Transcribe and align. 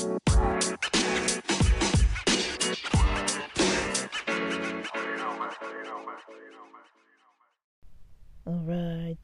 Alright, 0.00 0.38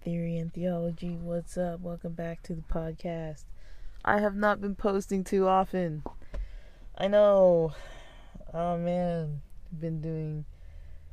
Theory 0.02 0.36
and 0.38 0.52
Theology, 0.52 1.10
what's 1.10 1.56
up? 1.56 1.78
Welcome 1.78 2.14
back 2.14 2.42
to 2.44 2.54
the 2.56 2.62
podcast. 2.62 3.44
I 4.04 4.18
have 4.18 4.34
not 4.34 4.60
been 4.60 4.74
posting 4.74 5.22
too 5.22 5.46
often. 5.46 6.02
I 6.98 7.06
know. 7.06 7.72
Oh 8.52 8.76
man, 8.76 9.42
I've 9.70 9.80
been 9.80 10.00
doing 10.00 10.44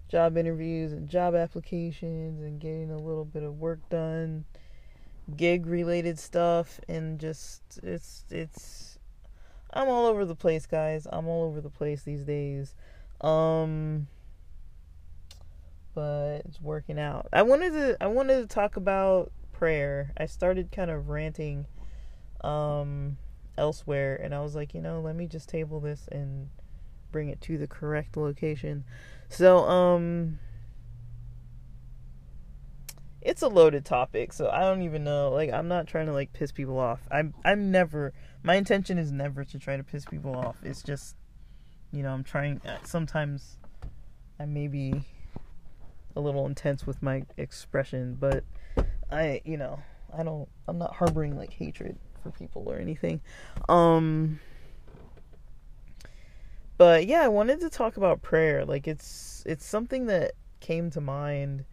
job 0.09 0.37
interviews 0.37 0.91
and 0.91 1.07
job 1.07 1.35
applications 1.35 2.41
and 2.41 2.59
getting 2.59 2.89
a 2.89 2.97
little 2.97 3.25
bit 3.25 3.43
of 3.43 3.59
work 3.59 3.87
done, 3.91 4.45
gig 5.37 5.67
related 5.67 6.17
stuff 6.17 6.79
and 6.87 7.19
just 7.19 7.61
it's 7.83 8.25
it's 8.31 8.97
I'm 9.73 9.87
all 9.87 10.05
over 10.05 10.25
the 10.25 10.35
place, 10.35 10.65
guys. 10.65 11.07
I'm 11.11 11.27
all 11.27 11.43
over 11.43 11.61
the 11.61 11.69
place 11.69 12.03
these 12.03 12.23
days. 12.23 12.75
Um 13.21 14.07
but 15.93 16.41
it's 16.45 16.61
working 16.61 16.99
out. 16.99 17.27
I 17.33 17.41
wanted 17.41 17.73
to 17.73 17.97
I 18.01 18.07
wanted 18.07 18.41
to 18.41 18.47
talk 18.47 18.75
about 18.75 19.31
prayer. 19.51 20.13
I 20.17 20.25
started 20.25 20.71
kind 20.71 20.89
of 20.89 21.09
ranting 21.09 21.65
um 22.43 23.17
elsewhere 23.57 24.15
and 24.15 24.33
I 24.33 24.41
was 24.41 24.55
like, 24.55 24.73
you 24.73 24.81
know, 24.81 25.01
let 25.01 25.15
me 25.15 25.27
just 25.27 25.49
table 25.49 25.79
this 25.79 26.07
and 26.11 26.49
bring 27.11 27.29
it 27.29 27.41
to 27.41 27.57
the 27.57 27.67
correct 27.67 28.17
location. 28.17 28.85
So 29.29 29.59
um 29.59 30.39
it's 33.21 33.43
a 33.43 33.47
loaded 33.47 33.85
topic, 33.85 34.33
so 34.33 34.49
I 34.49 34.61
don't 34.61 34.81
even 34.81 35.03
know. 35.03 35.29
Like 35.29 35.51
I'm 35.51 35.67
not 35.67 35.87
trying 35.87 36.07
to 36.07 36.13
like 36.13 36.33
piss 36.33 36.51
people 36.51 36.79
off. 36.79 37.01
I'm 37.11 37.33
I'm 37.45 37.71
never 37.71 38.13
my 38.43 38.55
intention 38.55 38.97
is 38.97 39.11
never 39.11 39.43
to 39.43 39.59
try 39.59 39.77
to 39.77 39.83
piss 39.83 40.05
people 40.05 40.35
off. 40.35 40.57
It's 40.63 40.81
just 40.81 41.15
you 41.91 42.03
know, 42.03 42.11
I'm 42.11 42.23
trying 42.23 42.61
uh, 42.65 42.77
sometimes 42.83 43.57
I 44.39 44.45
may 44.45 44.67
be 44.67 45.03
a 46.15 46.21
little 46.21 46.45
intense 46.45 46.85
with 46.85 47.01
my 47.01 47.23
expression, 47.37 48.17
but 48.19 48.43
I, 49.11 49.41
you 49.45 49.57
know, 49.57 49.79
I 50.17 50.23
don't 50.23 50.47
I'm 50.67 50.77
not 50.77 50.95
harboring 50.95 51.37
like 51.37 51.53
hatred 51.53 51.97
for 52.23 52.31
people 52.31 52.63
or 52.67 52.77
anything. 52.77 53.21
Um 53.69 54.39
but 56.77 57.05
yeah, 57.05 57.21
I 57.21 57.27
wanted 57.27 57.59
to 57.59 57.69
talk 57.69 57.97
about 57.97 58.21
prayer. 58.21 58.65
Like 58.65 58.87
it's 58.87 59.43
it's 59.45 59.65
something 59.65 60.07
that 60.07 60.31
came 60.59 60.89
to 60.91 61.01
mind 61.01 61.65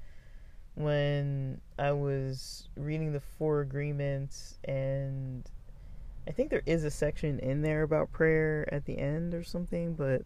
when 0.75 1.61
I 1.79 1.93
was 1.93 2.69
reading 2.77 3.13
the 3.13 3.21
four 3.21 3.61
agreements 3.61 4.59
and 4.65 5.49
I 6.29 6.33
think 6.33 6.51
there 6.51 6.63
is 6.67 6.85
a 6.85 6.91
section 6.91 7.39
in 7.39 7.63
there 7.63 7.83
about 7.83 8.13
prayer 8.13 8.69
at 8.71 8.85
the 8.85 8.99
end 8.99 9.33
or 9.33 9.43
something, 9.43 9.95
but 9.95 10.23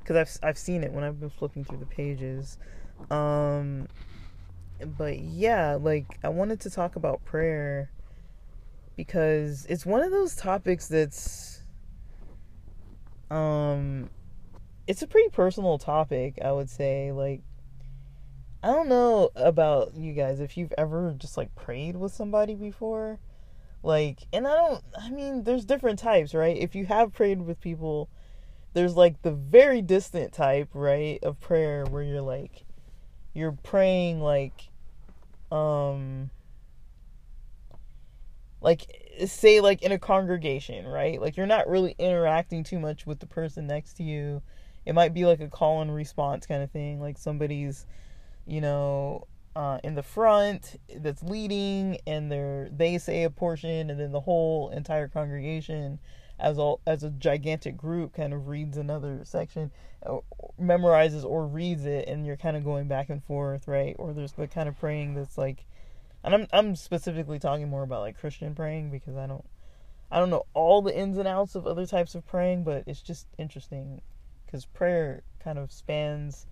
because 0.00 0.16
I've 0.16 0.48
I've 0.48 0.58
seen 0.58 0.82
it 0.82 0.92
when 0.92 1.04
I've 1.04 1.20
been 1.20 1.30
flipping 1.30 1.64
through 1.64 1.78
the 1.78 1.86
pages. 1.86 2.58
Um, 3.10 3.86
but 4.84 5.20
yeah, 5.20 5.78
like 5.80 6.18
I 6.24 6.28
wanted 6.28 6.60
to 6.62 6.70
talk 6.70 6.96
about 6.96 7.24
prayer 7.24 7.90
because 8.96 9.64
it's 9.66 9.86
one 9.86 10.02
of 10.02 10.10
those 10.10 10.34
topics 10.34 10.88
that's 10.88 11.62
um 13.30 14.10
it's 14.86 15.02
a 15.02 15.06
pretty 15.06 15.28
personal 15.30 15.78
topic, 15.78 16.38
I 16.44 16.50
would 16.50 16.68
say. 16.68 17.12
Like 17.12 17.42
I 18.62 18.72
don't 18.72 18.88
know 18.88 19.30
about 19.36 19.94
you 19.94 20.14
guys 20.14 20.40
if 20.40 20.56
you've 20.56 20.74
ever 20.76 21.14
just 21.16 21.36
like 21.36 21.54
prayed 21.54 21.94
with 21.94 22.12
somebody 22.12 22.56
before. 22.56 23.20
Like, 23.84 24.26
and 24.32 24.46
I 24.48 24.54
don't 24.54 24.82
I 24.98 25.10
mean, 25.10 25.44
there's 25.44 25.66
different 25.66 25.98
types, 25.98 26.34
right? 26.34 26.56
If 26.56 26.74
you 26.74 26.86
have 26.86 27.12
prayed 27.12 27.42
with 27.42 27.60
people, 27.60 28.08
there's 28.72 28.96
like 28.96 29.20
the 29.22 29.32
very 29.32 29.82
distant 29.82 30.32
type, 30.32 30.70
right, 30.72 31.22
of 31.22 31.38
prayer 31.38 31.84
where 31.84 32.02
you're 32.02 32.22
like 32.22 32.64
you're 33.34 33.52
praying 33.52 34.20
like 34.20 34.70
um 35.52 36.30
like 38.62 38.86
say 39.26 39.60
like 39.60 39.82
in 39.82 39.92
a 39.92 39.98
congregation, 39.98 40.86
right? 40.86 41.20
Like 41.20 41.36
you're 41.36 41.46
not 41.46 41.68
really 41.68 41.94
interacting 41.98 42.64
too 42.64 42.78
much 42.80 43.06
with 43.06 43.20
the 43.20 43.26
person 43.26 43.66
next 43.66 43.94
to 43.98 44.02
you. 44.02 44.40
It 44.86 44.94
might 44.94 45.12
be 45.12 45.26
like 45.26 45.40
a 45.40 45.48
call 45.48 45.82
and 45.82 45.94
response 45.94 46.46
kind 46.46 46.62
of 46.62 46.70
thing, 46.70 47.00
like 47.00 47.18
somebody's, 47.18 47.86
you 48.46 48.62
know, 48.62 49.26
uh, 49.56 49.78
in 49.84 49.94
the 49.94 50.02
front 50.02 50.80
that's 50.96 51.22
leading, 51.22 51.98
and 52.06 52.30
they're 52.30 52.68
they 52.70 52.98
say 52.98 53.24
a 53.24 53.30
portion, 53.30 53.90
and 53.90 54.00
then 54.00 54.12
the 54.12 54.20
whole 54.20 54.70
entire 54.70 55.08
congregation 55.08 55.98
as 56.38 56.58
a 56.58 56.74
as 56.86 57.04
a 57.04 57.10
gigantic 57.10 57.76
group 57.76 58.14
kind 58.14 58.32
of 58.32 58.48
reads 58.48 58.76
another 58.76 59.20
section 59.24 59.70
or 60.02 60.22
memorizes 60.60 61.24
or 61.24 61.46
reads 61.46 61.86
it 61.86 62.08
and 62.08 62.26
you're 62.26 62.36
kind 62.36 62.56
of 62.56 62.64
going 62.64 62.88
back 62.88 63.08
and 63.08 63.22
forth 63.24 63.68
right? 63.68 63.94
Or 63.98 64.12
there's 64.12 64.32
the 64.32 64.48
kind 64.48 64.68
of 64.68 64.78
praying 64.78 65.14
that's 65.14 65.38
like 65.38 65.64
and 66.22 66.34
I'm 66.34 66.46
I'm 66.52 66.76
specifically 66.76 67.38
talking 67.38 67.68
more 67.68 67.82
about 67.82 68.00
like 68.00 68.18
Christian 68.18 68.54
praying 68.54 68.90
because 68.90 69.16
I 69.16 69.26
don't 69.26 69.44
I 70.10 70.18
don't 70.18 70.30
know 70.30 70.44
all 70.54 70.82
the 70.82 70.96
ins 70.96 71.18
and 71.18 71.28
outs 71.28 71.54
of 71.54 71.66
other 71.66 71.86
types 71.86 72.14
of 72.14 72.26
praying 72.26 72.64
but 72.64 72.84
it's 72.86 73.02
just 73.02 73.28
interesting 73.38 74.02
cuz 74.50 74.66
prayer 74.66 75.22
kind 75.38 75.58
of 75.58 75.70
spans 75.70 76.46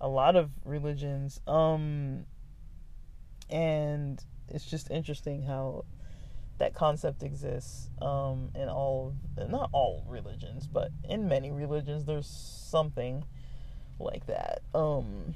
a 0.00 0.08
lot 0.08 0.36
of 0.36 0.50
religions. 0.64 1.40
Um 1.46 2.26
and 3.50 4.22
it's 4.48 4.64
just 4.64 4.90
interesting 4.90 5.42
how 5.42 5.84
that 6.58 6.74
concept 6.74 7.22
exists 7.22 7.90
um, 8.00 8.50
in 8.54 8.68
all, 8.68 9.14
not 9.48 9.70
all 9.72 10.04
religions, 10.08 10.66
but 10.66 10.90
in 11.08 11.28
many 11.28 11.50
religions, 11.50 12.04
there's 12.04 12.26
something 12.26 13.24
like 13.98 14.26
that. 14.26 14.62
Um, 14.74 15.34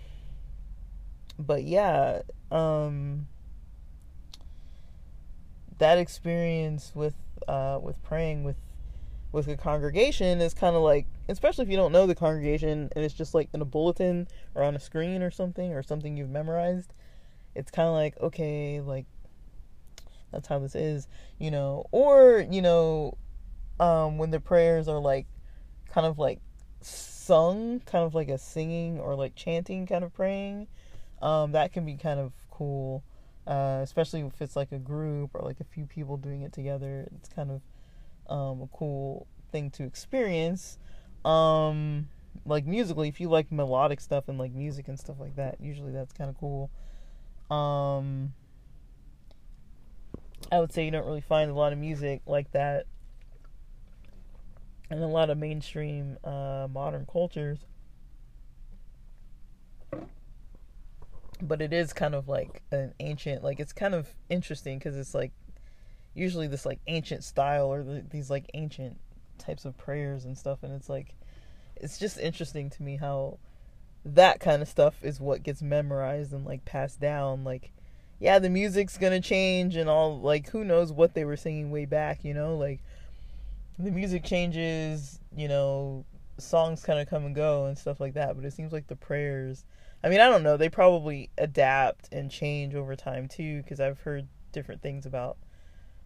but 1.39 1.65
yeah, 1.65 2.23
um, 2.51 3.27
that 5.79 5.99
experience 5.99 6.93
with 6.95 7.15
uh, 7.47 7.79
with 7.81 8.03
praying 8.03 8.45
with 8.45 8.57
with 9.31 9.47
a 9.49 9.57
congregation 9.57 10.41
is 10.41 10.55
kind 10.55 10.75
of 10.75 10.83
like, 10.83 11.07
especially 11.29 11.65
if 11.65 11.71
you 11.71 11.77
don't 11.77 11.93
know 11.93 12.07
the 12.07 12.15
congregation 12.15 12.89
and 12.95 13.05
it's 13.05 13.15
just 13.15 13.35
like 13.35 13.49
in 13.53 13.61
a 13.61 13.65
bulletin 13.65 14.27
or 14.55 14.63
on 14.63 14.75
a 14.75 14.81
screen 14.81 15.23
or 15.23 15.31
something 15.31 15.73
or 15.75 15.83
something 15.83 16.17
you've 16.17 16.31
memorized. 16.31 16.95
It's 17.55 17.71
kind 17.71 17.89
of 17.89 17.95
like 17.95 18.19
okay, 18.21 18.81
like 18.81 19.07
that's 20.33 20.49
how 20.49 20.59
this 20.59 20.75
is, 20.75 21.09
you 21.39 21.51
know, 21.51 21.87
or, 21.91 22.47
you 22.51 22.63
know, 22.63 23.17
um, 23.81 24.19
when 24.19 24.31
the 24.31 24.41
prayers 24.41 24.89
are 24.89 24.99
like 24.99 25.27
kind 25.91 26.07
of 26.07 26.19
like 26.19 26.41
sung, 26.81 27.81
kind 27.81 28.05
of 28.05 28.15
like 28.15 28.29
a 28.29 28.39
singing 28.39 28.99
or 28.99 29.15
like 29.15 29.35
chanting 29.35 29.87
kind 29.87 30.05
of 30.05 30.13
praying, 30.13 30.67
um, 31.23 31.53
that 31.53 31.73
can 31.73 31.85
be 31.85 31.97
kind 31.97 32.21
of 32.21 32.33
cool. 32.51 33.03
Uh, 33.47 33.81
especially 33.83 34.21
if 34.21 34.43
it's 34.43 34.57
like 34.57 34.73
a 34.73 34.79
group 34.79 35.31
or 35.33 35.41
like 35.41 35.59
a 35.61 35.65
few 35.65 35.87
people 35.87 36.19
doing 36.19 36.43
it 36.43 36.53
together. 36.53 37.09
It's 37.17 37.31
kind 37.31 37.51
of 37.51 37.63
um, 38.29 38.61
a 38.61 38.69
cool 38.77 39.27
thing 39.51 39.71
to 39.71 39.85
experience. 39.85 40.79
Um, 41.25 42.09
like 42.45 42.67
musically, 42.67 43.09
if 43.09 43.21
you 43.21 43.31
like 43.31 43.51
melodic 43.51 44.01
stuff 44.01 44.29
and 44.29 44.39
like 44.39 44.53
music 44.53 44.89
and 44.89 44.99
stuff 44.99 45.17
like 45.19 45.37
that, 45.37 45.63
usually 45.63 45.93
that's 45.93 46.13
kind 46.13 46.29
of 46.29 46.37
cool. 46.39 46.71
Um, 47.51 48.35
I 50.53 50.61
would 50.61 50.73
say 50.73 50.85
you 50.85 50.91
don't 50.91 51.07
really 51.07 51.21
find 51.21 51.51
a 51.51 51.55
lot 51.55 51.73
of 51.73 51.79
music 51.79 52.23
like 52.27 52.51
that 52.53 52.87
in 54.91 54.99
a 54.99 55.09
lot 55.09 55.31
of 55.31 55.39
mainstream 55.39 56.17
uh, 56.25 56.67
modern 56.71 57.07
cultures. 57.11 57.59
But 61.41 61.63
it 61.63 61.73
is 61.73 61.93
kind 61.93 62.15
of 62.15 62.29
like 62.29 62.63
an 62.73 62.95
ancient, 62.99 63.45
like 63.45 63.61
it's 63.61 63.73
kind 63.73 63.95
of 63.95 64.09
interesting 64.29 64.79
because 64.79 64.97
it's 64.97 65.15
like 65.15 65.33
usually 66.15 66.49
this 66.49 66.67
like 66.67 66.81
ancient 66.87 67.23
style 67.23 67.73
or 67.73 67.83
the, 67.85 68.05
these 68.11 68.29
like 68.29 68.51
ancient 68.55 68.99
types 69.39 69.65
of 69.65 69.77
prayers 69.77 70.25
and 70.25 70.37
stuff, 70.37 70.63
and 70.63 70.73
it's 70.73 70.89
like 70.89 71.15
it's 71.77 71.99
just 71.99 72.19
interesting 72.19 72.71
to 72.71 72.83
me 72.83 72.97
how 72.97 73.39
that 74.15 74.41
kind 74.41 74.63
of 74.63 74.69
stuff 74.69 75.03
is 75.03 75.21
what 75.21 75.43
gets 75.43 75.63
memorized 75.63 76.33
and 76.33 76.45
like 76.45 76.65
passed 76.65 77.01
down, 77.01 77.45
like 77.45 77.73
yeah, 78.21 78.39
the 78.39 78.51
music's 78.51 78.99
gonna 78.99 79.21
change 79.21 79.77
and 79.77 79.89
all. 79.89 80.21
Like, 80.21 80.49
who 80.49 80.65
knows 80.65 80.93
what 80.93 81.15
they 81.15 81.25
were 81.25 81.37
singing 81.37 81.71
way 81.71 81.85
back? 81.85 82.25
You 82.25 82.35
know, 82.35 82.57
like 82.57 82.81
the 83.79 83.91
music 83.91 84.25
changes. 84.25 85.21
You 85.37 85.49
know, 85.49 86.05
songs 86.39 86.83
kind 86.83 86.99
of 86.99 87.09
come 87.09 87.27
and 87.27 87.35
go 87.35 87.67
and 87.67 87.79
stuff 87.79 88.01
like 88.01 88.15
that. 88.15 88.35
But 88.37 88.45
it 88.45 88.53
seems 88.53 88.73
like 88.73 88.89
the 88.89 88.97
prayers. 88.97 89.65
I 90.03 90.09
mean, 90.09 90.21
I 90.21 90.29
don't 90.29 90.43
know. 90.43 90.57
They 90.57 90.69
probably 90.69 91.31
adapt 91.39 92.13
and 92.13 92.31
change 92.31 92.75
over 92.75 92.97
time 92.97 93.29
too, 93.29 93.63
because 93.63 93.81
I've 93.81 94.01
heard 94.01 94.27
different 94.53 94.83
things 94.83 95.07
about 95.07 95.37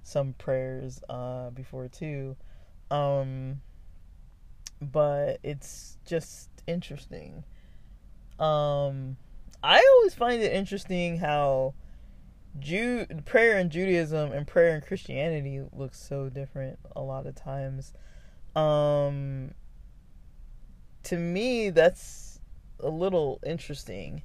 some 0.02 0.34
prayers 0.34 1.02
uh, 1.08 1.50
before 1.50 1.88
too. 1.88 2.36
Um, 2.90 3.62
but 4.80 5.38
it's 5.42 5.96
just 6.04 6.50
interesting. 6.66 7.44
Um, 8.42 9.16
I 9.62 9.78
always 9.96 10.14
find 10.14 10.42
it 10.42 10.52
interesting 10.52 11.18
how 11.18 11.74
Jew 12.58 13.06
prayer 13.24 13.58
in 13.58 13.70
Judaism 13.70 14.32
and 14.32 14.46
prayer 14.46 14.74
in 14.74 14.82
Christianity 14.82 15.62
looks 15.72 15.98
so 15.98 16.28
different 16.28 16.78
a 16.94 17.00
lot 17.00 17.26
of 17.26 17.34
times. 17.34 17.94
Um 18.54 19.52
to 21.04 21.16
me 21.16 21.70
that's 21.70 22.40
a 22.80 22.88
little 22.90 23.40
interesting. 23.46 24.22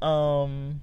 Um 0.00 0.80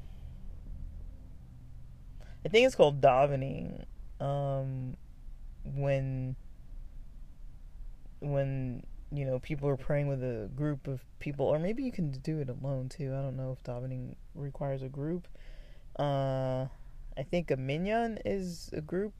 I 2.45 2.49
think 2.49 2.65
it's 2.65 2.75
called 2.75 3.01
davening. 3.01 3.85
Um 4.21 4.95
when 5.65 6.35
when 8.19 8.83
you 9.11 9.25
know 9.25 9.39
people 9.39 9.69
are 9.69 9.77
praying 9.77 10.07
with 10.07 10.21
a 10.21 10.49
group 10.55 10.87
of 10.87 11.01
people 11.19 11.45
or 11.45 11.59
maybe 11.59 11.83
you 11.83 11.91
can 11.91 12.11
do 12.11 12.39
it 12.39 12.49
alone 12.49 12.89
too. 12.89 13.13
I 13.13 13.21
don't 13.21 13.37
know 13.37 13.51
if 13.57 13.63
davening 13.63 14.15
requires 14.35 14.83
a 14.83 14.89
group. 14.89 15.27
Uh 15.97 16.67
i 17.17 17.23
think 17.23 17.49
a 17.49 17.57
minyan 17.57 18.19
is 18.25 18.69
a 18.73 18.81
group 18.81 19.13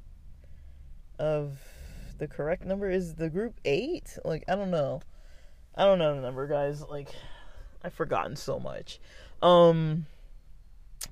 of 1.17 1.59
the 2.19 2.27
correct 2.27 2.65
number. 2.65 2.89
Is 2.89 3.15
the 3.15 3.29
group 3.29 3.55
eight? 3.65 4.17
Like 4.25 4.43
i 4.47 4.55
don't 4.55 4.71
know. 4.71 5.01
I 5.75 5.85
don't 5.85 5.99
know 5.99 6.15
the 6.15 6.21
number 6.21 6.47
guys. 6.47 6.81
Like 6.81 7.09
i've 7.83 7.93
forgotten 7.93 8.35
so 8.35 8.59
much. 8.59 8.99
Um 9.41 10.05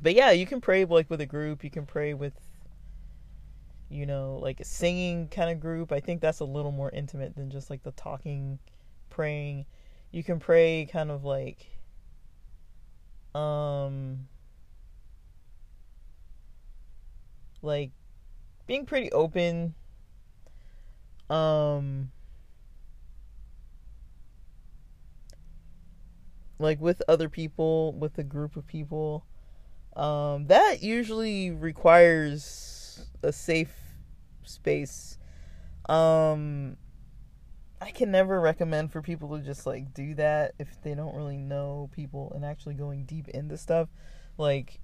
but 0.01 0.13
yeah 0.13 0.31
you 0.31 0.45
can 0.45 0.59
pray 0.59 0.83
like 0.83 1.09
with 1.09 1.21
a 1.21 1.25
group. 1.25 1.63
You 1.63 1.69
can 1.69 1.85
pray 1.85 2.13
with 2.13 2.33
you 3.89 4.05
know, 4.05 4.39
like 4.41 4.59
a 4.59 4.65
singing 4.65 5.27
kind 5.27 5.49
of 5.49 5.59
group. 5.59 5.91
I 5.91 5.99
think 5.99 6.21
that's 6.21 6.39
a 6.39 6.45
little 6.45 6.71
more 6.71 6.89
intimate 6.91 7.35
than 7.35 7.49
just 7.49 7.69
like 7.69 7.83
the 7.83 7.91
talking, 7.91 8.59
praying. 9.09 9.65
You 10.11 10.23
can 10.23 10.39
pray 10.39 10.87
kind 10.91 11.11
of 11.11 11.23
like 11.23 11.67
um 13.35 14.27
like 17.61 17.91
being 18.65 18.85
pretty 18.85 19.11
open 19.11 19.75
um 21.29 22.11
like 26.59 26.79
with 26.79 27.01
other 27.09 27.27
people 27.27 27.91
with 27.93 28.17
a 28.17 28.23
group 28.23 28.55
of 28.55 28.65
people 28.65 29.25
um 29.97 30.45
that 30.47 30.81
usually 30.81 31.51
requires 31.51 32.64
a 33.23 33.31
safe 33.31 33.75
space. 34.43 35.17
Um 35.87 36.77
I 37.81 37.91
can 37.91 38.09
never 38.09 38.39
recommend 38.39 38.91
for 38.91 39.01
people 39.01 39.37
to 39.37 39.43
just 39.43 39.65
like 39.65 39.93
do 39.93 40.15
that 40.15 40.53
if 40.57 40.81
they 40.81 40.95
don't 40.95 41.15
really 41.15 41.37
know 41.37 41.89
people 41.93 42.31
and 42.33 42.43
actually 42.43 42.75
going 42.75 43.05
deep 43.05 43.27
into 43.27 43.57
stuff. 43.57 43.89
Like 44.37 44.79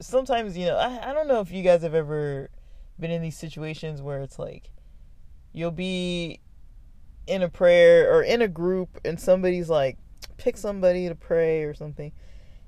sometimes, 0.00 0.56
you 0.56 0.66
know, 0.66 0.76
I 0.76 1.10
I 1.10 1.12
don't 1.12 1.28
know 1.28 1.40
if 1.40 1.52
you 1.52 1.62
guys 1.62 1.82
have 1.82 1.94
ever 1.94 2.50
been 2.98 3.10
in 3.10 3.22
these 3.22 3.36
situations 3.36 4.02
where 4.02 4.20
it's 4.20 4.38
like 4.38 4.70
you'll 5.52 5.70
be 5.70 6.40
in 7.26 7.42
a 7.42 7.48
prayer 7.48 8.12
or 8.12 8.22
in 8.22 8.42
a 8.42 8.48
group 8.48 8.98
and 9.04 9.20
somebody's 9.20 9.68
like 9.68 9.98
pick 10.36 10.56
somebody 10.56 11.08
to 11.08 11.14
pray 11.14 11.62
or 11.62 11.74
something 11.74 12.12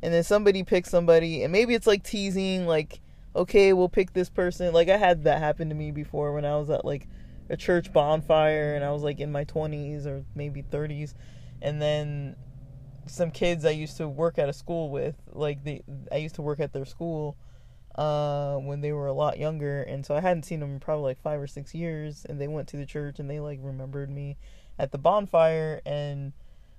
and 0.03 0.13
then 0.13 0.23
somebody 0.23 0.63
picks 0.63 0.91
somebody 0.91 1.43
and 1.43 1.53
maybe 1.53 1.75
it's 1.75 1.87
like 1.87 2.03
teasing 2.03 2.67
like 2.67 3.01
okay, 3.35 3.73
we'll 3.73 3.88
pick 3.88 4.12
this 4.12 4.29
person. 4.29 4.73
Like 4.73 4.88
I 4.88 4.97
had 4.97 5.25
that 5.25 5.38
happen 5.38 5.69
to 5.69 5.75
me 5.75 5.91
before 5.91 6.32
when 6.32 6.44
I 6.44 6.56
was 6.56 6.71
at 6.71 6.85
like 6.85 7.09
a 7.49 7.56
church 7.56 7.93
bonfire 7.93 8.75
and 8.75 8.85
I 8.85 8.93
was 8.93 9.03
like 9.03 9.21
in 9.21 9.32
my 9.32 9.44
20s 9.44 10.06
or 10.06 10.25
maybe 10.35 10.62
30s 10.62 11.15
and 11.62 11.81
then 11.81 12.37
some 13.06 13.31
kids 13.31 13.65
I 13.65 13.71
used 13.71 13.97
to 13.97 14.09
work 14.09 14.38
at 14.38 14.49
a 14.49 14.53
school 14.53 14.91
with, 14.91 15.17
like 15.32 15.65
they 15.65 15.82
I 16.12 16.17
used 16.17 16.37
to 16.37 16.43
work 16.43 16.61
at 16.61 16.73
their 16.73 16.85
school 16.85 17.37
uh 17.97 18.55
when 18.55 18.81
they 18.81 18.93
were 18.93 19.09
a 19.09 19.12
lot 19.12 19.38
younger. 19.38 19.82
And 19.82 20.06
so 20.06 20.15
I 20.15 20.21
hadn't 20.21 20.44
seen 20.44 20.61
them 20.61 20.75
in 20.75 20.81
probably 20.81 21.05
like 21.05 21.23
5 21.23 21.41
or 21.41 21.47
6 21.47 21.75
years. 21.75 22.25
And 22.29 22.41
they 22.41 22.49
went 22.49 22.69
to 22.69 22.77
the 22.77 22.87
church 22.87 23.19
and 23.19 23.29
they 23.29 23.41
like 23.41 23.59
remembered 23.62 24.11
me 24.11 24.37
at 24.79 24.93
the 24.93 24.99
bonfire. 24.99 25.81
And 25.85 26.32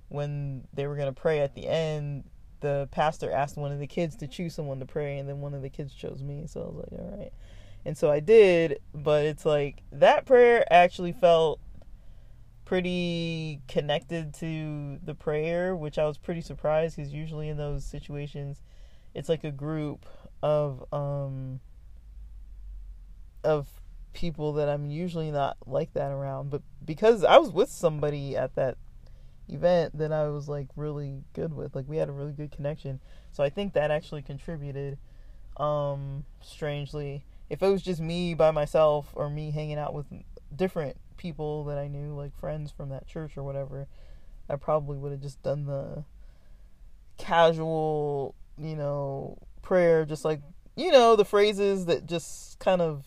when 0.08 0.66
they 0.72 0.86
were 0.86 0.96
going 0.96 1.12
to 1.12 1.20
pray 1.20 1.40
at 1.40 1.54
the 1.54 1.68
end 1.68 2.24
the 2.62 2.88
pastor 2.90 3.30
asked 3.30 3.58
one 3.58 3.72
of 3.72 3.78
the 3.78 3.86
kids 3.86 4.16
to 4.16 4.26
choose 4.26 4.54
someone 4.54 4.78
to 4.80 4.86
pray, 4.86 5.18
and 5.18 5.28
then 5.28 5.40
one 5.40 5.52
of 5.52 5.60
the 5.60 5.68
kids 5.68 5.92
chose 5.92 6.22
me. 6.22 6.44
So 6.46 6.62
I 6.62 6.64
was 6.64 6.76
like, 6.76 7.00
all 7.00 7.16
right. 7.18 7.32
And 7.84 7.98
so 7.98 8.10
I 8.10 8.20
did, 8.20 8.80
but 8.94 9.26
it's 9.26 9.44
like 9.44 9.82
that 9.90 10.24
prayer 10.24 10.64
actually 10.72 11.12
felt 11.12 11.60
pretty 12.64 13.60
connected 13.68 14.32
to 14.34 14.98
the 15.04 15.14
prayer, 15.14 15.76
which 15.76 15.98
I 15.98 16.06
was 16.06 16.16
pretty 16.16 16.40
surprised 16.40 16.96
because 16.96 17.12
usually 17.12 17.48
in 17.48 17.56
those 17.56 17.84
situations, 17.84 18.62
it's 19.14 19.28
like 19.28 19.44
a 19.44 19.50
group 19.50 20.06
of 20.42 20.84
um 20.92 21.60
of 23.44 23.68
people 24.12 24.52
that 24.54 24.68
I'm 24.68 24.90
usually 24.90 25.30
not 25.30 25.56
like 25.66 25.92
that 25.94 26.12
around. 26.12 26.50
But 26.50 26.62
because 26.84 27.24
I 27.24 27.38
was 27.38 27.50
with 27.50 27.70
somebody 27.70 28.36
at 28.36 28.54
that 28.54 28.76
event 29.52 29.98
that 29.98 30.12
I 30.12 30.28
was 30.28 30.48
like 30.48 30.68
really 30.76 31.24
good 31.34 31.54
with. 31.54 31.74
Like 31.74 31.88
we 31.88 31.96
had 31.96 32.08
a 32.08 32.12
really 32.12 32.32
good 32.32 32.52
connection. 32.52 33.00
So 33.32 33.42
I 33.42 33.50
think 33.50 33.74
that 33.74 33.90
actually 33.90 34.22
contributed 34.22 34.98
um 35.56 36.24
strangely. 36.40 37.24
If 37.50 37.62
it 37.62 37.68
was 37.68 37.82
just 37.82 38.00
me 38.00 38.34
by 38.34 38.50
myself 38.50 39.10
or 39.14 39.28
me 39.28 39.50
hanging 39.50 39.78
out 39.78 39.94
with 39.94 40.06
different 40.54 40.96
people 41.16 41.64
that 41.64 41.78
I 41.78 41.88
knew 41.88 42.14
like 42.14 42.36
friends 42.38 42.70
from 42.70 42.88
that 42.88 43.06
church 43.06 43.36
or 43.36 43.42
whatever, 43.42 43.86
I 44.48 44.56
probably 44.56 44.98
would 44.98 45.12
have 45.12 45.20
just 45.20 45.42
done 45.42 45.66
the 45.66 46.04
casual, 47.18 48.34
you 48.58 48.76
know, 48.76 49.38
prayer 49.60 50.04
just 50.04 50.24
like 50.24 50.40
you 50.74 50.90
know, 50.90 51.16
the 51.16 51.24
phrases 51.24 51.84
that 51.84 52.06
just 52.06 52.58
kind 52.58 52.80
of 52.80 53.04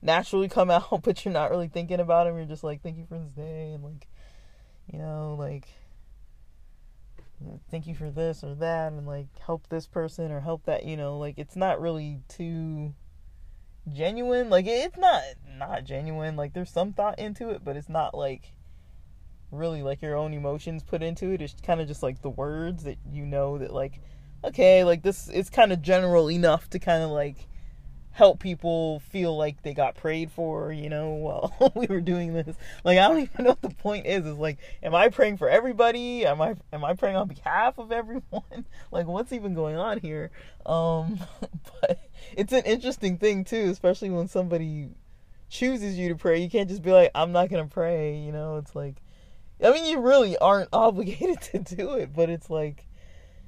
naturally 0.00 0.48
come 0.48 0.70
out 0.70 1.02
but 1.02 1.24
you're 1.24 1.34
not 1.34 1.50
really 1.50 1.68
thinking 1.68 2.00
about 2.00 2.24
them. 2.26 2.36
You're 2.36 2.46
just 2.46 2.64
like 2.64 2.82
thank 2.82 2.96
you 2.96 3.06
for 3.06 3.18
this 3.18 3.32
day 3.32 3.72
and 3.72 3.84
like 3.84 4.06
you 4.92 4.98
know, 4.98 5.36
like 5.38 5.68
thank 7.70 7.86
you 7.86 7.94
for 7.94 8.10
this 8.10 8.42
or 8.42 8.54
that 8.54 8.92
and 8.92 9.06
like 9.06 9.26
help 9.38 9.68
this 9.68 9.86
person 9.86 10.30
or 10.30 10.40
help 10.40 10.64
that, 10.64 10.84
you 10.84 10.96
know, 10.96 11.18
like 11.18 11.38
it's 11.38 11.56
not 11.56 11.80
really 11.80 12.20
too 12.28 12.94
genuine. 13.92 14.50
Like 14.50 14.66
it's 14.66 14.96
not 14.96 15.22
not 15.58 15.84
genuine. 15.84 16.36
Like 16.36 16.52
there's 16.52 16.70
some 16.70 16.92
thought 16.92 17.18
into 17.18 17.50
it, 17.50 17.64
but 17.64 17.76
it's 17.76 17.88
not 17.88 18.14
like 18.14 18.52
really 19.50 19.82
like 19.82 20.02
your 20.02 20.16
own 20.16 20.34
emotions 20.34 20.82
put 20.82 21.02
into 21.02 21.32
it. 21.32 21.42
It's 21.42 21.54
kind 21.60 21.80
of 21.80 21.88
just 21.88 22.02
like 22.02 22.22
the 22.22 22.30
words 22.30 22.84
that 22.84 22.98
you 23.10 23.26
know 23.26 23.58
that 23.58 23.72
like 23.72 24.00
okay, 24.44 24.84
like 24.84 25.02
this 25.02 25.28
it's 25.28 25.50
kind 25.50 25.72
of 25.72 25.82
general 25.82 26.30
enough 26.30 26.68
to 26.70 26.78
kind 26.78 27.02
of 27.02 27.10
like 27.10 27.46
help 28.14 28.38
people 28.38 29.00
feel 29.00 29.36
like 29.36 29.60
they 29.62 29.74
got 29.74 29.96
prayed 29.96 30.30
for, 30.30 30.72
you 30.72 30.88
know, 30.88 31.10
while 31.14 31.72
we 31.74 31.86
were 31.86 32.00
doing 32.00 32.32
this. 32.32 32.56
Like 32.84 32.98
I 32.98 33.08
don't 33.08 33.20
even 33.20 33.44
know 33.44 33.50
what 33.50 33.62
the 33.62 33.70
point 33.70 34.06
is. 34.06 34.24
Is 34.24 34.38
like, 34.38 34.58
am 34.82 34.94
I 34.94 35.08
praying 35.08 35.36
for 35.36 35.48
everybody? 35.48 36.24
Am 36.24 36.40
I 36.40 36.54
am 36.72 36.84
I 36.84 36.94
praying 36.94 37.16
on 37.16 37.28
behalf 37.28 37.78
of 37.78 37.92
everyone? 37.92 38.64
like 38.90 39.06
what's 39.06 39.32
even 39.32 39.54
going 39.54 39.76
on 39.76 39.98
here? 39.98 40.30
Um 40.64 41.18
but 41.80 42.00
it's 42.36 42.52
an 42.52 42.64
interesting 42.64 43.18
thing 43.18 43.44
too, 43.44 43.68
especially 43.70 44.10
when 44.10 44.28
somebody 44.28 44.90
chooses 45.48 45.98
you 45.98 46.08
to 46.08 46.16
pray. 46.16 46.40
You 46.40 46.48
can't 46.48 46.68
just 46.68 46.82
be 46.82 46.92
like, 46.92 47.10
I'm 47.14 47.32
not 47.32 47.50
gonna 47.50 47.66
pray, 47.66 48.16
you 48.16 48.32
know, 48.32 48.56
it's 48.56 48.74
like 48.74 48.96
I 49.62 49.72
mean 49.72 49.86
you 49.86 50.00
really 50.00 50.38
aren't 50.38 50.68
obligated 50.72 51.40
to 51.52 51.58
do 51.58 51.94
it, 51.94 52.14
but 52.14 52.30
it's 52.30 52.48
like 52.48 52.86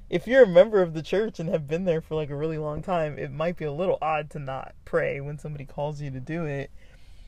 if 0.09 0.25
you're 0.25 0.43
a 0.43 0.47
member 0.47 0.81
of 0.81 0.93
the 0.93 1.01
church 1.01 1.39
and 1.39 1.49
have 1.49 1.67
been 1.67 1.83
there 1.83 2.01
for 2.01 2.15
like 2.15 2.29
a 2.29 2.35
really 2.35 2.57
long 2.57 2.81
time, 2.81 3.17
it 3.19 3.31
might 3.31 3.57
be 3.57 3.65
a 3.65 3.71
little 3.71 3.97
odd 4.01 4.29
to 4.31 4.39
not 4.39 4.73
pray 4.85 5.19
when 5.19 5.37
somebody 5.37 5.65
calls 5.65 6.01
you 6.01 6.09
to 6.11 6.19
do 6.19 6.45
it. 6.45 6.71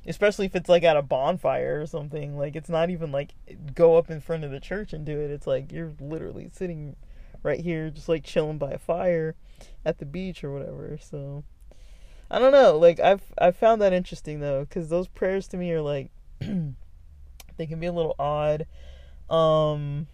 Especially 0.08 0.46
if 0.46 0.56
it's 0.56 0.70
like 0.70 0.84
at 0.84 0.96
a 0.96 1.02
bonfire 1.02 1.82
or 1.82 1.86
something. 1.86 2.38
Like 2.38 2.56
it's 2.56 2.70
not 2.70 2.90
even 2.90 3.12
like 3.12 3.32
go 3.76 3.98
up 3.98 4.10
in 4.10 4.22
front 4.22 4.46
of 4.46 4.52
the 4.52 4.62
church 4.62 4.94
and 4.94 5.06
do 5.06 5.20
it. 5.20 5.30
It's 5.30 5.46
like 5.46 5.72
you're 5.72 5.92
literally 6.00 6.50
sitting 6.54 6.96
right 7.44 7.60
here 7.60 7.90
just 7.90 8.10
like 8.10 8.24
chilling 8.24 8.58
by 8.58 8.72
a 8.72 8.78
fire 8.78 9.36
at 9.86 9.98
the 9.98 10.06
beach 10.06 10.44
or 10.44 10.54
whatever. 10.54 10.98
So 11.02 11.44
I 12.32 12.40
don't 12.40 12.54
know. 12.54 12.78
Like 12.78 13.02
I've 13.02 13.34
I've 13.38 13.58
found 13.58 13.82
that 13.82 13.92
interesting 13.92 14.40
though 14.40 14.66
cuz 14.66 14.88
those 14.88 15.10
prayers 15.10 15.50
to 15.50 15.58
me 15.58 15.72
are 15.74 15.82
like 15.82 16.12
they 16.40 17.66
can 17.66 17.80
be 17.80 17.88
a 17.88 17.92
little 17.92 18.16
odd. 18.18 18.66
Um 19.30 20.08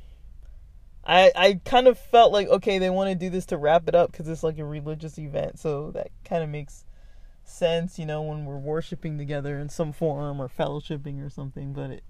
I 1.05 1.31
I 1.35 1.61
kind 1.65 1.87
of 1.87 1.97
felt 1.97 2.31
like 2.31 2.47
okay, 2.47 2.79
they 2.79 2.89
want 2.89 3.09
to 3.09 3.15
do 3.15 3.29
this 3.29 3.45
to 3.47 3.57
wrap 3.57 3.87
it 3.87 3.95
up 3.95 4.11
because 4.11 4.27
it's 4.27 4.43
like 4.43 4.57
a 4.57 4.65
religious 4.65 5.17
event, 5.17 5.59
so 5.59 5.91
that 5.91 6.09
kind 6.23 6.43
of 6.43 6.49
makes 6.49 6.85
sense, 7.43 7.99
you 7.99 8.05
know, 8.05 8.21
when 8.23 8.45
we're 8.45 8.57
worshiping 8.57 9.17
together 9.17 9.59
in 9.59 9.69
some 9.69 9.93
form 9.93 10.41
or 10.41 10.49
fellowshipping 10.49 11.23
or 11.25 11.29
something. 11.29 11.73
But 11.73 11.91
it 11.91 12.03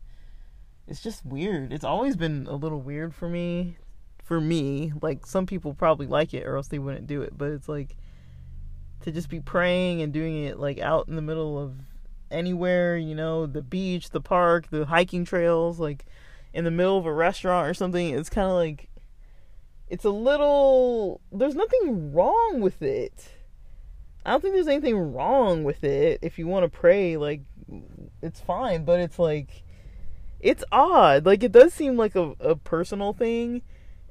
it's 0.87 1.01
just 1.01 1.25
weird. 1.25 1.73
It's 1.73 1.83
always 1.83 2.15
been 2.15 2.47
a 2.47 2.55
little 2.55 2.81
weird 2.81 3.13
for 3.13 3.27
me. 3.29 3.77
For 4.23 4.41
me, 4.41 4.91
like 5.01 5.25
some 5.25 5.45
people 5.45 5.75
probably 5.75 6.07
like 6.07 6.33
it, 6.33 6.47
or 6.47 6.55
else 6.55 6.67
they 6.67 6.79
wouldn't 6.79 7.05
do 7.05 7.21
it. 7.21 7.37
But 7.37 7.51
it's 7.51 7.69
like 7.69 7.95
to 9.01 9.11
just 9.11 9.29
be 9.29 9.39
praying 9.39 10.01
and 10.01 10.11
doing 10.11 10.45
it 10.45 10.57
like 10.59 10.79
out 10.79 11.07
in 11.07 11.15
the 11.15 11.21
middle 11.21 11.59
of 11.59 11.75
anywhere, 12.31 12.97
you 12.97 13.13
know, 13.13 13.45
the 13.45 13.61
beach, 13.61 14.09
the 14.09 14.21
park, 14.21 14.69
the 14.71 14.85
hiking 14.85 15.25
trails, 15.25 15.79
like 15.79 16.05
in 16.55 16.63
the 16.63 16.71
middle 16.71 16.97
of 16.97 17.05
a 17.05 17.13
restaurant 17.13 17.67
or 17.67 17.73
something, 17.73 18.09
it's 18.17 18.29
kind 18.29 18.47
of 18.47 18.53
like 18.53 18.89
it's 19.89 20.05
a 20.05 20.09
little 20.09 21.19
there's 21.31 21.53
nothing 21.53 22.13
wrong 22.13 22.61
with 22.61 22.81
it. 22.81 23.29
I 24.25 24.31
don't 24.31 24.41
think 24.41 24.55
there's 24.55 24.69
anything 24.69 24.97
wrong 25.13 25.65
with 25.65 25.83
it 25.83 26.19
if 26.23 26.39
you 26.39 26.47
want 26.47 26.63
to 26.63 26.69
pray 26.69 27.17
like 27.17 27.41
it's 28.21 28.39
fine, 28.39 28.85
but 28.85 29.01
it's 29.01 29.19
like 29.19 29.63
it's 30.39 30.63
odd. 30.71 31.25
Like 31.25 31.43
it 31.43 31.51
does 31.51 31.73
seem 31.73 31.97
like 31.97 32.15
a, 32.15 32.33
a 32.39 32.55
personal 32.55 33.11
thing 33.11 33.61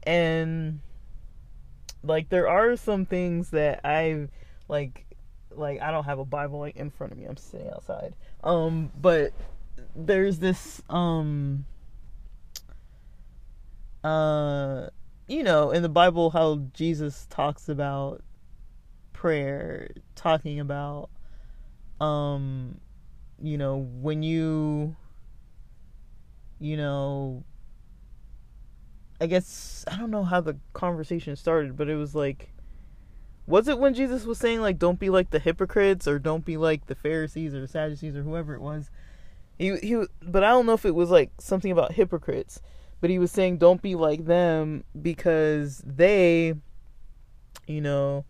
and 0.02 0.80
like 2.02 2.28
there 2.28 2.46
are 2.46 2.76
some 2.76 3.06
things 3.06 3.50
that 3.50 3.80
I 3.84 4.28
like 4.68 5.06
like 5.50 5.80
I 5.80 5.90
don't 5.90 6.04
have 6.04 6.18
a 6.18 6.26
Bible 6.26 6.58
like 6.58 6.76
in 6.76 6.90
front 6.90 7.14
of 7.14 7.18
me. 7.18 7.24
I'm 7.24 7.38
sitting 7.38 7.70
outside. 7.70 8.14
Um 8.42 8.92
but 9.00 9.32
there's 9.96 10.40
this 10.40 10.82
um 10.90 11.64
uh 14.04 14.88
you 15.26 15.42
know 15.42 15.70
in 15.70 15.82
the 15.82 15.88
Bible 15.88 16.30
how 16.30 16.56
Jesus 16.74 17.26
talks 17.30 17.68
about 17.68 18.22
prayer 19.12 19.88
talking 20.14 20.60
about 20.60 21.08
um 22.00 22.78
you 23.42 23.56
know 23.56 23.78
when 23.78 24.22
you 24.22 24.94
you 26.60 26.76
know 26.76 27.42
I 29.20 29.26
guess 29.26 29.84
I 29.88 29.96
don't 29.96 30.10
know 30.10 30.24
how 30.24 30.40
the 30.40 30.56
conversation 30.72 31.36
started, 31.36 31.76
but 31.76 31.88
it 31.88 31.96
was 31.96 32.14
like 32.14 32.50
was 33.46 33.68
it 33.68 33.78
when 33.78 33.94
Jesus 33.94 34.24
was 34.24 34.38
saying 34.38 34.60
like 34.60 34.78
don't 34.78 34.98
be 34.98 35.10
like 35.10 35.30
the 35.30 35.38
hypocrites 35.38 36.08
or 36.08 36.18
don't 36.18 36.44
be 36.44 36.56
like 36.56 36.86
the 36.86 36.94
Pharisees 36.94 37.54
or 37.54 37.60
the 37.60 37.68
Sadducees 37.68 38.16
or 38.16 38.22
whoever 38.22 38.54
it 38.54 38.60
was. 38.60 38.90
He 39.58 39.76
he 39.78 40.04
but 40.22 40.42
I 40.42 40.48
don't 40.48 40.66
know 40.66 40.72
if 40.72 40.84
it 40.84 40.94
was 40.94 41.10
like 41.10 41.30
something 41.38 41.70
about 41.70 41.92
hypocrites, 41.92 42.60
but 43.04 43.10
he 43.10 43.18
was 43.18 43.30
saying 43.30 43.58
don't 43.58 43.82
be 43.82 43.94
like 43.94 44.24
them 44.24 44.82
because 45.02 45.82
they 45.84 46.54
you 47.66 47.82
know 47.82 48.24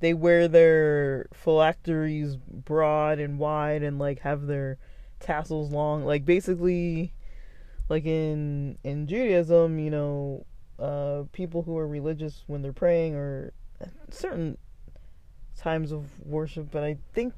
they 0.00 0.12
wear 0.12 0.48
their 0.48 1.28
phylacteries 1.32 2.36
broad 2.36 3.20
and 3.20 3.38
wide 3.38 3.84
and 3.84 4.00
like 4.00 4.18
have 4.18 4.48
their 4.48 4.78
tassels 5.20 5.70
long 5.70 6.04
like 6.04 6.24
basically 6.24 7.12
like 7.88 8.04
in 8.04 8.78
in 8.82 9.06
Judaism, 9.06 9.78
you 9.78 9.90
know, 9.90 10.44
uh, 10.78 11.22
people 11.32 11.62
who 11.62 11.76
are 11.78 11.86
religious 11.86 12.42
when 12.46 12.62
they're 12.62 12.72
praying 12.72 13.14
or 13.14 13.52
certain 14.10 14.58
times 15.56 15.92
of 15.92 16.06
worship, 16.24 16.68
but 16.70 16.82
I 16.82 16.98
think 17.12 17.34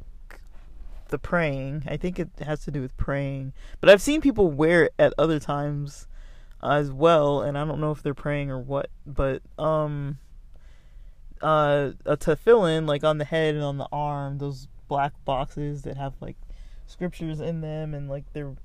the 1.09 1.19
praying, 1.19 1.85
I 1.87 1.97
think 1.97 2.19
it 2.19 2.31
has 2.45 2.65
to 2.65 2.71
do 2.71 2.81
with 2.81 2.97
praying. 2.97 3.53
But 3.81 3.91
I've 3.91 4.03
seen 4.03 4.21
people 4.21 4.51
wear 4.51 4.85
it 4.85 4.95
at 4.99 5.15
other 5.19 5.39
times 5.39 6.07
as 6.63 6.91
well, 6.91 7.43
and 7.43 7.57
I 7.57 7.65
don't 7.65 7.81
know 7.81 7.93
if 7.93 8.03
they're 8.03 8.15
praying 8.15 8.51
or 8.51 8.59
what, 8.59 8.91
but 9.07 9.43
um 9.59 10.19
uh 11.41 11.93
a 12.05 12.17
tefillin 12.17 12.87
like 12.87 13.05
on 13.05 13.19
the 13.19 13.25
head 13.25 13.55
and 13.55 13.65
on 13.65 13.79
the 13.79 13.89
arm, 13.93 14.39
those 14.39 14.69
black 14.89 15.13
boxes 15.25 15.83
that 15.83 15.97
have 15.97 16.15
like 16.21 16.37
scriptures 16.87 17.41
in 17.41 17.61
them 17.61 17.95
and 17.95 18.09
like 18.09 18.33
they're 18.33 18.57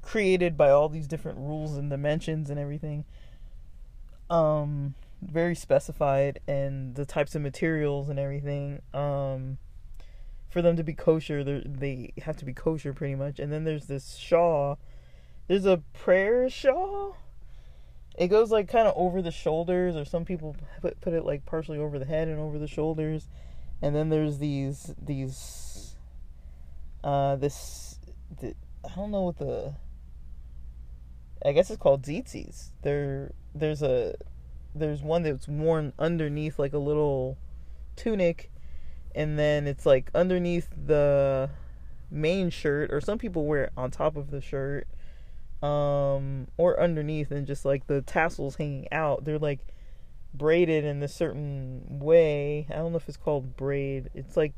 created 0.00 0.56
by 0.56 0.70
all 0.70 0.88
these 0.88 1.08
different 1.08 1.38
rules 1.38 1.76
and 1.76 1.90
dimensions 1.90 2.50
and 2.50 2.58
everything. 2.58 3.04
Um, 4.30 4.94
very 5.20 5.54
specified 5.54 6.40
and 6.46 6.94
the 6.94 7.04
types 7.04 7.34
of 7.34 7.42
materials 7.42 8.08
and 8.08 8.18
everything. 8.18 8.80
Um, 8.92 9.58
for 10.48 10.62
them 10.62 10.76
to 10.76 10.84
be 10.84 10.94
kosher, 10.94 11.42
they 11.42 12.12
have 12.22 12.36
to 12.36 12.44
be 12.44 12.52
kosher 12.52 12.92
pretty 12.92 13.14
much. 13.14 13.38
And 13.38 13.52
then 13.52 13.64
there's 13.64 13.86
this 13.86 14.16
shawl. 14.16 14.78
There's 15.48 15.66
a 15.66 15.82
prayer 15.92 16.48
shawl. 16.48 17.16
It 18.16 18.28
goes 18.28 18.50
like 18.50 18.68
kind 18.68 18.86
of 18.86 18.94
over 18.96 19.22
the 19.22 19.30
shoulders, 19.30 19.96
or 19.96 20.04
some 20.04 20.24
people 20.24 20.56
put 20.80 21.00
put 21.00 21.12
it 21.12 21.24
like 21.24 21.44
partially 21.46 21.78
over 21.78 21.98
the 21.98 22.04
head 22.04 22.28
and 22.28 22.38
over 22.38 22.58
the 22.58 22.68
shoulders. 22.68 23.28
And 23.82 23.94
then 23.94 24.08
there's 24.08 24.38
these 24.38 24.94
these 25.02 25.96
uh 27.02 27.36
this 27.36 27.98
the, 28.40 28.54
I 28.84 28.94
don't 28.94 29.10
know 29.10 29.22
what 29.22 29.38
the 29.38 29.74
I 31.44 31.52
guess 31.52 31.70
it's 31.70 31.80
called 31.80 32.02
tzitzis. 32.02 32.70
There, 32.82 33.32
there's 33.54 33.82
a, 33.82 34.14
there's 34.74 35.02
one 35.02 35.22
that's 35.22 35.46
worn 35.46 35.92
underneath 35.98 36.58
like 36.58 36.72
a 36.72 36.78
little 36.78 37.36
tunic, 37.96 38.50
and 39.14 39.38
then 39.38 39.66
it's 39.66 39.84
like 39.84 40.10
underneath 40.14 40.68
the 40.70 41.50
main 42.10 42.48
shirt, 42.48 42.90
or 42.90 43.02
some 43.02 43.18
people 43.18 43.44
wear 43.44 43.64
it 43.64 43.72
on 43.76 43.90
top 43.90 44.16
of 44.16 44.30
the 44.30 44.40
shirt, 44.40 44.88
um, 45.64 46.48
or 46.56 46.80
underneath, 46.80 47.30
and 47.30 47.46
just 47.46 47.64
like 47.64 47.86
the 47.86 48.02
tassels 48.02 48.56
hanging 48.56 48.88
out. 48.92 49.24
They're 49.24 49.38
like 49.38 49.60
braided 50.32 50.84
in 50.84 51.02
a 51.02 51.08
certain 51.08 51.82
way. 52.00 52.66
I 52.70 52.74
don't 52.74 52.92
know 52.92 52.98
if 52.98 53.08
it's 53.08 53.16
called 53.16 53.56
braid. 53.56 54.10
It's 54.14 54.36
like 54.36 54.52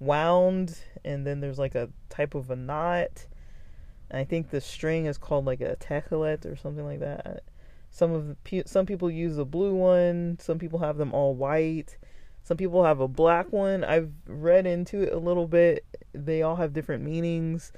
wound, 0.00 0.78
and 1.04 1.26
then 1.26 1.40
there's 1.40 1.58
like 1.58 1.74
a 1.74 1.88
type 2.10 2.34
of 2.34 2.50
a 2.50 2.56
knot 2.56 3.26
I 4.10 4.24
think 4.24 4.50
the 4.50 4.60
string 4.60 5.06
is 5.06 5.18
called 5.18 5.44
like 5.44 5.60
a 5.60 5.76
techelet 5.76 6.46
or 6.46 6.56
something 6.56 6.84
like 6.84 7.00
that. 7.00 7.42
Some 7.90 8.12
of 8.12 8.36
the, 8.44 8.62
some 8.66 8.86
people 8.86 9.10
use 9.10 9.38
a 9.38 9.44
blue 9.44 9.74
one. 9.74 10.38
Some 10.40 10.58
people 10.58 10.78
have 10.80 10.96
them 10.96 11.12
all 11.12 11.34
white. 11.34 11.96
Some 12.42 12.56
people 12.56 12.84
have 12.84 13.00
a 13.00 13.08
black 13.08 13.52
one. 13.52 13.84
I've 13.84 14.10
read 14.26 14.66
into 14.66 15.02
it 15.02 15.12
a 15.12 15.18
little 15.18 15.46
bit. 15.46 15.84
They 16.12 16.42
all 16.42 16.56
have 16.56 16.72
different 16.72 17.04
meanings 17.04 17.72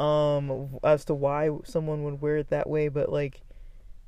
um 0.00 0.78
as 0.82 1.04
to 1.04 1.14
why 1.14 1.50
someone 1.64 2.02
would 2.04 2.22
wear 2.22 2.38
it 2.38 2.48
that 2.48 2.68
way, 2.68 2.88
but 2.88 3.12
like 3.12 3.42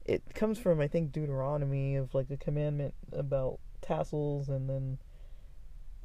it 0.07 0.23
comes 0.35 0.59
from 0.59 0.81
I 0.81 0.89
think 0.89 1.13
Deuteronomy 1.13 1.97
of 1.97 2.15
like 2.15 2.29
the 2.29 2.37
commandment 2.39 2.95
about 3.13 3.59
tassels 3.83 4.49
and 4.49 4.71
then 4.71 4.99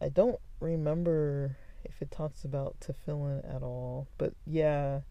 I 0.02 0.10
don't 0.10 0.40
remember 0.60 1.56
if 1.86 2.02
it 2.02 2.12
talks 2.12 2.44
about 2.44 2.76
tefillin 2.82 3.56
at 3.56 3.64
all. 3.64 4.08
But 4.18 4.34
yeah, 4.46 5.02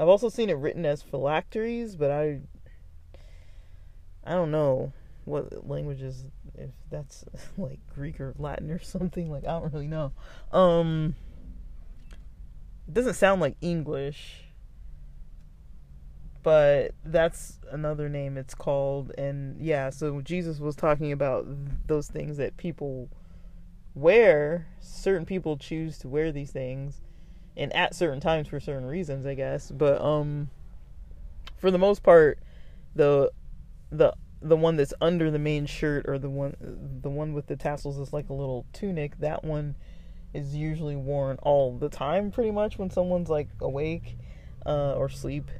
I've 0.00 0.08
also 0.08 0.30
seen 0.30 0.48
it 0.48 0.56
written 0.56 0.86
as 0.86 1.02
phylacteries, 1.02 1.94
but 1.94 2.10
I 2.10 2.40
I 4.24 4.32
don't 4.32 4.50
know 4.50 4.92
what 5.26 5.68
languages 5.68 6.24
if 6.54 6.70
that's 6.90 7.26
like 7.58 7.80
Greek 7.94 8.20
or 8.20 8.34
Latin 8.38 8.70
or 8.70 8.78
something 8.78 9.30
like 9.30 9.44
I 9.44 9.60
don't 9.60 9.70
really 9.70 9.86
know. 9.86 10.12
Um 10.50 11.14
it 12.92 12.94
doesn't 12.94 13.14
sound 13.14 13.40
like 13.40 13.56
English. 13.62 14.44
But 16.42 16.90
that's 17.02 17.58
another 17.70 18.10
name 18.10 18.36
it's 18.36 18.54
called 18.54 19.12
and 19.16 19.58
yeah, 19.58 19.88
so 19.88 20.20
Jesus 20.20 20.58
was 20.58 20.76
talking 20.76 21.10
about 21.10 21.46
those 21.86 22.08
things 22.08 22.36
that 22.36 22.58
people 22.58 23.08
wear, 23.94 24.66
certain 24.80 25.24
people 25.24 25.56
choose 25.56 25.96
to 26.00 26.08
wear 26.08 26.32
these 26.32 26.50
things 26.50 27.00
and 27.56 27.74
at 27.74 27.94
certain 27.94 28.20
times 28.20 28.48
for 28.48 28.60
certain 28.60 28.86
reasons, 28.86 29.24
I 29.24 29.34
guess. 29.36 29.70
But 29.70 30.02
um, 30.02 30.50
for 31.56 31.70
the 31.70 31.78
most 31.78 32.02
part, 32.02 32.40
the 32.94 33.30
the 33.90 34.12
the 34.42 34.56
one 34.56 34.76
that's 34.76 34.92
under 35.00 35.30
the 35.30 35.38
main 35.38 35.64
shirt 35.64 36.04
or 36.06 36.18
the 36.18 36.28
one 36.28 36.56
the 37.00 37.08
one 37.08 37.32
with 37.32 37.46
the 37.46 37.56
tassels 37.56 37.98
is 37.98 38.12
like 38.12 38.28
a 38.28 38.34
little 38.34 38.66
tunic. 38.74 39.18
That 39.20 39.44
one 39.44 39.76
is 40.34 40.54
usually 40.54 40.96
worn 40.96 41.38
all 41.42 41.76
the 41.76 41.88
time, 41.88 42.30
pretty 42.30 42.50
much 42.50 42.78
when 42.78 42.90
someone's 42.90 43.28
like 43.28 43.48
awake 43.60 44.16
uh, 44.64 44.94
or 44.94 45.08
sleep. 45.08 45.50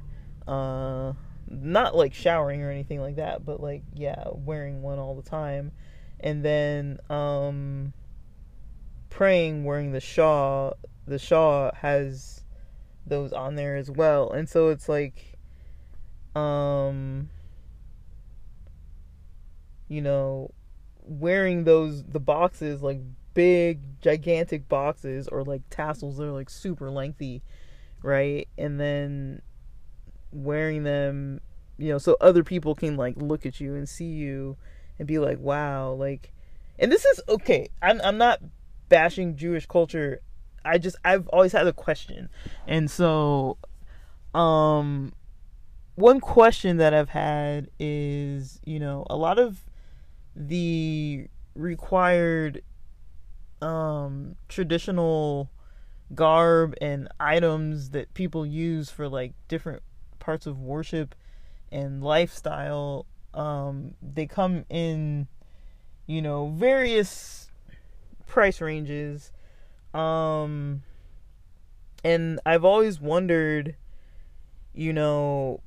Uh, 0.47 1.13
not 1.47 1.95
like 1.95 2.13
showering 2.13 2.61
or 2.61 2.71
anything 2.71 2.99
like 2.99 3.17
that, 3.17 3.45
but 3.45 3.61
like 3.61 3.83
yeah, 3.93 4.23
wearing 4.33 4.81
one 4.81 4.99
all 4.99 5.15
the 5.15 5.29
time. 5.29 5.71
And 6.19 6.43
then 6.43 6.99
um, 7.09 7.93
praying 9.09 9.63
wearing 9.63 9.91
the 9.91 9.99
shawl 9.99 10.75
the 11.05 11.19
shawl 11.19 11.71
has 11.75 12.43
those 13.05 13.33
on 13.33 13.55
there 13.55 13.75
as 13.75 13.91
well. 13.91 14.31
And 14.31 14.47
so 14.49 14.69
it's 14.69 14.89
like 14.89 15.37
um 16.35 17.29
you 19.87 20.01
know 20.01 20.51
wearing 21.03 21.63
those 21.63 22.03
the 22.03 22.19
boxes 22.19 22.81
like 22.81 23.01
big 23.33 24.01
gigantic 24.01 24.67
boxes 24.69 25.27
or 25.27 25.43
like 25.43 25.61
tassels 25.69 26.17
that 26.17 26.25
are 26.25 26.31
like 26.31 26.49
super 26.49 26.89
lengthy, 26.89 27.41
right? 28.01 28.47
And 28.57 28.79
then 28.79 29.41
wearing 30.31 30.83
them, 30.83 31.41
you 31.77 31.89
know, 31.89 31.97
so 31.97 32.17
other 32.21 32.43
people 32.43 32.75
can 32.75 32.97
like 32.97 33.15
look 33.17 33.45
at 33.45 33.59
you 33.59 33.75
and 33.75 33.87
see 33.87 34.05
you 34.05 34.57
and 34.99 35.07
be 35.07 35.19
like, 35.19 35.39
"Wow, 35.39 35.93
like 35.93 36.31
and 36.79 36.91
this 36.91 37.05
is 37.05 37.21
okay. 37.29 37.69
I'm 37.81 38.01
I'm 38.01 38.17
not 38.17 38.39
bashing 38.89 39.35
Jewish 39.35 39.65
culture 39.65 40.21
I 40.65 40.77
just 40.77 40.95
I've 41.03 41.27
always 41.29 41.51
had 41.51 41.67
a 41.67 41.73
question. 41.73 42.29
And 42.67 42.89
so 42.89 43.57
um 44.33 45.13
one 45.95 46.19
question 46.19 46.77
that 46.77 46.93
I've 46.93 47.09
had 47.09 47.69
is, 47.79 48.59
you 48.65 48.79
know, 48.79 49.05
a 49.09 49.15
lot 49.15 49.37
of 49.37 49.63
the 50.35 51.27
required 51.55 52.63
um 53.63 54.35
traditional 54.49 55.49
garb 56.13 56.75
and 56.81 57.07
items 57.19 57.91
that 57.91 58.13
people 58.13 58.45
use 58.45 58.89
for 58.89 59.07
like 59.07 59.33
different 59.47 59.81
parts 60.19 60.45
of 60.45 60.59
worship 60.59 61.15
and 61.71 62.03
lifestyle 62.03 63.05
um 63.33 63.93
they 64.01 64.27
come 64.27 64.65
in 64.69 65.27
you 66.05 66.21
know 66.21 66.53
various 66.55 67.49
price 68.27 68.61
ranges 68.61 69.31
um 69.93 70.83
and 72.03 72.39
I've 72.45 72.65
always 72.65 72.99
wondered 72.99 73.75
you 74.73 74.91
know, 74.91 75.61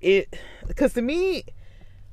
it 0.00 0.38
because 0.66 0.94
to 0.94 1.02
me, 1.02 1.44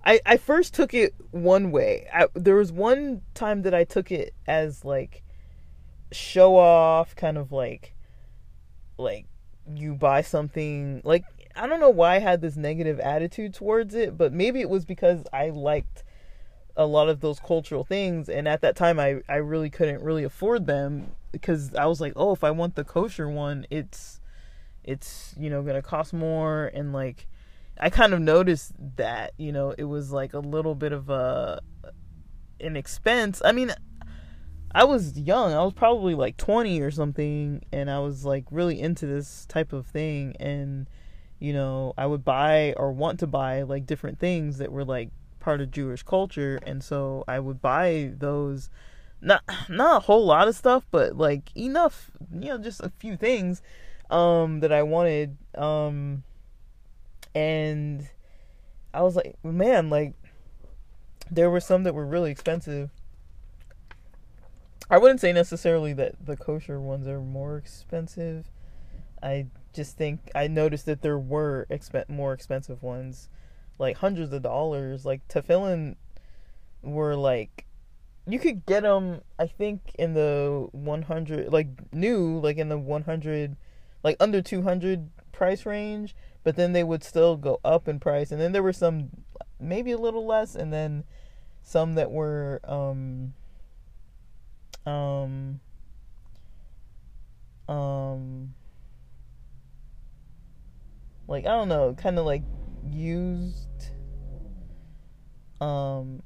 I 0.05 0.19
I 0.25 0.37
first 0.37 0.73
took 0.73 0.93
it 0.93 1.13
one 1.31 1.71
way. 1.71 2.07
I, 2.13 2.27
there 2.33 2.55
was 2.55 2.71
one 2.71 3.21
time 3.33 3.63
that 3.63 3.73
I 3.73 3.83
took 3.83 4.11
it 4.11 4.33
as 4.45 4.83
like 4.83 5.22
show 6.13 6.57
off, 6.57 7.15
kind 7.15 7.37
of 7.37 7.51
like 7.51 7.95
like 8.97 9.25
you 9.75 9.95
buy 9.95 10.21
something 10.21 11.01
like 11.03 11.23
I 11.55 11.67
don't 11.67 11.79
know 11.79 11.89
why 11.89 12.15
I 12.15 12.19
had 12.19 12.41
this 12.41 12.55
negative 12.55 12.99
attitude 12.99 13.53
towards 13.53 13.95
it, 13.95 14.17
but 14.17 14.33
maybe 14.33 14.61
it 14.61 14.69
was 14.69 14.85
because 14.85 15.23
I 15.31 15.49
liked 15.49 16.03
a 16.75 16.85
lot 16.85 17.07
of 17.07 17.19
those 17.21 17.39
cultural 17.39 17.83
things 17.83 18.27
and 18.29 18.47
at 18.47 18.61
that 18.61 18.75
time 18.75 18.99
I 18.99 19.21
I 19.29 19.35
really 19.35 19.69
couldn't 19.69 20.01
really 20.01 20.23
afford 20.23 20.65
them 20.65 21.11
because 21.31 21.73
I 21.75 21.85
was 21.85 22.01
like, 22.01 22.13
"Oh, 22.15 22.31
if 22.33 22.43
I 22.43 22.51
want 22.51 22.75
the 22.75 22.83
kosher 22.83 23.29
one, 23.29 23.65
it's 23.69 24.19
it's, 24.83 25.33
you 25.37 25.49
know, 25.49 25.63
to 25.63 25.81
cost 25.81 26.13
more 26.13 26.71
and 26.73 26.93
like 26.93 27.27
I 27.79 27.89
kind 27.89 28.13
of 28.13 28.21
noticed 28.21 28.73
that, 28.97 29.33
you 29.37 29.51
know, 29.51 29.73
it 29.77 29.85
was 29.85 30.11
like 30.11 30.33
a 30.33 30.39
little 30.39 30.75
bit 30.75 30.93
of 30.93 31.09
a 31.09 31.61
an 32.59 32.77
expense. 32.77 33.41
I 33.43 33.51
mean, 33.51 33.71
I 34.75 34.85
was 34.85 35.17
young. 35.17 35.53
I 35.53 35.63
was 35.63 35.73
probably 35.73 36.15
like 36.15 36.37
20 36.37 36.81
or 36.81 36.91
something 36.91 37.63
and 37.71 37.91
I 37.91 37.99
was 37.99 38.25
like 38.25 38.45
really 38.49 38.79
into 38.79 39.05
this 39.05 39.45
type 39.45 39.71
of 39.71 39.85
thing 39.85 40.35
and 40.39 40.87
you 41.39 41.51
know, 41.53 41.93
I 41.97 42.05
would 42.05 42.23
buy 42.23 42.73
or 42.77 42.91
want 42.91 43.19
to 43.19 43.27
buy 43.27 43.63
like 43.63 43.85
different 43.85 44.17
things 44.17 44.57
that 44.59 44.71
were 44.71 44.85
like 44.85 45.09
part 45.39 45.61
of 45.61 45.71
Jewish 45.71 46.01
culture 46.01 46.59
and 46.65 46.83
so 46.83 47.23
I 47.27 47.39
would 47.39 47.61
buy 47.61 48.13
those 48.17 48.69
not 49.21 49.43
not 49.69 49.97
a 49.97 50.05
whole 50.05 50.25
lot 50.25 50.47
of 50.47 50.55
stuff, 50.55 50.85
but 50.89 51.17
like 51.17 51.55
enough, 51.55 52.09
you 52.31 52.49
know, 52.49 52.57
just 52.57 52.81
a 52.81 52.91
few 52.97 53.15
things 53.17 53.61
um 54.09 54.59
that 54.61 54.71
I 54.71 54.83
wanted 54.83 55.37
um 55.55 56.23
and 57.35 58.09
I 58.93 59.01
was 59.01 59.15
like, 59.15 59.35
man, 59.43 59.89
like 59.89 60.13
there 61.29 61.49
were 61.49 61.59
some 61.59 61.83
that 61.83 61.93
were 61.93 62.05
really 62.05 62.31
expensive. 62.31 62.89
I 64.93 64.99
wouldn't 64.99 65.21
say 65.21 65.33
necessarily 65.33 65.91
that 65.93 66.23
the 66.23 66.37
kosher 66.37 66.79
ones 66.79 67.07
are 67.07 67.19
more 67.19 67.57
expensive. 67.57 68.45
I 69.23 69.47
just 69.73 69.97
think 69.97 70.29
I 70.35 70.45
noticed 70.47 70.85
that 70.85 71.01
there 71.01 71.17
were 71.17 71.65
exp- 71.71 72.07
more 72.07 72.31
expensive 72.31 72.83
ones, 72.83 73.27
like 73.79 73.97
hundreds 73.97 74.31
of 74.31 74.43
dollars. 74.43 75.03
Like 75.03 75.27
tefillin 75.27 75.95
were 76.83 77.15
like, 77.15 77.65
you 78.27 78.37
could 78.37 78.67
get 78.67 78.83
them. 78.83 79.21
I 79.39 79.47
think 79.47 79.95
in 79.97 80.13
the 80.13 80.67
one 80.73 81.01
hundred, 81.01 81.51
like 81.51 81.69
new, 81.91 82.37
like 82.39 82.57
in 82.57 82.69
the 82.69 82.77
one 82.77 83.01
hundred, 83.01 83.57
like 84.03 84.15
under 84.19 84.43
two 84.43 84.61
hundred 84.61 85.09
price 85.31 85.65
range. 85.65 86.15
But 86.43 86.55
then 86.55 86.73
they 86.73 86.83
would 86.83 87.03
still 87.03 87.35
go 87.35 87.59
up 87.65 87.87
in 87.87 87.99
price, 87.99 88.31
and 88.31 88.39
then 88.39 88.51
there 88.51 88.61
were 88.61 88.71
some 88.71 89.09
maybe 89.59 89.91
a 89.91 89.97
little 89.97 90.27
less, 90.27 90.53
and 90.53 90.71
then 90.71 91.03
some 91.63 91.95
that 91.95 92.11
were 92.11 92.61
um 92.63 93.33
um 94.85 95.59
um 97.67 98.53
like 101.27 101.45
I 101.45 101.49
don't 101.49 101.69
know, 101.69 101.93
kind 101.93 102.19
of 102.19 102.25
like 102.25 102.43
used. 102.89 103.67
Um, 105.61 106.21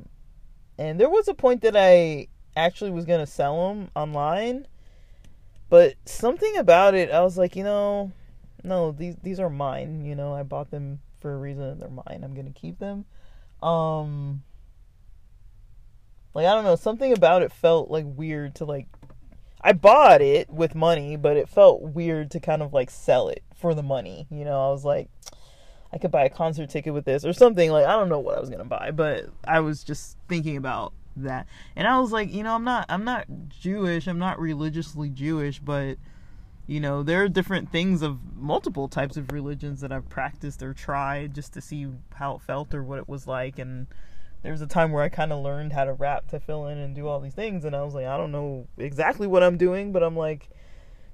and 0.78 1.00
there 1.00 1.10
was 1.10 1.28
a 1.28 1.34
point 1.34 1.62
that 1.62 1.76
I 1.76 2.28
actually 2.56 2.92
was 2.92 3.06
gonna 3.06 3.28
sell 3.28 3.70
them 3.70 3.90
online, 3.96 4.68
but 5.70 5.96
something 6.06 6.58
about 6.58 6.96
it, 6.96 7.12
I 7.12 7.22
was 7.22 7.38
like, 7.38 7.56
you 7.56 7.64
know, 7.64 8.12
no, 8.64 8.92
these 8.92 9.16
these 9.22 9.40
are 9.40 9.50
mine. 9.50 10.06
You 10.06 10.16
know, 10.16 10.34
I 10.34 10.44
bought 10.44 10.72
them 10.72 11.00
for 11.20 11.34
a 11.34 11.38
reason. 11.38 11.80
They're 11.80 11.90
mine. 11.90 12.22
I'm 12.24 12.34
gonna 12.34 12.52
keep 12.52 12.80
them. 12.80 13.06
Um, 13.62 14.44
like 16.38 16.46
I 16.46 16.54
don't 16.54 16.66
know, 16.66 16.76
something 16.76 17.12
about 17.12 17.42
it 17.42 17.52
felt 17.52 17.90
like 17.90 18.06
weird 18.08 18.54
to 18.56 18.66
like 18.66 18.86
I 19.60 19.74
bought 19.74 20.22
it 20.22 20.52
with 20.52 20.76
money, 20.76 21.16
but 21.16 21.36
it 21.36 21.50
felt 21.50 21.82
weird 21.82 22.30
to 22.32 22.40
kind 22.40 22.62
of 22.62 22.74
like 22.74 22.92
sell 22.92 23.28
it 23.30 23.44
for 23.56 23.74
the 23.74 23.82
money. 23.82 24.28
You 24.30 24.46
know, 24.46 24.68
I 24.68 24.70
was 24.70 24.86
like, 24.86 25.10
I 25.92 25.98
could 25.98 26.12
buy 26.12 26.26
a 26.26 26.30
concert 26.30 26.70
ticket 26.70 26.94
with 26.94 27.06
this 27.06 27.26
or 27.26 27.34
something. 27.34 27.72
Like, 27.72 27.88
I 27.88 27.94
don't 27.94 28.08
know 28.08 28.20
what 28.20 28.38
I 28.38 28.40
was 28.40 28.52
gonna 28.52 28.66
buy, 28.66 28.92
but 28.92 29.26
I 29.46 29.62
was 29.62 29.84
just 29.84 30.16
thinking 30.30 30.58
about 30.58 30.94
that, 31.16 31.48
and 31.76 31.88
I 31.88 32.00
was 32.00 32.12
like, 32.12 32.32
you 32.32 32.44
know, 32.44 32.54
I'm 32.54 32.64
not, 32.64 32.86
I'm 32.88 33.04
not 33.04 33.26
Jewish, 33.50 34.06
I'm 34.06 34.20
not 34.20 34.40
religiously 34.40 35.10
Jewish, 35.10 35.58
but 35.58 35.98
you 36.68 36.80
know, 36.80 37.02
there 37.02 37.24
are 37.24 37.30
different 37.30 37.72
things 37.72 38.04
of 38.04 38.20
multiple 38.36 38.88
types 38.88 39.18
of 39.18 39.32
religions 39.32 39.82
that 39.82 39.92
I've 39.92 40.08
practiced 40.08 40.62
or 40.62 40.76
tried 40.76 41.34
just 41.34 41.54
to 41.54 41.62
see 41.62 41.88
how 42.14 42.36
it 42.36 42.42
felt 42.42 42.76
or 42.76 42.84
what 42.84 43.00
it 43.00 43.10
was 43.10 43.26
like, 43.26 43.58
and 43.58 43.88
there 44.48 44.54
was 44.54 44.62
a 44.62 44.66
time 44.66 44.94
where 44.94 45.04
I 45.04 45.10
kind 45.10 45.34
of 45.34 45.44
learned 45.44 45.74
how 45.74 45.84
to 45.84 45.92
wrap 45.92 46.30
to 46.30 46.40
fill 46.40 46.68
in 46.68 46.78
and 46.78 46.96
do 46.96 47.06
all 47.06 47.20
these 47.20 47.34
things, 47.34 47.66
and 47.66 47.76
I 47.76 47.84
was 47.84 47.94
like, 47.94 48.06
I 48.06 48.16
don't 48.16 48.32
know 48.32 48.66
exactly 48.78 49.28
what 49.28 49.44
I'm 49.44 49.58
doing, 49.58 49.92
but 49.92 50.02
I'm 50.04 50.16
like, 50.16 50.48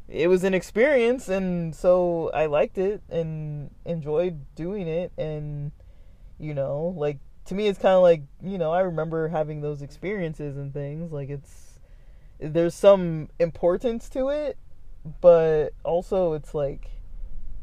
it 0.07 0.27
was 0.27 0.43
an 0.43 0.53
experience, 0.53 1.29
and 1.29 1.73
so 1.73 2.29
I 2.31 2.45
liked 2.45 2.77
it 2.77 3.01
and 3.09 3.71
enjoyed 3.85 4.45
doing 4.53 4.87
it, 4.87 5.13
and 5.17 5.71
you 6.37 6.53
know, 6.53 6.93
like 6.95 7.17
to 7.45 7.55
me, 7.55 7.65
it's 7.65 7.79
kind 7.79 7.95
of 7.95 8.03
like 8.03 8.21
you 8.43 8.59
know, 8.59 8.71
I 8.71 8.81
remember 8.81 9.29
having 9.29 9.61
those 9.61 9.81
experiences 9.81 10.55
and 10.55 10.71
things. 10.71 11.11
Like 11.11 11.31
it's 11.31 11.79
there's 12.39 12.75
some 12.75 13.29
importance 13.39 14.09
to 14.09 14.29
it, 14.29 14.59
but 15.21 15.69
also 15.83 16.33
it's 16.33 16.53
like 16.53 16.87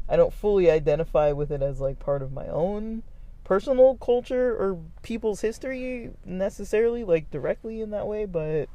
I 0.09 0.17
don't 0.17 0.33
fully 0.33 0.69
identify 0.69 1.31
with 1.31 1.49
it 1.49 1.61
as 1.61 1.79
like 1.79 1.97
part 1.97 2.21
of 2.21 2.33
my 2.33 2.47
own 2.47 3.03
personal 3.51 3.97
culture 3.97 4.55
or 4.55 4.79
people's 5.01 5.41
history 5.41 6.09
necessarily 6.23 7.03
like 7.03 7.29
directly 7.31 7.81
in 7.81 7.89
that 7.89 8.07
way 8.07 8.25
but 8.25 8.69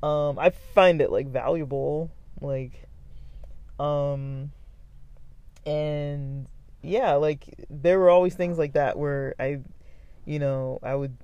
um 0.00 0.38
i 0.38 0.48
find 0.48 1.00
it 1.00 1.10
like 1.10 1.26
valuable 1.26 2.08
like 2.40 2.86
um 3.80 4.52
and 5.66 6.46
yeah 6.82 7.14
like 7.14 7.66
there 7.68 7.98
were 7.98 8.10
always 8.10 8.36
things 8.36 8.58
like 8.58 8.74
that 8.74 8.96
where 8.96 9.34
i 9.40 9.58
you 10.24 10.38
know 10.38 10.78
i 10.84 10.94
would 10.94 11.16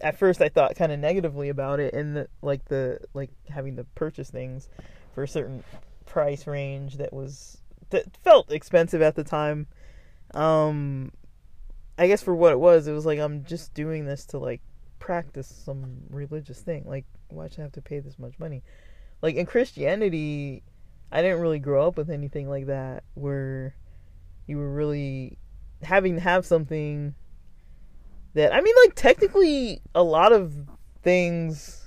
at 0.00 0.18
first 0.18 0.40
i 0.40 0.48
thought 0.48 0.74
kind 0.76 0.92
of 0.92 0.98
negatively 0.98 1.50
about 1.50 1.80
it 1.80 1.92
and 1.92 2.16
the, 2.16 2.28
like 2.40 2.64
the 2.68 2.98
like 3.12 3.28
having 3.50 3.76
to 3.76 3.84
purchase 3.94 4.30
things 4.30 4.70
for 5.14 5.22
a 5.22 5.28
certain 5.28 5.62
price 6.06 6.46
range 6.46 6.96
that 6.96 7.12
was 7.12 7.58
that 7.90 8.06
felt 8.24 8.50
expensive 8.50 9.02
at 9.02 9.16
the 9.16 9.24
time. 9.24 9.66
Um 10.32 11.12
I 12.00 12.06
guess 12.06 12.22
for 12.22 12.34
what 12.34 12.52
it 12.52 12.58
was, 12.58 12.86
it 12.86 12.92
was 12.92 13.04
like 13.04 13.18
I'm 13.18 13.44
just 13.44 13.74
doing 13.74 14.06
this 14.06 14.24
to 14.26 14.38
like 14.38 14.62
practice 14.98 15.46
some 15.46 15.98
religious 16.08 16.58
thing. 16.58 16.84
Like, 16.86 17.04
why 17.28 17.48
should 17.48 17.58
I 17.58 17.62
have 17.64 17.72
to 17.72 17.82
pay 17.82 18.00
this 18.00 18.18
much 18.18 18.38
money? 18.38 18.62
Like 19.20 19.34
in 19.34 19.44
Christianity, 19.44 20.62
I 21.12 21.20
didn't 21.20 21.42
really 21.42 21.58
grow 21.58 21.86
up 21.86 21.98
with 21.98 22.08
anything 22.08 22.48
like 22.48 22.68
that 22.68 23.04
where 23.12 23.74
you 24.46 24.56
were 24.56 24.72
really 24.72 25.36
having 25.82 26.14
to 26.14 26.22
have 26.22 26.46
something 26.46 27.14
that 28.32 28.54
I 28.54 28.62
mean 28.62 28.74
like 28.86 28.94
technically 28.94 29.82
a 29.94 30.02
lot 30.02 30.32
of 30.32 30.54
things 31.02 31.84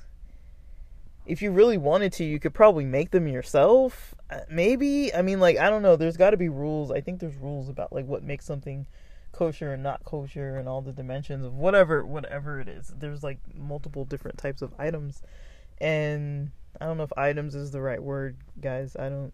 if 1.26 1.42
you 1.42 1.50
really 1.50 1.78
wanted 1.80 2.14
to 2.14 2.24
you 2.24 2.40
could 2.40 2.54
probably 2.54 2.86
make 2.86 3.10
them 3.12 3.28
yourself 3.28 4.14
uh, 4.30 4.40
maybe 4.50 5.14
i 5.14 5.22
mean 5.22 5.40
like 5.40 5.58
i 5.58 5.70
don't 5.70 5.84
know 5.84 5.96
there's 5.96 6.18
got 6.18 6.32
to 6.32 6.38
be 6.38 6.50
rules 6.50 6.92
i 6.92 7.00
think 7.00 7.20
there's 7.20 7.36
rules 7.36 7.70
about 7.70 7.94
like 7.94 8.06
what 8.08 8.24
makes 8.24 8.44
something 8.44 8.88
kosher 9.34 9.74
and 9.74 9.84
not 9.84 10.06
kosher 10.06 10.56
and 10.56 10.70
all 10.70 10.82
the 10.82 10.94
dimensions 10.94 11.44
of 11.44 11.54
whatever 11.54 12.06
whatever 12.06 12.62
it 12.62 12.70
is. 12.70 12.94
There's 12.98 13.24
like 13.24 13.40
multiple 13.54 14.06
different 14.06 14.38
types 14.38 14.62
of 14.62 14.74
items 14.80 15.22
and 15.82 16.52
I 16.80 16.86
don't 16.86 16.98
know 16.98 17.04
if 17.04 17.14
items 17.18 17.56
is 17.56 17.72
the 17.72 17.82
right 17.82 18.02
word, 18.02 18.38
guys. 18.62 18.96
I 18.96 19.10
don't 19.10 19.34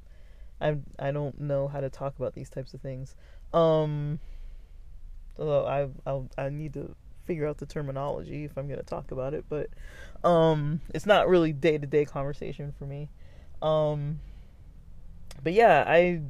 I 0.59 0.77
I 0.97 1.11
don't 1.11 1.39
know 1.39 1.67
how 1.67 1.81
to 1.81 1.89
talk 1.89 2.17
about 2.17 2.33
these 2.33 2.49
types 2.49 2.73
of 2.73 2.81
things. 2.81 3.15
Um 3.53 4.19
although 5.37 5.67
I 5.67 5.89
I'll, 6.09 6.29
I 6.37 6.49
need 6.49 6.73
to 6.73 6.95
figure 7.25 7.47
out 7.47 7.57
the 7.57 7.65
terminology 7.65 8.43
if 8.45 8.57
I'm 8.57 8.67
going 8.67 8.79
to 8.79 8.85
talk 8.85 9.11
about 9.11 9.33
it, 9.33 9.45
but 9.49 9.69
um 10.23 10.81
it's 10.93 11.05
not 11.05 11.29
really 11.29 11.53
day-to-day 11.53 12.05
conversation 12.05 12.73
for 12.79 12.85
me. 12.85 13.09
Um 13.61 14.21
but 15.43 15.53
yeah, 15.53 15.83
I 15.85 16.21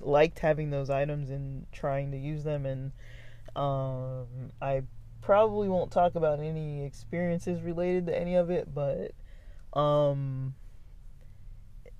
liked 0.00 0.38
having 0.38 0.70
those 0.70 0.90
items 0.90 1.30
and 1.30 1.66
trying 1.72 2.10
to 2.12 2.18
use 2.18 2.44
them 2.44 2.66
and 2.66 2.92
um, 3.56 4.26
I 4.60 4.82
probably 5.20 5.68
won't 5.68 5.90
talk 5.90 6.14
about 6.14 6.40
any 6.40 6.84
experiences 6.84 7.62
related 7.62 8.06
to 8.06 8.18
any 8.18 8.34
of 8.34 8.50
it, 8.50 8.68
but 8.74 9.12
um, 9.78 10.54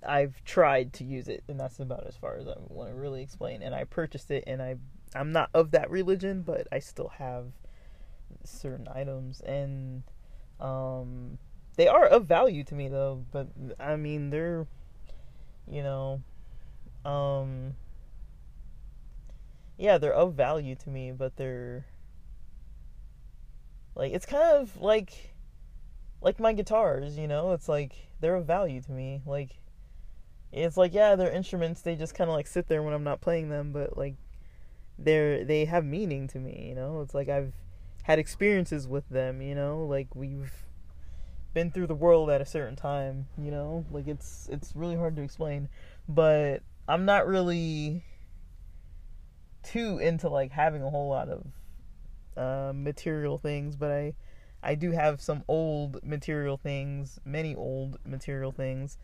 I've 0.07 0.43
tried 0.45 0.93
to 0.95 1.05
use 1.05 1.29
it, 1.29 1.45
and 1.49 1.59
that's 1.59 1.81
about 1.81 2.07
as 2.07 2.17
far 2.17 2.37
as 2.37 2.47
I 2.47 2.55
want 2.69 2.91
to 2.91 2.95
really 2.95 3.23
explain. 3.23 3.63
And 3.63 3.75
I 3.75 3.85
purchased 3.85 4.31
it, 4.31 4.45
and 4.47 4.63
I 4.63 4.77
I'm 5.15 5.33
not 5.33 5.51
of 5.55 5.71
that 5.71 5.91
religion, 5.91 6.43
but 6.43 6.67
I 6.73 6.81
still 6.81 7.13
have 7.19 7.47
certain 8.45 8.89
items, 8.93 9.41
and 9.41 10.03
um, 10.61 11.39
they 11.77 11.89
are 11.89 12.07
of 12.07 12.27
value 12.27 12.65
to 12.65 12.75
me 12.75 12.89
though. 12.89 13.25
But 13.31 13.49
I 13.79 13.97
mean, 13.97 14.31
they're 14.31 14.67
you 15.71 15.83
know, 15.83 16.23
um, 17.05 17.75
yeah, 19.77 19.99
they're 19.99 20.15
of 20.15 20.35
value 20.35 20.75
to 20.77 20.91
me, 20.91 21.13
but 21.13 21.37
they're 21.37 21.87
like 23.95 24.13
it's 24.13 24.27
kind 24.27 24.57
of 24.57 24.77
like 24.81 25.35
like 26.21 26.41
my 26.41 26.53
guitars, 26.53 27.19
you 27.19 27.29
know? 27.29 27.53
It's 27.53 27.69
like 27.69 27.93
they're 28.21 28.37
of 28.37 28.47
value 28.47 28.81
to 28.83 28.93
me. 28.93 29.23
Like 29.27 29.59
it's 30.53 30.77
like 30.77 30.95
yeah, 30.95 31.17
they're 31.17 31.33
instruments, 31.33 31.83
they 31.83 31.97
just 31.97 32.15
kind 32.15 32.31
of 32.31 32.37
like 32.37 32.47
sit 32.47 32.69
there 32.69 32.83
when 32.83 32.95
I'm 32.95 33.05
not 33.05 33.21
playing 33.21 33.51
them, 33.51 33.73
but 33.73 33.97
like 33.97 34.15
they're 34.99 35.45
they 35.45 35.65
have 35.65 35.85
meaning 35.85 36.29
to 36.29 36.39
me, 36.39 36.67
you 36.69 36.75
know? 36.75 37.01
It's 37.01 37.15
like 37.15 37.29
I've 37.29 37.53
had 38.05 38.19
experiences 38.19 38.87
with 38.87 39.09
them, 39.09 39.43
you 39.43 39.55
know? 39.55 39.85
Like 39.85 40.15
we've 40.15 40.53
been 41.53 41.71
through 41.71 41.87
the 41.87 41.95
world 41.95 42.31
at 42.31 42.41
a 42.41 42.47
certain 42.47 42.77
time, 42.77 43.27
you 43.39 43.51
know? 43.51 43.85
Like 43.91 44.07
it's 44.07 44.49
it's 44.53 44.75
really 44.77 44.97
hard 44.97 45.17
to 45.17 45.23
explain, 45.23 45.69
but 46.09 46.63
I'm 46.87 47.05
not 47.05 47.27
really 47.27 48.05
too 49.65 49.99
into 49.99 50.29
like 50.29 50.53
having 50.53 50.83
a 50.83 50.91
whole 50.91 51.09
lot 51.09 51.29
of 51.29 51.47
uh, 52.37 52.73
material 52.75 53.39
things, 53.39 53.77
but 53.77 53.91
I 53.91 54.15
I 54.63 54.75
do 54.75 54.93
have 54.93 55.21
some 55.21 55.45
old 55.47 56.03
material 56.05 56.57
things, 56.57 57.21
many 57.25 57.55
old 57.55 57.99
material 58.07 58.51
things, 58.51 58.97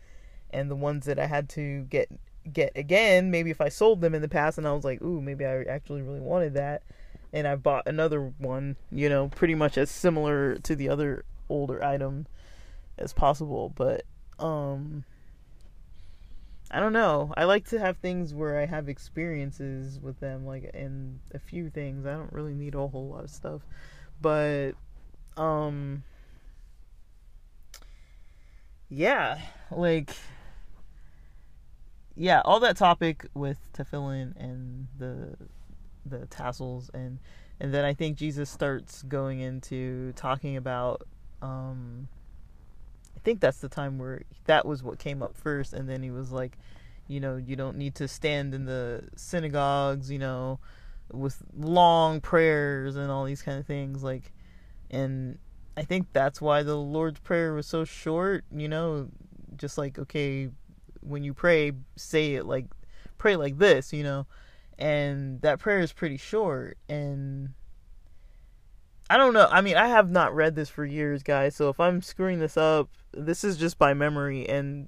and 0.49 0.71
the 0.71 0.75
ones 0.75 1.05
that 1.05 1.19
I 1.19 1.27
had 1.27 1.49
to 1.49 1.83
get 1.83 2.09
get 2.51 2.71
again, 2.75 3.29
maybe 3.29 3.51
if 3.51 3.61
I 3.61 3.69
sold 3.69 4.01
them 4.01 4.15
in 4.15 4.21
the 4.21 4.27
past 4.29 4.57
and 4.57 4.67
I 4.67 4.73
was 4.73 4.83
like, 4.83 5.01
ooh, 5.01 5.21
maybe 5.21 5.45
I 5.45 5.61
actually 5.63 6.01
really 6.01 6.19
wanted 6.19 6.55
that, 6.55 6.83
and 7.31 7.47
I 7.47 7.55
bought 7.55 7.87
another 7.87 8.33
one, 8.37 8.75
you 8.91 9.09
know, 9.09 9.27
pretty 9.27 9.55
much 9.55 9.77
as 9.77 9.91
similar 9.91 10.55
to 10.55 10.75
the 10.75 10.89
other 10.89 11.25
older 11.49 11.83
item 11.83 12.27
as 12.97 13.13
possible, 13.13 13.69
but 13.75 14.03
um 14.39 15.05
I 16.73 16.79
don't 16.79 16.93
know. 16.93 17.33
I 17.35 17.43
like 17.43 17.67
to 17.69 17.79
have 17.79 17.97
things 17.97 18.33
where 18.33 18.57
I 18.57 18.65
have 18.65 18.87
experiences 18.87 19.99
with 19.99 20.21
them, 20.21 20.45
like 20.45 20.63
in 20.73 21.19
a 21.33 21.39
few 21.39 21.69
things. 21.69 22.05
I 22.05 22.13
don't 22.13 22.31
really 22.31 22.53
need 22.53 22.75
a 22.75 22.87
whole 22.87 23.09
lot 23.09 23.25
of 23.25 23.29
stuff, 23.29 23.61
but 24.21 24.71
um, 25.35 26.03
yeah, 28.89 29.39
like 29.69 30.15
yeah, 32.15 32.41
all 32.45 32.61
that 32.61 32.77
topic 32.77 33.25
with 33.33 33.59
tefillin 33.73 34.33
and 34.37 34.87
the 34.97 35.35
the 36.05 36.25
tassels 36.27 36.89
and 36.93 37.19
and 37.59 37.73
then 37.73 37.85
I 37.85 37.93
think 37.93 38.17
Jesus 38.17 38.49
starts 38.49 39.03
going 39.03 39.39
into 39.39 40.13
talking 40.13 40.57
about 40.57 41.05
um 41.41 42.07
I 43.15 43.19
think 43.23 43.39
that's 43.39 43.59
the 43.59 43.69
time 43.69 43.99
where 43.99 44.23
that 44.45 44.65
was 44.65 44.83
what 44.83 44.99
came 44.99 45.21
up 45.21 45.35
first, 45.35 45.73
and 45.73 45.87
then 45.87 46.01
he 46.01 46.11
was 46.11 46.31
like, 46.31 46.57
you 47.07 47.19
know, 47.19 47.35
you 47.35 47.55
don't 47.55 47.77
need 47.77 47.95
to 47.95 48.07
stand 48.07 48.53
in 48.53 48.65
the 48.65 49.03
synagogues, 49.15 50.09
you 50.09 50.19
know, 50.19 50.59
with 51.11 51.41
long 51.55 52.21
prayers 52.21 52.95
and 52.95 53.11
all 53.11 53.25
these 53.25 53.41
kind 53.41 53.59
of 53.59 53.65
things, 53.65 54.03
like, 54.03 54.31
and 54.89 55.37
I 55.77 55.83
think 55.83 56.07
that's 56.13 56.41
why 56.41 56.63
the 56.63 56.75
Lord's 56.75 57.19
prayer 57.19 57.53
was 57.53 57.67
so 57.67 57.85
short, 57.85 58.43
you 58.51 58.67
know, 58.67 59.09
just 59.55 59.77
like 59.77 59.99
okay, 59.99 60.49
when 61.01 61.23
you 61.23 61.33
pray, 61.33 61.71
say 61.95 62.35
it 62.35 62.45
like 62.45 62.65
pray 63.17 63.35
like 63.35 63.57
this, 63.57 63.93
you 63.93 64.03
know, 64.03 64.25
and 64.77 65.41
that 65.41 65.59
prayer 65.59 65.79
is 65.79 65.93
pretty 65.93 66.17
short 66.17 66.77
and 66.89 67.49
I 69.11 69.17
don't 69.17 69.33
know. 69.33 69.49
I 69.51 69.59
mean, 69.59 69.75
I 69.75 69.89
have 69.89 70.09
not 70.09 70.33
read 70.33 70.55
this 70.55 70.69
for 70.69 70.85
years, 70.85 71.21
guys. 71.21 71.53
So 71.53 71.67
if 71.67 71.81
I'm 71.81 72.01
screwing 72.01 72.39
this 72.39 72.55
up, 72.55 72.87
this 73.11 73.43
is 73.43 73.57
just 73.57 73.77
by 73.77 73.93
memory. 73.93 74.47
And 74.47 74.87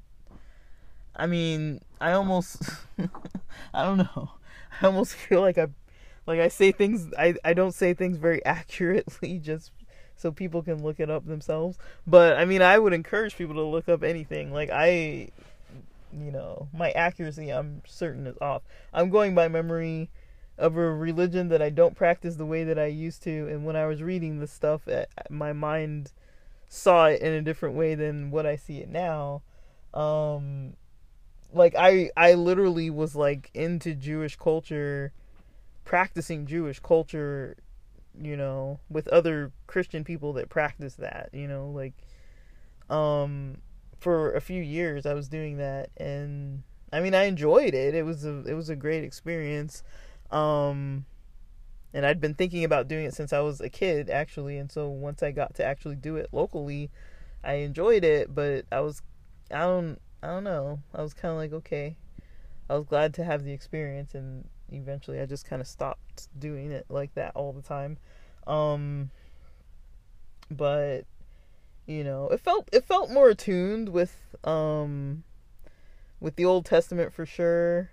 I 1.13 1.27
mean, 1.27 1.81
I 1.99 2.13
almost, 2.13 2.63
I 3.73 3.83
don't 3.83 3.97
know. 3.97 4.31
I 4.81 4.85
almost 4.85 5.15
feel 5.15 5.41
like 5.41 5.57
I, 5.57 5.67
like 6.25 6.39
I 6.39 6.47
say 6.47 6.71
things. 6.71 7.13
I 7.19 7.35
I 7.43 7.53
don't 7.53 7.73
say 7.73 7.93
things 7.93 8.15
very 8.15 8.43
accurately, 8.45 9.39
just 9.39 9.71
so 10.15 10.31
people 10.31 10.63
can 10.63 10.81
look 10.81 11.01
it 11.01 11.09
up 11.09 11.25
themselves. 11.25 11.77
But 12.07 12.37
I 12.37 12.45
mean, 12.45 12.61
I 12.61 12.79
would 12.79 12.93
encourage 12.93 13.35
people 13.35 13.55
to 13.55 13.63
look 13.63 13.89
up 13.89 14.03
anything. 14.03 14.53
Like 14.53 14.69
I, 14.71 15.31
you 16.13 16.31
know, 16.31 16.69
my 16.73 16.91
accuracy, 16.91 17.49
I'm 17.49 17.81
certain 17.85 18.25
is 18.25 18.37
off. 18.39 18.61
I'm 18.93 19.09
going 19.09 19.35
by 19.35 19.49
memory 19.49 20.09
of 20.57 20.77
a 20.77 20.91
religion 20.93 21.49
that 21.49 21.61
I 21.61 21.69
don't 21.69 21.95
practice 21.95 22.35
the 22.35 22.45
way 22.45 22.63
that 22.63 22.77
I 22.77 22.85
used 22.85 23.23
to. 23.23 23.47
And 23.47 23.65
when 23.65 23.75
I 23.75 23.85
was 23.85 24.01
reading 24.03 24.39
the 24.39 24.47
stuff, 24.47 24.87
eh, 24.87 25.05
my 25.29 25.53
mind 25.53 26.11
saw 26.67 27.05
it 27.05 27.21
in 27.21 27.33
a 27.33 27.41
different 27.41 27.75
way 27.75 27.95
than 27.95 28.31
what 28.31 28.45
I 28.45 28.55
see 28.55 28.77
it 28.79 28.89
now. 28.89 29.41
Um, 29.93 30.73
like 31.53 31.75
I, 31.77 32.11
I 32.17 32.33
literally 32.33 32.89
was 32.89 33.15
like 33.15 33.49
into 33.53 33.93
Jewish 33.93 34.35
culture, 34.35 35.13
practicing 35.85 36.45
Jewish 36.45 36.79
culture, 36.79 37.57
you 38.19 38.37
know, 38.37 38.79
with 38.89 39.07
other 39.07 39.51
Christian 39.67 40.03
people 40.03 40.33
that 40.33 40.49
practice 40.49 40.95
that, 40.95 41.29
you 41.33 41.47
know, 41.47 41.69
like, 41.69 41.93
um, 42.89 43.57
for 43.99 44.33
a 44.33 44.41
few 44.41 44.61
years 44.61 45.05
I 45.05 45.13
was 45.13 45.29
doing 45.29 45.57
that, 45.57 45.89
and 45.97 46.63
I 46.91 46.99
mean 46.99 47.15
I 47.15 47.23
enjoyed 47.23 47.73
it. 47.73 47.95
It 47.95 48.05
was 48.05 48.25
a, 48.25 48.43
it 48.45 48.53
was 48.53 48.69
a 48.69 48.75
great 48.75 49.03
experience. 49.03 49.83
Um, 50.33 51.05
and 51.93 52.05
I'd 52.05 52.19
been 52.19 52.33
thinking 52.33 52.63
about 52.63 52.87
doing 52.87 53.05
it 53.05 53.13
since 53.13 53.31
I 53.31 53.39
was 53.39 53.61
a 53.61 53.69
kid, 53.69 54.09
actually. 54.09 54.57
And 54.57 54.71
so 54.71 54.89
once 54.89 55.21
I 55.21 55.31
got 55.31 55.55
to 55.55 55.65
actually 55.65 55.95
do 55.95 56.15
it 56.15 56.29
locally, 56.31 56.89
I 57.43 57.55
enjoyed 57.55 58.03
it. 58.03 58.33
But 58.33 58.65
I 58.71 58.79
was, 58.79 59.01
I 59.51 59.61
don't, 59.61 59.99
I 60.21 60.27
don't 60.27 60.43
know. 60.43 60.79
I 60.93 61.01
was 61.01 61.13
kind 61.13 61.31
of 61.31 61.37
like, 61.37 61.53
okay. 61.53 61.95
I 62.69 62.75
was 62.75 62.85
glad 62.85 63.13
to 63.15 63.23
have 63.23 63.43
the 63.43 63.51
experience, 63.51 64.15
and 64.15 64.47
eventually 64.71 65.19
I 65.19 65.25
just 65.25 65.45
kind 65.45 65.61
of 65.61 65.67
stopped 65.67 66.27
doing 66.39 66.71
it 66.71 66.85
like 66.89 67.13
that 67.15 67.33
all 67.35 67.53
the 67.53 67.61
time. 67.61 67.97
Um, 68.47 69.11
but 70.49 71.01
you 71.85 72.03
know, 72.03 72.29
it 72.29 72.39
felt 72.39 72.69
it 72.71 72.85
felt 72.85 73.11
more 73.11 73.29
attuned 73.29 73.89
with 73.89 74.15
um 74.43 75.23
with 76.19 76.35
the 76.35 76.45
Old 76.45 76.65
Testament 76.65 77.13
for 77.13 77.25
sure. 77.25 77.91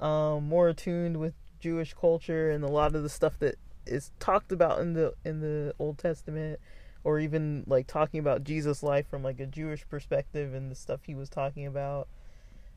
Um, 0.00 0.48
more 0.48 0.68
attuned 0.68 1.18
with 1.18 1.34
Jewish 1.64 1.94
culture 1.94 2.50
and 2.50 2.62
a 2.62 2.68
lot 2.68 2.94
of 2.94 3.02
the 3.02 3.08
stuff 3.08 3.38
that 3.38 3.54
is 3.86 4.10
talked 4.18 4.52
about 4.52 4.80
in 4.80 4.92
the 4.92 5.14
in 5.24 5.40
the 5.40 5.74
Old 5.78 5.96
Testament 5.96 6.60
or 7.04 7.18
even 7.18 7.64
like 7.66 7.86
talking 7.86 8.20
about 8.20 8.44
Jesus' 8.44 8.82
life 8.82 9.08
from 9.08 9.22
like 9.22 9.40
a 9.40 9.46
Jewish 9.46 9.88
perspective 9.88 10.52
and 10.52 10.70
the 10.70 10.74
stuff 10.74 11.00
he 11.06 11.14
was 11.14 11.30
talking 11.30 11.66
about. 11.66 12.06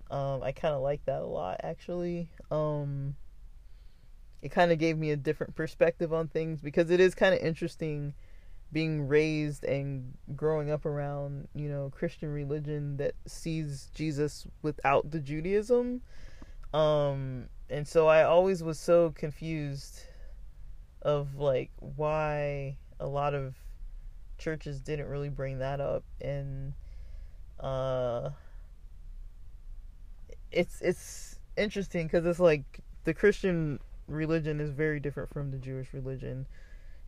Um, 0.09 0.41
I 0.41 0.53
kind 0.53 0.73
of 0.73 0.81
like 0.81 1.03
that 1.03 1.21
a 1.21 1.25
lot 1.25 1.59
actually. 1.63 2.29
Um, 2.49 3.17
it 4.41 4.51
kind 4.51 4.71
of 4.71 4.79
gave 4.79 4.97
me 4.97 5.11
a 5.11 5.17
different 5.17 5.53
perspective 5.53 6.13
on 6.13 6.29
things 6.29 6.61
because 6.61 6.89
it 6.89 7.01
is 7.01 7.13
kind 7.13 7.35
of 7.35 7.41
interesting 7.41 8.13
being 8.71 9.05
raised 9.09 9.65
and 9.65 10.13
growing 10.33 10.71
up 10.71 10.85
around, 10.85 11.49
you 11.53 11.67
know, 11.67 11.91
Christian 11.93 12.31
religion 12.31 12.95
that 12.97 13.15
sees 13.25 13.89
Jesus 13.93 14.47
without 14.61 15.11
the 15.11 15.19
Judaism. 15.19 16.01
Um, 16.73 17.49
and 17.69 17.87
so 17.87 18.07
I 18.07 18.23
always 18.23 18.63
was 18.63 18.79
so 18.79 19.11
confused 19.11 20.01
of 21.01 21.35
like 21.35 21.71
why 21.79 22.77
a 22.99 23.07
lot 23.07 23.33
of 23.33 23.55
churches 24.37 24.79
didn't 24.79 25.07
really 25.07 25.29
bring 25.29 25.59
that 25.59 25.79
up. 25.79 26.03
And 26.21 26.73
uh 27.59 28.29
it's 30.51 30.81
it's 30.81 31.39
interesting 31.57 32.07
cuz 32.07 32.25
it's 32.25 32.39
like 32.39 32.79
the 33.03 33.13
Christian 33.13 33.79
religion 34.07 34.59
is 34.59 34.69
very 34.71 34.99
different 34.99 35.29
from 35.29 35.51
the 35.51 35.57
Jewish 35.57 35.93
religion. 35.93 36.47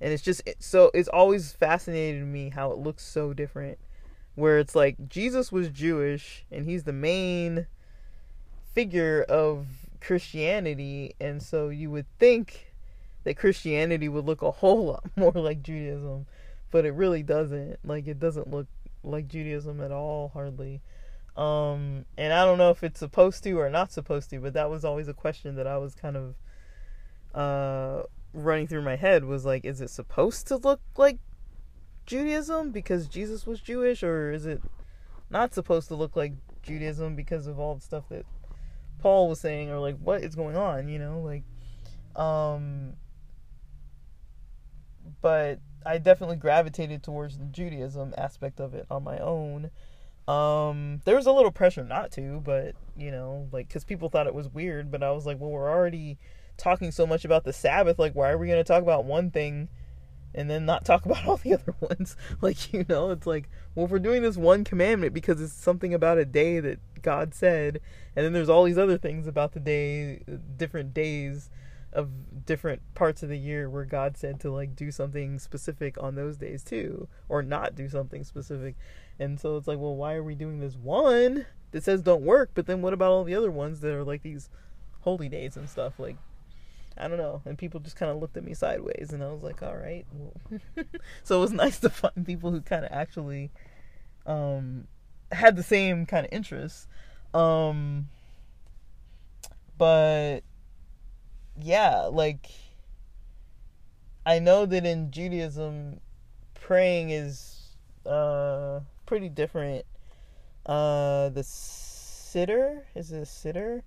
And 0.01 0.13
it's 0.13 0.23
just 0.23 0.41
so 0.59 0.91
it's 0.93 1.09
always 1.09 1.53
fascinated 1.53 2.25
me 2.25 2.49
how 2.49 2.71
it 2.71 2.77
looks 2.77 3.03
so 3.03 3.33
different 3.33 3.77
where 4.35 4.59
it's 4.59 4.75
like 4.75 5.07
Jesus 5.07 5.51
was 5.51 5.69
Jewish 5.69 6.45
and 6.51 6.65
he's 6.65 6.83
the 6.83 6.93
main 6.93 7.67
figure 8.73 9.23
of 9.23 9.88
Christianity, 10.01 11.15
and 11.19 11.41
so 11.41 11.69
you 11.69 11.91
would 11.91 12.05
think 12.17 12.73
that 13.23 13.37
Christianity 13.37 14.07
would 14.09 14.25
look 14.25 14.41
a 14.41 14.51
whole 14.51 14.85
lot 14.85 15.03
more 15.15 15.31
like 15.31 15.61
Judaism, 15.61 16.25
but 16.71 16.85
it 16.85 16.91
really 16.91 17.23
doesn't. 17.23 17.79
Like 17.83 18.07
it 18.07 18.19
doesn't 18.19 18.49
look 18.49 18.67
like 19.03 19.27
Judaism 19.27 19.81
at 19.81 19.91
all, 19.91 20.29
hardly. 20.33 20.81
Um, 21.37 22.05
and 22.17 22.33
I 22.33 22.43
don't 22.43 22.57
know 22.57 22.69
if 22.69 22.83
it's 22.83 22.99
supposed 22.99 23.43
to 23.43 23.59
or 23.59 23.69
not 23.69 23.91
supposed 23.91 24.29
to, 24.31 24.39
but 24.39 24.53
that 24.53 24.69
was 24.69 24.83
always 24.83 25.07
a 25.07 25.13
question 25.13 25.55
that 25.55 25.67
I 25.67 25.77
was 25.77 25.95
kind 25.95 26.17
of 26.17 26.35
uh 27.33 28.03
running 28.33 28.67
through 28.67 28.81
my 28.81 28.95
head 28.95 29.23
was 29.23 29.45
like, 29.45 29.65
is 29.65 29.81
it 29.81 29.89
supposed 29.89 30.47
to 30.47 30.57
look 30.57 30.81
like 30.97 31.17
Judaism 32.05 32.71
because 32.71 33.07
Jesus 33.07 33.45
was 33.45 33.59
Jewish, 33.59 34.03
or 34.03 34.31
is 34.31 34.45
it 34.45 34.61
not 35.29 35.53
supposed 35.53 35.87
to 35.89 35.95
look 35.95 36.15
like 36.15 36.33
Judaism 36.63 37.15
because 37.15 37.47
of 37.47 37.59
all 37.59 37.75
the 37.75 37.81
stuff 37.81 38.05
that 38.09 38.25
Paul 38.99 39.29
was 39.29 39.39
saying, 39.39 39.69
or 39.69 39.79
like 39.79 39.97
what 39.97 40.23
is 40.23 40.35
going 40.35 40.55
on, 40.55 40.87
you 40.87 40.99
know, 40.99 41.19
like, 41.19 41.43
um, 42.15 42.93
but 45.21 45.59
I 45.85 45.97
definitely 45.97 46.37
gravitated 46.37 47.03
towards 47.03 47.37
the 47.37 47.45
Judaism 47.45 48.13
aspect 48.17 48.59
of 48.59 48.73
it 48.73 48.85
on 48.89 49.03
my 49.03 49.17
own. 49.19 49.71
Um, 50.27 51.01
there 51.05 51.15
was 51.15 51.25
a 51.25 51.31
little 51.31 51.51
pressure 51.51 51.83
not 51.83 52.11
to, 52.11 52.41
but 52.43 52.75
you 52.95 53.11
know, 53.11 53.47
like, 53.51 53.69
cause 53.69 53.83
people 53.83 54.09
thought 54.09 54.27
it 54.27 54.35
was 54.35 54.49
weird, 54.49 54.91
but 54.91 55.01
I 55.01 55.11
was 55.11 55.25
like, 55.25 55.39
well, 55.39 55.49
we're 55.49 55.71
already 55.71 56.19
talking 56.57 56.91
so 56.91 57.07
much 57.07 57.25
about 57.25 57.45
the 57.45 57.53
Sabbath. 57.53 57.97
Like, 57.97 58.13
why 58.13 58.29
are 58.29 58.37
we 58.37 58.47
going 58.47 58.59
to 58.59 58.63
talk 58.63 58.83
about 58.83 59.05
one 59.05 59.31
thing 59.31 59.69
and 60.33 60.49
then 60.49 60.65
not 60.65 60.85
talk 60.85 61.05
about 61.05 61.25
all 61.25 61.37
the 61.37 61.53
other 61.53 61.75
ones? 61.79 62.15
Like, 62.41 62.71
you 62.73 62.85
know, 62.87 63.11
it's 63.11 63.27
like, 63.27 63.49
well, 63.75 63.85
if 63.85 63.91
we're 63.91 63.99
doing 63.99 64.21
this 64.21 64.37
one 64.37 64.63
commandment 64.63 65.13
because 65.13 65.41
it's 65.41 65.53
something 65.53 65.93
about 65.93 66.17
a 66.17 66.25
day 66.25 66.59
that 66.59 66.79
God 67.01 67.33
said, 67.33 67.81
and 68.15 68.25
then 68.25 68.33
there's 68.33 68.49
all 68.49 68.63
these 68.63 68.77
other 68.77 68.97
things 68.97 69.27
about 69.27 69.53
the 69.53 69.59
day, 69.59 70.23
different 70.57 70.93
days 70.93 71.49
of 71.91 72.45
different 72.45 72.81
parts 72.93 73.23
of 73.23 73.29
the 73.29 73.37
year 73.37 73.69
where 73.69 73.85
God 73.85 74.15
said 74.15 74.39
to 74.41 74.51
like 74.51 74.75
do 74.75 74.91
something 74.91 75.39
specific 75.39 76.01
on 76.01 76.15
those 76.15 76.37
days 76.37 76.63
too, 76.63 77.07
or 77.27 77.41
not 77.41 77.75
do 77.75 77.89
something 77.89 78.23
specific. 78.23 78.75
And 79.19 79.39
so 79.39 79.57
it's 79.57 79.67
like, 79.67 79.79
well, 79.79 79.95
why 79.95 80.13
are 80.13 80.23
we 80.23 80.35
doing 80.35 80.59
this 80.59 80.75
one 80.75 81.45
that 81.71 81.83
says 81.83 82.01
don't 82.01 82.23
work, 82.23 82.51
but 82.53 82.67
then 82.67 82.81
what 82.81 82.93
about 82.93 83.11
all 83.11 83.23
the 83.23 83.35
other 83.35 83.51
ones 83.51 83.81
that 83.81 83.93
are 83.93 84.03
like 84.03 84.21
these 84.21 84.49
holy 85.01 85.29
days 85.29 85.57
and 85.57 85.69
stuff? 85.69 85.99
Like, 85.99 86.17
I 86.99 87.07
don't 87.07 87.17
know. 87.17 87.41
And 87.45 87.57
people 87.57 87.79
just 87.79 87.95
kind 87.95 88.11
of 88.11 88.19
looked 88.19 88.37
at 88.37 88.43
me 88.43 88.53
sideways, 88.53 89.11
and 89.13 89.23
I 89.23 89.31
was 89.31 89.41
like, 89.41 89.63
all 89.63 89.75
right. 89.75 90.05
Well. 90.11 90.59
so 91.23 91.37
it 91.37 91.41
was 91.41 91.51
nice 91.53 91.79
to 91.79 91.89
find 91.89 92.25
people 92.25 92.51
who 92.51 92.61
kind 92.61 92.85
of 92.85 92.91
actually 92.91 93.51
um, 94.25 94.87
had 95.31 95.55
the 95.55 95.63
same 95.63 96.05
kind 96.05 96.25
of 96.25 96.33
interests. 96.33 96.87
Um, 97.33 98.09
but 99.77 100.41
yeah, 101.61 102.09
like 102.11 102.49
I 104.25 104.39
know 104.39 104.65
that 104.65 104.85
in 104.85 105.11
Judaism, 105.11 106.01
praying 106.53 107.11
is 107.11 107.75
uh, 108.05 108.81
pretty 109.05 109.29
different. 109.29 109.85
Uh, 110.65 111.29
the 111.29 111.41
siddur, 111.41 112.83
is 112.95 113.11
it 113.11 113.19
a 113.19 113.21
siddur? 113.21 113.81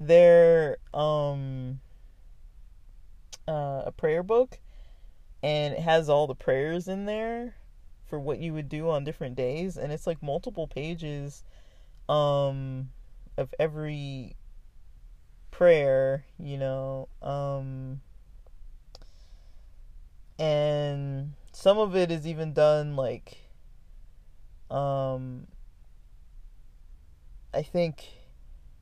They're 0.00 0.78
um 0.94 1.80
uh, 3.48 3.82
a 3.86 3.92
prayer 3.92 4.22
book, 4.22 4.58
and 5.42 5.74
it 5.74 5.80
has 5.80 6.08
all 6.08 6.26
the 6.26 6.34
prayers 6.34 6.88
in 6.88 7.06
there 7.06 7.56
for 8.06 8.18
what 8.18 8.38
you 8.38 8.52
would 8.52 8.68
do 8.68 8.90
on 8.90 9.04
different 9.04 9.34
days, 9.34 9.76
and 9.76 9.92
it's 9.92 10.06
like 10.06 10.22
multiple 10.22 10.66
pages 10.66 11.44
um 12.08 12.90
of 13.38 13.54
every 13.58 14.36
prayer, 15.50 16.24
you 16.38 16.58
know, 16.58 17.08
um 17.22 18.00
and 20.38 21.32
some 21.52 21.78
of 21.78 21.94
it 21.94 22.10
is 22.10 22.26
even 22.26 22.52
done 22.52 22.96
like 22.96 23.38
um 24.70 25.46
I 27.54 27.62
think 27.62 28.08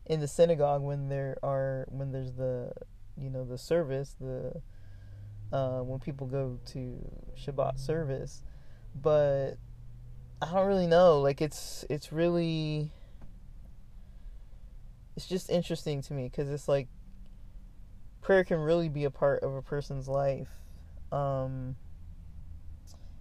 in 0.07 0.21
the 0.21 0.29
synagogue 0.29 0.83
when 0.83 1.09
there 1.09 1.39
are 1.43 1.87
when 1.91 2.13
there's 2.13 2.33
the 2.33 2.73
you 3.21 3.31
know 3.31 3.45
the 3.45 3.59
service 3.59 4.15
the 4.21 4.61
uh, 5.53 5.81
when 5.81 5.99
people 5.99 6.27
go 6.27 6.59
to 6.65 6.99
Shabbat 7.37 7.79
service, 7.79 8.43
but 8.95 9.55
I 10.41 10.53
don't 10.53 10.67
really 10.67 10.87
know. 10.87 11.21
Like 11.21 11.41
it's 11.41 11.85
it's 11.91 12.13
really 12.13 12.91
it's 15.17 15.27
just 15.27 15.51
interesting 15.51 16.03
to 16.03 16.15
me 16.15 16.25
because 16.25 16.49
it's 16.49 16.69
like 16.69 16.89
prayer 18.23 18.45
can 18.45 18.61
really 18.61 18.89
be 18.89 19.05
a 19.05 19.11
part 19.11 19.43
of 19.43 19.55
a 19.55 19.63
person's 19.63 20.09
life. 20.09 20.49
Um, 21.11 21.77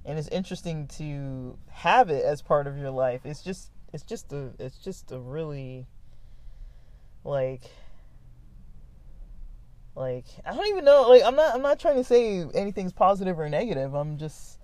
and 0.05 0.17
it's 0.17 0.27
interesting 0.29 0.87
to 0.97 1.57
have 1.69 2.09
it 2.09 2.23
as 2.23 2.41
part 2.41 2.67
of 2.67 2.77
your 2.77 2.91
life. 2.91 3.21
It's 3.25 3.41
just 3.41 3.71
it's 3.91 4.03
just 4.03 4.31
a 4.31 4.51
it's 4.59 4.77
just 4.77 5.11
a 5.11 5.19
really 5.19 5.87
like 7.23 7.63
like 9.99 10.25
I 10.45 10.55
don't 10.55 10.67
even 10.67 10.85
know. 10.85 11.09
Like 11.09 11.23
I'm 11.23 11.35
not 11.35 11.53
I'm 11.53 11.61
not 11.61 11.77
trying 11.77 11.97
to 11.97 12.05
say 12.05 12.45
anything's 12.55 12.93
positive 12.93 13.37
or 13.37 13.49
negative. 13.49 13.93
I'm 13.93 14.17
just 14.17 14.57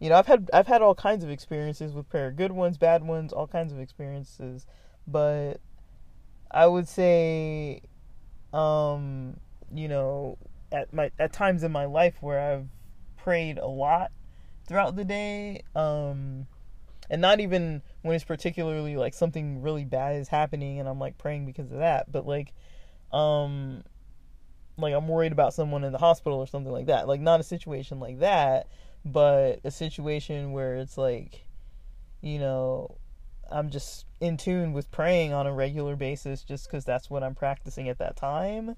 you 0.00 0.08
know, 0.08 0.16
I've 0.16 0.26
had 0.26 0.50
I've 0.52 0.66
had 0.66 0.82
all 0.82 0.96
kinds 0.96 1.22
of 1.22 1.30
experiences 1.30 1.92
with 1.92 2.08
prayer, 2.08 2.32
good 2.32 2.50
ones, 2.50 2.76
bad 2.76 3.04
ones, 3.04 3.32
all 3.32 3.46
kinds 3.46 3.72
of 3.72 3.78
experiences, 3.78 4.66
but 5.06 5.60
I 6.50 6.66
would 6.66 6.88
say 6.88 7.82
um 8.52 9.36
you 9.72 9.86
know, 9.86 10.38
at 10.72 10.92
my 10.92 11.12
at 11.20 11.32
times 11.32 11.62
in 11.62 11.70
my 11.70 11.84
life 11.84 12.16
where 12.20 12.40
I've 12.40 12.66
prayed 13.16 13.58
a 13.58 13.68
lot 13.68 14.10
throughout 14.66 14.96
the 14.96 15.04
day 15.04 15.62
um 15.76 16.46
and 17.08 17.20
not 17.20 17.38
even 17.38 17.82
when 18.02 18.16
it's 18.16 18.24
particularly 18.24 18.96
like 18.96 19.14
something 19.14 19.62
really 19.62 19.84
bad 19.84 20.16
is 20.16 20.28
happening 20.28 20.80
and 20.80 20.88
I'm 20.88 20.98
like 20.98 21.16
praying 21.16 21.46
because 21.46 21.70
of 21.70 21.78
that, 21.78 22.10
but 22.10 22.26
like 22.26 22.52
um 23.12 23.84
like 24.80 24.94
I'm 24.94 25.08
worried 25.08 25.32
about 25.32 25.54
someone 25.54 25.84
in 25.84 25.92
the 25.92 25.98
hospital 25.98 26.38
or 26.38 26.46
something 26.46 26.72
like 26.72 26.86
that. 26.86 27.08
Like 27.08 27.20
not 27.20 27.40
a 27.40 27.44
situation 27.44 28.00
like 28.00 28.20
that, 28.20 28.66
but 29.04 29.60
a 29.64 29.70
situation 29.70 30.52
where 30.52 30.76
it's 30.76 30.98
like 30.98 31.46
you 32.20 32.38
know, 32.38 32.96
I'm 33.50 33.70
just 33.70 34.06
in 34.20 34.36
tune 34.36 34.72
with 34.72 34.90
praying 34.90 35.32
on 35.32 35.46
a 35.46 35.52
regular 35.52 35.96
basis 35.96 36.42
just 36.42 36.68
cuz 36.70 36.84
that's 36.84 37.08
what 37.08 37.22
I'm 37.22 37.34
practicing 37.34 37.88
at 37.88 37.98
that 37.98 38.16
time. 38.16 38.76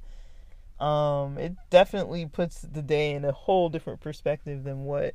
Um 0.80 1.38
it 1.38 1.54
definitely 1.70 2.26
puts 2.26 2.62
the 2.62 2.82
day 2.82 3.12
in 3.12 3.24
a 3.24 3.32
whole 3.32 3.68
different 3.68 4.00
perspective 4.00 4.64
than 4.64 4.84
what 4.84 5.14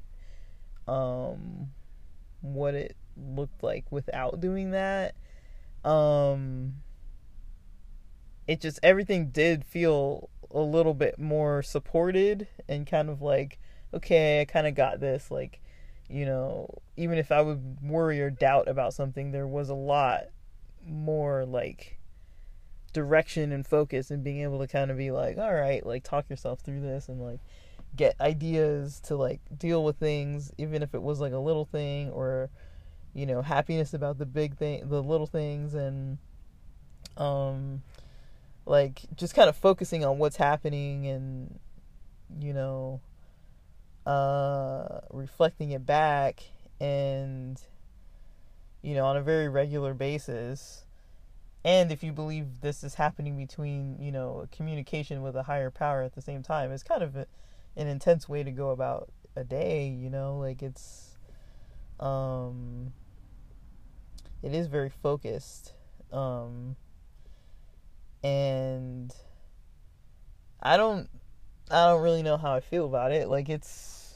um 0.88 1.72
what 2.42 2.76
it 2.76 2.96
looked 3.18 3.64
like 3.64 3.86
without 3.92 4.40
doing 4.40 4.72
that. 4.72 5.16
Um 5.84 6.76
it 8.48 8.62
just 8.62 8.80
everything 8.82 9.28
did 9.30 9.66
feel 9.66 10.30
a 10.52 10.60
little 10.60 10.94
bit 10.94 11.20
more 11.20 11.62
supported 11.62 12.48
and 12.68 12.88
kind 12.88 13.10
of 13.10 13.22
like 13.22 13.60
okay, 13.94 14.42
I 14.42 14.46
kind 14.46 14.68
of 14.68 14.76
got 14.76 15.00
this 15.00 15.32
like 15.32 15.62
you 16.10 16.26
know, 16.26 16.70
even 16.96 17.18
if 17.18 17.32
I 17.32 17.42
would 17.42 17.82
worry 17.82 18.22
or 18.22 18.30
doubt 18.30 18.70
about 18.70 18.94
something, 18.94 19.32
there 19.32 19.48
was 19.48 19.70
a 19.70 19.76
lot 19.76 20.28
more 20.86 21.46
like 21.46 21.98
direction 22.94 23.52
and 23.52 23.68
focus 23.68 24.10
and 24.10 24.24
being 24.24 24.42
able 24.42 24.60
to 24.60 24.68
kind 24.68 24.90
of 24.90 24.98
be 24.98 25.12
like, 25.12 25.38
all 25.38 25.54
right, 25.54 25.86
like 25.86 26.04
talk 26.04 26.30
yourself 26.30 26.62
through 26.62 26.82
this 26.82 27.10
and 27.10 27.22
like 27.22 27.40
get 27.96 28.20
ideas 28.22 29.02
to 29.02 29.16
like 29.16 29.42
deal 29.58 29.84
with 29.84 29.98
things, 29.98 30.52
even 30.58 30.82
if 30.82 30.94
it 30.96 31.02
was 31.02 31.20
like 31.20 31.34
a 31.34 31.40
little 31.40 31.66
thing 31.66 32.10
or 32.12 32.50
you 33.14 33.26
know 33.26 33.42
happiness 33.42 33.94
about 33.94 34.18
the 34.18 34.26
big 34.26 34.58
thing, 34.58 34.88
the 34.88 35.02
little 35.04 35.28
things, 35.28 35.74
and 35.74 36.18
um 37.18 37.82
like 38.68 39.02
just 39.16 39.34
kind 39.34 39.48
of 39.50 39.56
focusing 39.56 40.04
on 40.04 40.18
what's 40.18 40.36
happening 40.36 41.08
and 41.08 41.60
you 42.42 42.54
know 42.54 43.00
uh 44.06 45.00
reflecting 45.12 45.72
it 45.72 45.86
back 45.86 46.44
and 46.82 47.62
you 48.82 48.94
know 48.94 49.06
on 49.06 49.18
a 49.18 49.22
very 49.22 49.50
regular 49.50 49.94
basis. 49.94 50.84
And 51.66 51.92
if 51.92 52.02
you 52.02 52.14
believe 52.14 52.62
this 52.62 52.84
is 52.84 52.96
happening 52.96 53.36
between 53.38 53.98
you 54.02 54.12
know 54.12 54.48
communication 54.52 55.22
with 55.22 55.36
a 55.36 55.44
higher 55.44 55.72
power 55.72 56.02
at 56.04 56.14
the 56.14 56.22
same 56.22 56.44
time 56.44 56.72
it's 56.72 56.84
kind 56.84 57.02
of 57.02 57.16
a, 57.16 57.26
an 57.76 57.88
intense 57.88 58.28
way 58.30 58.44
to 58.44 58.52
go 58.52 58.70
about 58.70 59.10
a 59.36 59.44
day 59.44 59.88
you 59.88 60.10
know? 60.10 60.38
Like 60.38 60.62
it's 60.62 61.18
um 62.00 62.94
it 64.44 64.54
is 64.54 64.68
very 64.68 64.90
focused 64.90 65.74
um 66.12 66.76
and 68.24 69.14
I 70.62 70.78
don't 70.78 71.10
I 71.70 71.88
don't 71.88 72.02
really 72.02 72.24
know 72.24 72.38
how 72.38 72.54
I 72.54 72.60
feel 72.60 72.86
about 72.86 73.12
it. 73.12 73.28
Like 73.28 73.50
it's 73.50 74.16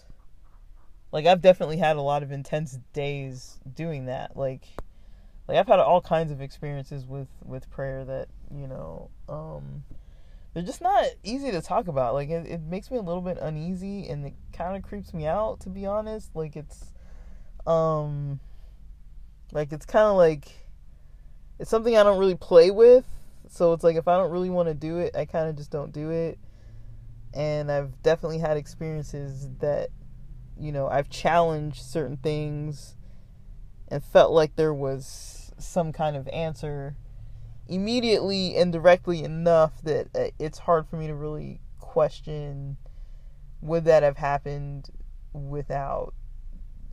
like 1.11 1.25
I've 1.25 1.41
definitely 1.41 1.77
had 1.77 1.97
a 1.97 2.01
lot 2.01 2.23
of 2.23 2.31
intense 2.31 2.77
days 2.93 3.59
doing 3.75 4.05
that. 4.05 4.37
Like 4.37 4.65
like 5.47 5.57
I've 5.57 5.67
had 5.67 5.79
all 5.79 6.01
kinds 6.01 6.31
of 6.31 6.41
experiences 6.41 7.05
with 7.05 7.27
with 7.43 7.69
prayer 7.69 8.05
that, 8.05 8.27
you 8.53 8.67
know, 8.67 9.09
um 9.27 9.83
they're 10.53 10.63
just 10.63 10.81
not 10.81 11.05
easy 11.23 11.51
to 11.51 11.61
talk 11.61 11.87
about. 11.87 12.13
Like 12.13 12.29
it, 12.29 12.45
it 12.45 12.61
makes 12.61 12.91
me 12.91 12.97
a 12.97 13.01
little 13.01 13.21
bit 13.21 13.37
uneasy 13.39 14.07
and 14.07 14.25
it 14.25 14.33
kind 14.53 14.75
of 14.75 14.83
creeps 14.83 15.13
me 15.13 15.25
out 15.25 15.61
to 15.61 15.69
be 15.69 15.85
honest. 15.85 16.35
Like 16.35 16.55
it's 16.55 16.93
um 17.67 18.39
like 19.51 19.71
it's 19.71 19.85
kind 19.85 20.05
of 20.05 20.15
like 20.15 20.51
it's 21.59 21.69
something 21.69 21.95
I 21.95 22.03
don't 22.03 22.17
really 22.17 22.35
play 22.35 22.71
with 22.71 23.05
so 23.51 23.73
it's 23.73 23.83
like 23.83 23.97
if 23.97 24.07
I 24.07 24.17
don't 24.17 24.31
really 24.31 24.49
want 24.49 24.69
to 24.69 24.73
do 24.73 24.99
it, 24.99 25.13
I 25.13 25.25
kind 25.25 25.49
of 25.49 25.57
just 25.57 25.71
don't 25.71 25.91
do 25.91 26.09
it. 26.09 26.39
And 27.33 27.69
I've 27.69 28.01
definitely 28.01 28.37
had 28.37 28.55
experiences 28.55 29.49
that, 29.59 29.89
you 30.57 30.71
know, 30.71 30.87
I've 30.87 31.09
challenged 31.09 31.83
certain 31.83 32.15
things 32.15 32.95
and 33.89 34.01
felt 34.01 34.31
like 34.31 34.55
there 34.55 34.73
was 34.73 35.51
some 35.57 35.91
kind 35.91 36.15
of 36.15 36.29
answer 36.29 36.95
immediately 37.67 38.55
and 38.55 38.71
directly 38.71 39.21
enough 39.21 39.81
that 39.81 40.07
uh, 40.15 40.27
it's 40.39 40.59
hard 40.59 40.87
for 40.87 40.95
me 40.95 41.07
to 41.07 41.13
really 41.13 41.59
question 41.79 42.77
would 43.59 43.83
that 43.83 44.01
have 44.01 44.15
happened 44.15 44.89
without 45.33 46.13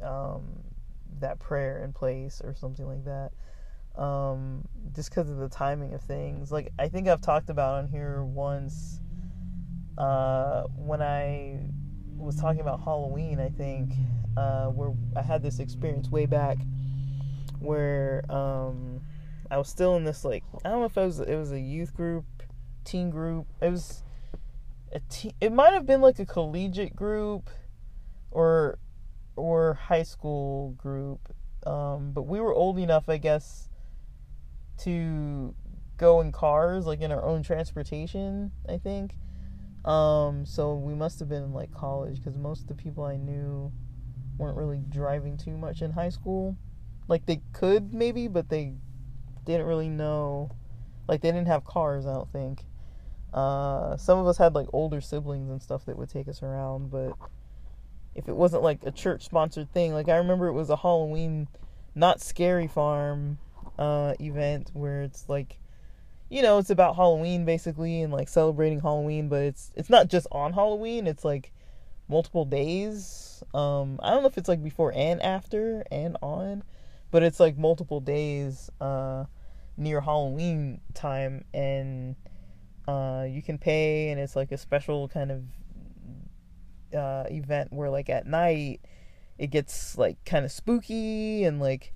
um, 0.03 0.64
that 1.21 1.38
prayer 1.38 1.85
in 1.85 1.92
place 1.92 2.42
or 2.42 2.53
something 2.53 2.87
like 2.87 3.05
that 3.05 3.31
um, 3.98 4.66
just 4.94 5.11
because 5.11 5.28
of 5.28 5.38
the 5.38 5.48
timing 5.48 5.94
of 5.94 6.02
things. 6.02 6.50
Like 6.50 6.72
I 6.78 6.88
think 6.88 7.08
I've 7.08 7.20
talked 7.20 7.50
about 7.50 7.74
on 7.78 7.87
here 7.87 8.24
once 8.24 9.00
uh, 9.98 10.62
when 10.76 11.02
I 11.02 11.61
was 12.16 12.37
talking 12.37 12.61
about 12.61 12.80
Halloween, 12.82 13.40
I 13.40 13.48
think, 13.48 13.92
uh, 14.37 14.66
where 14.66 14.92
I 15.16 15.22
had 15.22 15.42
this 15.42 15.58
experience 15.58 16.11
way 16.11 16.26
back 16.26 16.58
where 17.61 18.24
um, 18.30 19.00
I 19.50 19.58
was 19.58 19.68
still 19.68 19.96
in 19.96 20.04
this 20.04 20.24
like 20.24 20.44
I 20.64 20.70
don't 20.70 20.80
know 20.80 20.87
if 20.87 20.96
it 20.96 21.04
was 21.04 21.20
it 21.20 21.37
was 21.37 21.52
a 21.52 21.61
youth 21.61 21.94
group, 21.94 22.24
teen 22.84 23.11
group. 23.11 23.46
It 23.61 23.70
was 23.70 24.02
a 24.92 25.00
teen, 25.08 25.32
it 25.40 25.52
might 25.52 25.72
have 25.72 25.87
been 25.87 26.00
like 26.00 26.18
a 26.18 26.26
collegiate 26.26 26.94
group 26.94 27.50
or 28.30 28.78
or 29.37 29.74
high 29.74 30.02
school 30.02 30.70
group. 30.72 31.34
Um, 31.66 32.12
but 32.12 32.22
we 32.22 32.40
were 32.40 32.54
old 32.54 32.78
enough, 32.78 33.08
I 33.08 33.18
guess, 33.18 33.67
to 34.78 35.54
go 35.96 36.20
in 36.20 36.32
cars, 36.32 36.86
like 36.86 37.00
in 37.00 37.12
our 37.12 37.24
own 37.24 37.42
transportation, 37.42 38.52
I 38.68 38.78
think. 38.78 39.14
Um, 39.84 40.44
so 40.44 40.74
we 40.74 40.94
must 40.94 41.18
have 41.18 41.28
been 41.28 41.42
in 41.42 41.52
like 41.52 41.72
college 41.72 42.16
because 42.16 42.36
most 42.36 42.62
of 42.62 42.68
the 42.68 42.74
people 42.74 43.04
I 43.04 43.16
knew 43.16 43.72
weren't 44.36 44.56
really 44.56 44.82
driving 44.88 45.36
too 45.36 45.56
much 45.56 45.82
in 45.82 45.90
high 45.92 46.10
school. 46.10 46.56
Like 47.08 47.26
they 47.26 47.40
could 47.52 47.92
maybe, 47.92 48.28
but 48.28 48.48
they 48.48 48.74
didn't 49.44 49.66
really 49.66 49.88
know. 49.88 50.50
Like 51.08 51.20
they 51.22 51.30
didn't 51.32 51.48
have 51.48 51.64
cars, 51.64 52.06
I 52.06 52.14
don't 52.14 52.30
think. 52.32 52.64
Uh, 53.32 53.96
some 53.96 54.18
of 54.18 54.26
us 54.26 54.38
had 54.38 54.54
like 54.54 54.68
older 54.72 55.00
siblings 55.00 55.50
and 55.50 55.62
stuff 55.62 55.84
that 55.86 55.96
would 55.98 56.08
take 56.08 56.28
us 56.28 56.42
around, 56.42 56.90
but 56.90 57.12
if 58.14 58.28
it 58.28 58.36
wasn't 58.36 58.62
like 58.62 58.80
a 58.84 58.90
church 58.90 59.24
sponsored 59.24 59.72
thing, 59.72 59.92
like 59.92 60.08
I 60.08 60.16
remember 60.16 60.48
it 60.48 60.52
was 60.52 60.70
a 60.70 60.76
Halloween, 60.76 61.48
Knott's 61.94 62.24
Scary 62.24 62.66
Farm, 62.66 63.38
uh, 63.78 64.14
event 64.20 64.70
where 64.72 65.02
it's 65.02 65.28
like 65.28 65.58
you 66.30 66.42
know, 66.42 66.58
it's 66.58 66.70
about 66.70 66.96
Halloween 66.96 67.44
basically 67.44 68.02
and 68.02 68.12
like 68.12 68.28
celebrating 68.28 68.80
Halloween, 68.80 69.28
but 69.28 69.42
it's 69.42 69.72
it's 69.74 69.90
not 69.90 70.08
just 70.08 70.26
on 70.30 70.52
Halloween, 70.52 71.06
it's 71.06 71.24
like 71.24 71.52
multiple 72.08 72.44
days. 72.44 73.42
Um 73.54 73.98
I 74.02 74.10
don't 74.10 74.22
know 74.22 74.28
if 74.28 74.38
it's 74.38 74.48
like 74.48 74.62
before 74.62 74.92
and 74.94 75.22
after 75.22 75.84
and 75.90 76.16
on, 76.22 76.64
but 77.10 77.22
it's 77.22 77.40
like 77.40 77.56
multiple 77.56 78.00
days 78.00 78.70
uh 78.80 79.24
near 79.76 80.00
Halloween 80.00 80.80
time 80.92 81.44
and 81.54 82.16
uh 82.86 83.24
you 83.28 83.42
can 83.42 83.58
pay 83.58 84.10
and 84.10 84.20
it's 84.20 84.36
like 84.36 84.52
a 84.52 84.58
special 84.58 85.08
kind 85.08 85.30
of 85.30 85.44
uh 86.94 87.24
event 87.30 87.72
where 87.72 87.90
like 87.90 88.10
at 88.10 88.26
night 88.26 88.80
it 89.38 89.48
gets 89.48 89.96
like 89.96 90.22
kind 90.24 90.44
of 90.44 90.52
spooky 90.52 91.44
and 91.44 91.60
like 91.60 91.94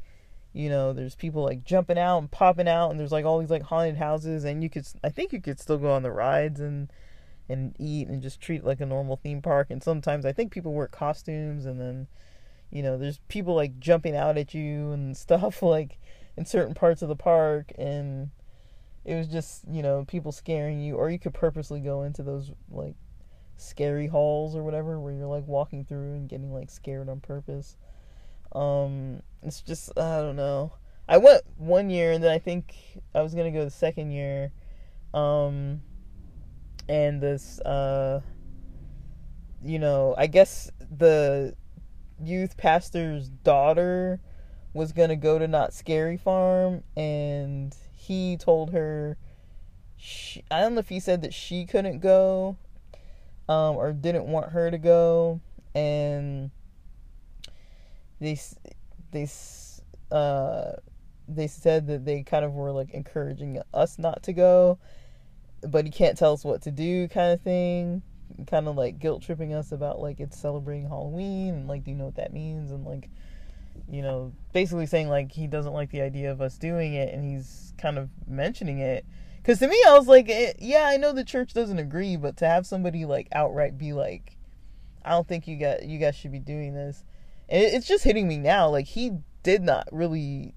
you 0.52 0.68
know 0.68 0.92
there's 0.92 1.14
people 1.14 1.42
like 1.42 1.64
jumping 1.64 1.98
out 1.98 2.18
and 2.18 2.30
popping 2.30 2.68
out 2.68 2.90
and 2.90 3.00
there's 3.00 3.12
like 3.12 3.24
all 3.24 3.38
these 3.38 3.50
like 3.50 3.62
haunted 3.62 3.96
houses 3.96 4.44
and 4.44 4.62
you 4.62 4.68
could 4.68 4.86
i 5.02 5.08
think 5.08 5.32
you 5.32 5.40
could 5.40 5.58
still 5.58 5.78
go 5.78 5.90
on 5.90 6.02
the 6.02 6.10
rides 6.10 6.60
and 6.60 6.92
and 7.48 7.74
eat 7.78 8.08
and 8.08 8.22
just 8.22 8.40
treat 8.40 8.60
it 8.60 8.64
like 8.64 8.80
a 8.80 8.86
normal 8.86 9.16
theme 9.16 9.40
park 9.42 9.68
and 9.70 9.82
sometimes 9.82 10.26
i 10.26 10.32
think 10.32 10.52
people 10.52 10.72
wear 10.72 10.86
costumes 10.86 11.64
and 11.64 11.80
then 11.80 12.06
you 12.70 12.82
know 12.82 12.96
there's 12.98 13.18
people 13.28 13.54
like 13.54 13.78
jumping 13.78 14.16
out 14.16 14.38
at 14.38 14.54
you 14.54 14.92
and 14.92 15.16
stuff 15.16 15.62
like 15.62 15.98
in 16.36 16.44
certain 16.44 16.74
parts 16.74 17.02
of 17.02 17.08
the 17.08 17.16
park 17.16 17.72
and 17.78 18.30
it 19.04 19.14
was 19.14 19.28
just 19.28 19.64
you 19.70 19.82
know 19.82 20.04
people 20.06 20.32
scaring 20.32 20.80
you 20.80 20.96
or 20.96 21.10
you 21.10 21.18
could 21.18 21.34
purposely 21.34 21.80
go 21.80 22.02
into 22.02 22.22
those 22.22 22.52
like 22.70 22.94
scary 23.56 24.06
halls 24.06 24.56
or 24.56 24.62
whatever 24.62 24.98
where 24.98 25.12
you're 25.12 25.26
like 25.26 25.46
walking 25.46 25.84
through 25.84 26.14
and 26.14 26.28
getting 26.28 26.52
like 26.52 26.70
scared 26.70 27.08
on 27.08 27.20
purpose 27.20 27.76
um, 28.54 29.22
it's 29.42 29.60
just 29.60 29.90
I 29.98 30.20
don't 30.20 30.36
know. 30.36 30.72
I 31.08 31.18
went 31.18 31.42
one 31.56 31.90
year 31.90 32.12
and 32.12 32.22
then 32.22 32.30
I 32.30 32.38
think 32.38 32.74
I 33.14 33.22
was 33.22 33.34
gonna 33.34 33.50
go 33.50 33.64
the 33.64 33.70
second 33.70 34.12
year. 34.12 34.52
Um, 35.14 35.82
and 36.88 37.20
this 37.20 37.60
uh, 37.60 38.20
you 39.64 39.78
know, 39.78 40.14
I 40.16 40.26
guess 40.26 40.70
the 40.96 41.54
youth 42.22 42.56
pastor's 42.56 43.28
daughter 43.28 44.20
was 44.74 44.92
gonna 44.92 45.16
go 45.16 45.38
to 45.38 45.46
Knott's 45.46 45.76
Scary 45.76 46.16
Farm, 46.16 46.82
and 46.96 47.74
he 47.92 48.36
told 48.36 48.72
her. 48.72 49.16
She, 50.04 50.42
I 50.50 50.60
don't 50.60 50.74
know 50.74 50.80
if 50.80 50.88
he 50.88 50.98
said 50.98 51.22
that 51.22 51.32
she 51.32 51.64
couldn't 51.64 52.00
go, 52.00 52.56
um, 53.48 53.76
or 53.76 53.92
didn't 53.92 54.26
want 54.26 54.50
her 54.50 54.68
to 54.68 54.78
go, 54.78 55.40
and 55.76 56.50
they 58.22 58.38
they 59.10 59.28
uh 60.10 60.72
they 61.28 61.46
said 61.46 61.86
that 61.86 62.04
they 62.04 62.22
kind 62.22 62.44
of 62.44 62.52
were 62.52 62.72
like 62.72 62.90
encouraging 62.90 63.60
us 63.72 63.98
not 63.98 64.22
to 64.24 64.32
go, 64.32 64.78
but 65.62 65.84
he 65.84 65.90
can't 65.90 66.18
tell 66.18 66.32
us 66.32 66.44
what 66.44 66.62
to 66.62 66.70
do, 66.70 67.08
kind 67.08 67.32
of 67.32 67.40
thing. 67.40 68.02
Kind 68.46 68.66
of 68.66 68.76
like 68.76 68.98
guilt 68.98 69.22
tripping 69.22 69.52
us 69.52 69.72
about 69.72 70.00
like 70.00 70.20
it's 70.20 70.38
celebrating 70.38 70.88
Halloween 70.88 71.54
and 71.54 71.68
like 71.68 71.84
do 71.84 71.90
you 71.90 71.96
know 71.96 72.06
what 72.06 72.16
that 72.16 72.32
means? 72.32 72.70
And 72.70 72.84
like 72.84 73.10
you 73.90 74.02
know 74.02 74.32
basically 74.52 74.86
saying 74.86 75.08
like 75.08 75.32
he 75.32 75.46
doesn't 75.46 75.72
like 75.72 75.90
the 75.90 76.02
idea 76.02 76.30
of 76.30 76.40
us 76.40 76.58
doing 76.58 76.94
it 76.94 77.12
and 77.12 77.24
he's 77.24 77.74
kind 77.78 77.98
of 77.98 78.08
mentioning 78.26 78.78
it. 78.78 79.04
Because 79.36 79.58
to 79.58 79.68
me 79.68 79.80
I 79.86 79.96
was 79.96 80.06
like 80.06 80.28
eh, 80.28 80.52
yeah 80.58 80.86
I 80.86 80.96
know 80.96 81.12
the 81.12 81.24
church 81.24 81.52
doesn't 81.52 81.78
agree 81.78 82.16
but 82.16 82.36
to 82.38 82.46
have 82.46 82.66
somebody 82.66 83.04
like 83.04 83.28
outright 83.32 83.76
be 83.76 83.92
like 83.92 84.36
I 85.04 85.10
don't 85.10 85.26
think 85.26 85.46
you 85.46 85.58
got 85.58 85.84
you 85.84 85.98
guys 85.98 86.16
should 86.16 86.32
be 86.32 86.38
doing 86.38 86.74
this 86.74 87.04
it's 87.52 87.86
just 87.86 88.04
hitting 88.04 88.26
me 88.26 88.38
now. 88.38 88.68
Like 88.68 88.86
he 88.86 89.18
did 89.42 89.62
not 89.62 89.86
really 89.92 90.54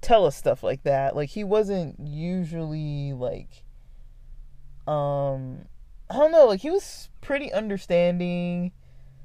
tell 0.00 0.24
us 0.24 0.36
stuff 0.36 0.62
like 0.62 0.82
that. 0.84 1.14
Like 1.14 1.30
he 1.30 1.44
wasn't 1.44 1.96
usually 2.00 3.12
like 3.12 3.64
um 4.86 5.66
I 6.10 6.16
don't 6.16 6.32
know, 6.32 6.46
like 6.46 6.60
he 6.60 6.70
was 6.70 7.10
pretty 7.20 7.52
understanding. 7.52 8.72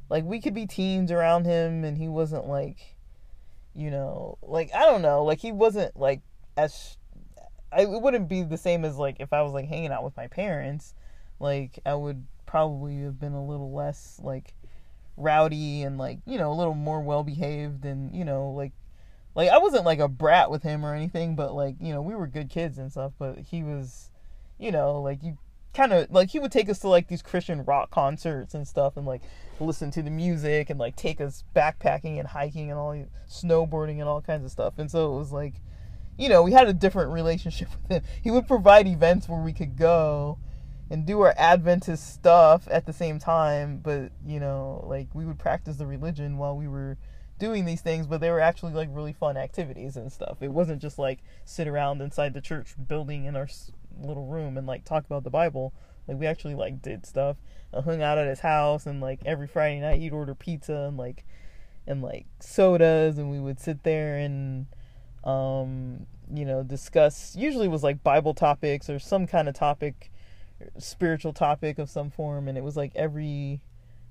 Like 0.09 0.23
we 0.25 0.41
could 0.41 0.53
be 0.53 0.67
teens 0.67 1.11
around 1.11 1.45
him 1.45 1.83
and 1.83 1.97
he 1.97 2.07
wasn't 2.07 2.47
like 2.47 2.97
you 3.73 3.89
know, 3.91 4.37
like 4.41 4.73
I 4.73 4.81
don't 4.81 5.01
know, 5.01 5.23
like 5.23 5.39
he 5.39 5.51
wasn't 5.51 5.95
like 5.97 6.21
as 6.57 6.97
I 7.71 7.81
it 7.81 8.01
wouldn't 8.01 8.27
be 8.27 8.43
the 8.43 8.57
same 8.57 8.83
as 8.83 8.97
like 8.97 9.17
if 9.19 9.31
I 9.31 9.41
was 9.41 9.53
like 9.53 9.67
hanging 9.67 9.91
out 9.91 10.03
with 10.03 10.17
my 10.17 10.27
parents. 10.27 10.93
Like 11.39 11.79
I 11.85 11.95
would 11.95 12.25
probably 12.45 13.01
have 13.03 13.19
been 13.19 13.33
a 13.33 13.45
little 13.45 13.73
less 13.73 14.19
like 14.23 14.53
rowdy 15.17 15.83
and 15.83 15.97
like 15.97 16.19
you 16.25 16.37
know 16.37 16.51
a 16.51 16.55
little 16.55 16.73
more 16.73 17.01
well 17.01 17.23
behaved 17.23 17.85
and 17.85 18.13
you 18.13 18.25
know 18.25 18.51
like 18.51 18.73
like 19.35 19.49
I 19.49 19.57
wasn't 19.57 19.85
like 19.85 19.99
a 19.99 20.07
brat 20.07 20.49
with 20.49 20.63
him 20.63 20.85
or 20.85 20.95
anything, 20.95 21.35
but 21.35 21.53
like 21.53 21.75
you 21.79 21.93
know 21.93 22.01
we 22.01 22.15
were 22.15 22.25
good 22.25 22.49
kids 22.49 22.77
and 22.77 22.91
stuff. 22.91 23.11
But 23.19 23.37
he 23.39 23.63
was, 23.63 24.09
you 24.57 24.71
know, 24.71 25.01
like 25.01 25.21
you 25.21 25.37
kind 25.73 25.91
of 25.91 26.09
like 26.09 26.29
he 26.29 26.39
would 26.39 26.53
take 26.53 26.69
us 26.69 26.79
to 26.79 26.87
like 26.87 27.09
these 27.09 27.21
Christian 27.21 27.63
rock 27.65 27.91
concerts 27.91 28.53
and 28.53 28.65
stuff 28.65 28.95
and 28.95 29.05
like 29.05 29.21
listen 29.59 29.91
to 29.91 30.01
the 30.01 30.09
music 30.09 30.69
and 30.69 30.79
like 30.79 30.95
take 30.95 31.19
us 31.19 31.43
backpacking 31.53 32.17
and 32.17 32.29
hiking 32.29 32.71
and 32.71 32.79
all 32.79 33.05
snowboarding 33.29 33.99
and 33.99 34.03
all 34.03 34.21
kinds 34.21 34.45
of 34.45 34.51
stuff. 34.51 34.75
And 34.77 34.89
so 34.89 35.13
it 35.13 35.19
was 35.19 35.33
like, 35.33 35.55
you 36.17 36.29
know, 36.29 36.41
we 36.41 36.53
had 36.53 36.69
a 36.69 36.73
different 36.73 37.11
relationship 37.11 37.67
with 37.81 37.91
him. 37.91 38.03
He 38.21 38.31
would 38.31 38.47
provide 38.47 38.87
events 38.87 39.27
where 39.27 39.41
we 39.41 39.51
could 39.51 39.77
go 39.77 40.39
and 40.89 41.05
do 41.05 41.21
our 41.21 41.33
Adventist 41.37 42.13
stuff 42.13 42.67
at 42.69 42.85
the 42.85 42.93
same 42.93 43.19
time, 43.19 43.79
but 43.83 44.11
you 44.25 44.39
know, 44.39 44.83
like 44.87 45.07
we 45.13 45.25
would 45.25 45.39
practice 45.39 45.77
the 45.77 45.87
religion 45.87 46.37
while 46.37 46.55
we 46.55 46.67
were 46.67 46.97
doing 47.39 47.65
these 47.65 47.81
things, 47.81 48.07
but 48.07 48.21
they 48.21 48.29
were 48.29 48.39
actually 48.39 48.73
like 48.73 48.89
really 48.91 49.13
fun 49.13 49.35
activities 49.37 49.97
and 49.97 50.11
stuff. 50.11 50.37
It 50.41 50.51
wasn't 50.51 50.81
just 50.81 50.99
like 50.99 51.19
sit 51.43 51.67
around 51.67 52.01
inside 52.01 52.33
the 52.33 52.41
church 52.41 52.75
building 52.87 53.25
in 53.25 53.35
our 53.35 53.47
little 53.99 54.27
room 54.27 54.57
and 54.57 54.67
like 54.67 54.85
talk 54.85 55.05
about 55.05 55.23
the 55.23 55.29
Bible. 55.29 55.73
Like 56.07 56.19
we 56.19 56.27
actually 56.27 56.55
like 56.55 56.81
did 56.81 57.05
stuff. 57.05 57.37
I 57.73 57.81
hung 57.81 58.01
out 58.01 58.17
at 58.17 58.27
his 58.27 58.39
house 58.41 58.85
and 58.85 59.01
like 59.01 59.19
every 59.25 59.47
Friday 59.47 59.79
night 59.79 59.99
he'd 59.99 60.13
order 60.13 60.35
pizza 60.35 60.85
and 60.87 60.97
like 60.97 61.25
and 61.87 62.01
like 62.01 62.25
sodas 62.39 63.17
and 63.17 63.31
we 63.31 63.39
would 63.39 63.59
sit 63.59 63.83
there 63.83 64.17
and 64.17 64.67
um 65.23 66.05
you 66.33 66.45
know 66.45 66.63
discuss 66.63 67.35
usually 67.35 67.67
was 67.67 67.83
like 67.83 68.03
Bible 68.03 68.33
topics 68.33 68.89
or 68.89 68.99
some 68.99 69.27
kind 69.27 69.49
of 69.49 69.55
topic 69.55 70.11
spiritual 70.77 71.33
topic 71.33 71.79
of 71.79 71.89
some 71.89 72.09
form 72.09 72.47
and 72.47 72.57
it 72.57 72.63
was 72.63 72.77
like 72.77 72.91
every 72.95 73.61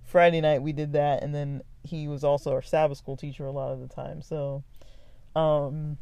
Friday 0.03 0.41
night 0.41 0.63
we 0.63 0.73
did 0.73 0.93
that 0.93 1.23
and 1.23 1.35
then 1.35 1.63
he 1.83 2.09
was 2.09 2.25
also 2.25 2.53
our 2.53 2.63
Sabbath 2.63 2.99
school 2.99 3.17
teacher 3.17 3.47
a 3.47 3.53
lot 3.53 3.73
of 3.73 3.81
the 3.81 3.89
time. 3.89 4.23
So 4.23 4.63
um 5.35 5.99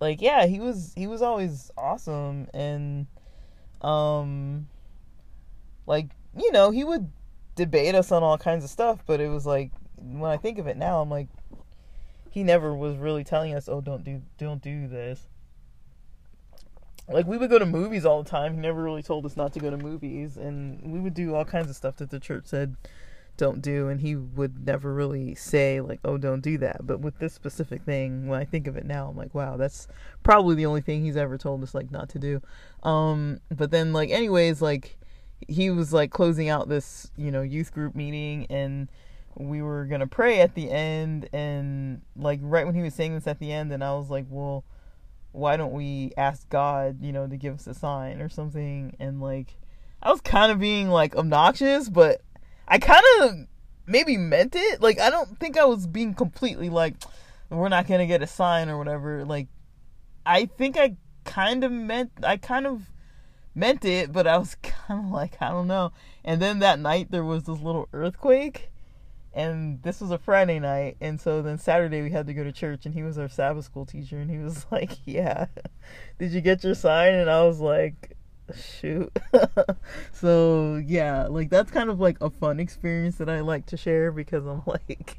like 0.00 0.20
yeah, 0.20 0.46
he 0.46 0.60
was 0.60 0.92
he 0.96 1.06
was 1.06 1.22
always 1.22 1.70
awesome 1.76 2.48
and 2.52 3.06
um 3.80 4.68
like 5.86 6.10
you 6.36 6.50
know, 6.52 6.70
he 6.70 6.84
would 6.84 7.10
debate 7.54 7.94
us 7.94 8.10
on 8.10 8.22
all 8.22 8.38
kinds 8.38 8.64
of 8.64 8.70
stuff, 8.70 9.00
but 9.06 9.20
it 9.20 9.28
was 9.28 9.46
like 9.46 9.70
when 9.96 10.30
I 10.30 10.36
think 10.36 10.58
of 10.58 10.66
it 10.66 10.76
now, 10.76 11.00
I'm 11.00 11.10
like 11.10 11.28
he 12.30 12.42
never 12.42 12.74
was 12.74 12.96
really 12.96 13.22
telling 13.22 13.54
us, 13.54 13.68
"Oh, 13.68 13.80
don't 13.80 14.02
do 14.02 14.20
don't 14.38 14.60
do 14.60 14.88
this." 14.88 15.28
Like 17.08 17.26
we 17.26 17.36
would 17.36 17.50
go 17.50 17.58
to 17.58 17.66
movies 17.66 18.04
all 18.04 18.22
the 18.22 18.28
time. 18.28 18.54
He 18.54 18.60
never 18.60 18.82
really 18.82 19.02
told 19.02 19.26
us 19.26 19.36
not 19.36 19.52
to 19.54 19.60
go 19.60 19.70
to 19.70 19.76
movies, 19.76 20.36
and 20.36 20.80
we 20.82 21.00
would 21.00 21.14
do 21.14 21.34
all 21.34 21.44
kinds 21.44 21.68
of 21.68 21.76
stuff 21.76 21.96
that 21.96 22.10
the 22.10 22.20
church 22.20 22.46
said 22.46 22.76
don't 23.36 23.60
do, 23.60 23.88
and 23.88 24.00
he 24.00 24.14
would 24.14 24.64
never 24.66 24.94
really 24.94 25.34
say 25.34 25.80
like, 25.80 26.00
"Oh, 26.04 26.16
don't 26.16 26.40
do 26.40 26.56
that." 26.58 26.86
But 26.86 27.00
with 27.00 27.18
this 27.18 27.34
specific 27.34 27.82
thing, 27.82 28.28
when 28.28 28.40
I 28.40 28.44
think 28.44 28.66
of 28.66 28.76
it 28.76 28.86
now, 28.86 29.08
I'm 29.08 29.16
like, 29.16 29.34
"Wow, 29.34 29.56
that's 29.56 29.88
probably 30.22 30.54
the 30.54 30.66
only 30.66 30.80
thing 30.80 31.04
he's 31.04 31.16
ever 31.16 31.36
told 31.36 31.62
us 31.62 31.74
like 31.74 31.90
not 31.90 32.08
to 32.10 32.18
do." 32.18 32.40
Um, 32.82 33.40
but 33.50 33.70
then 33.70 33.92
like, 33.92 34.10
anyways, 34.10 34.62
like 34.62 34.98
he 35.48 35.70
was 35.70 35.92
like 35.92 36.10
closing 36.10 36.48
out 36.48 36.68
this, 36.68 37.10
you 37.16 37.30
know, 37.30 37.42
youth 37.42 37.72
group 37.72 37.94
meeting 37.94 38.46
and 38.50 38.88
we 39.36 39.62
were 39.62 39.86
to 40.00 40.06
pray 40.06 40.40
at 40.40 40.54
the 40.54 40.70
end 40.70 41.28
and 41.32 42.02
like 42.16 42.38
right 42.42 42.64
when 42.64 42.74
he 42.74 42.82
was 42.82 42.94
saying 42.94 43.14
this 43.14 43.26
at 43.26 43.40
the 43.40 43.52
end 43.52 43.72
and 43.72 43.82
I 43.82 43.92
was 43.94 44.10
like, 44.10 44.26
"Well, 44.28 44.64
why 45.34 45.56
don't 45.56 45.72
we 45.72 46.12
ask 46.16 46.48
God, 46.48 47.02
you 47.02 47.12
know, 47.12 47.26
to 47.26 47.36
give 47.36 47.54
us 47.54 47.66
a 47.66 47.74
sign 47.74 48.20
or 48.20 48.28
something?" 48.28 48.96
And 48.98 49.20
like 49.20 49.56
I 50.02 50.10
was 50.10 50.20
kind 50.20 50.52
of 50.52 50.60
being 50.60 50.88
like 50.88 51.16
obnoxious, 51.16 51.88
but 51.88 52.22
I 52.68 52.78
kind 52.78 53.04
of 53.20 53.46
maybe 53.86 54.16
meant 54.16 54.54
it. 54.56 54.80
Like 54.80 55.00
I 55.00 55.10
don't 55.10 55.38
think 55.38 55.58
I 55.58 55.64
was 55.64 55.86
being 55.86 56.14
completely 56.14 56.68
like 56.68 56.94
we're 57.50 57.68
not 57.68 57.86
going 57.86 58.00
to 58.00 58.06
get 58.06 58.22
a 58.22 58.26
sign 58.26 58.68
or 58.68 58.78
whatever. 58.78 59.24
Like 59.24 59.48
I 60.26 60.46
think 60.46 60.76
I 60.76 60.96
kind 61.24 61.64
of 61.64 61.72
meant 61.72 62.12
I 62.22 62.36
kind 62.36 62.66
of 62.66 62.90
meant 63.54 63.84
it, 63.84 64.12
but 64.12 64.26
I 64.26 64.38
was 64.38 64.54
kind 64.62 65.06
of 65.06 65.10
like, 65.10 65.36
I 65.40 65.50
don't 65.50 65.68
know. 65.68 65.92
And 66.24 66.40
then 66.40 66.58
that 66.60 66.78
night 66.78 67.10
there 67.10 67.24
was 67.24 67.44
this 67.44 67.60
little 67.60 67.88
earthquake, 67.92 68.70
and 69.34 69.82
this 69.82 70.00
was 70.00 70.12
a 70.12 70.18
Friday 70.18 70.60
night, 70.60 70.96
and 71.00 71.20
so 71.20 71.42
then 71.42 71.58
Saturday 71.58 72.02
we 72.02 72.10
had 72.10 72.26
to 72.28 72.34
go 72.34 72.44
to 72.44 72.52
church, 72.52 72.86
and 72.86 72.94
he 72.94 73.02
was 73.02 73.18
our 73.18 73.28
Sabbath 73.28 73.64
school 73.64 73.84
teacher, 73.84 74.18
and 74.18 74.30
he 74.30 74.38
was 74.38 74.66
like, 74.70 74.92
"Yeah, 75.04 75.46
did 76.18 76.32
you 76.32 76.40
get 76.40 76.62
your 76.64 76.74
sign?" 76.74 77.14
And 77.14 77.28
I 77.28 77.42
was 77.44 77.60
like, 77.60 78.16
"Shoot." 78.54 79.16
so 80.12 80.76
yeah, 80.76 81.26
like 81.26 81.50
that's 81.50 81.70
kind 81.72 81.90
of 81.90 81.98
like 82.00 82.16
a 82.20 82.30
fun 82.30 82.60
experience 82.60 83.16
that 83.16 83.28
I 83.28 83.40
like 83.40 83.66
to 83.66 83.76
share 83.76 84.12
because 84.12 84.46
I'm 84.46 84.62
like, 84.66 85.18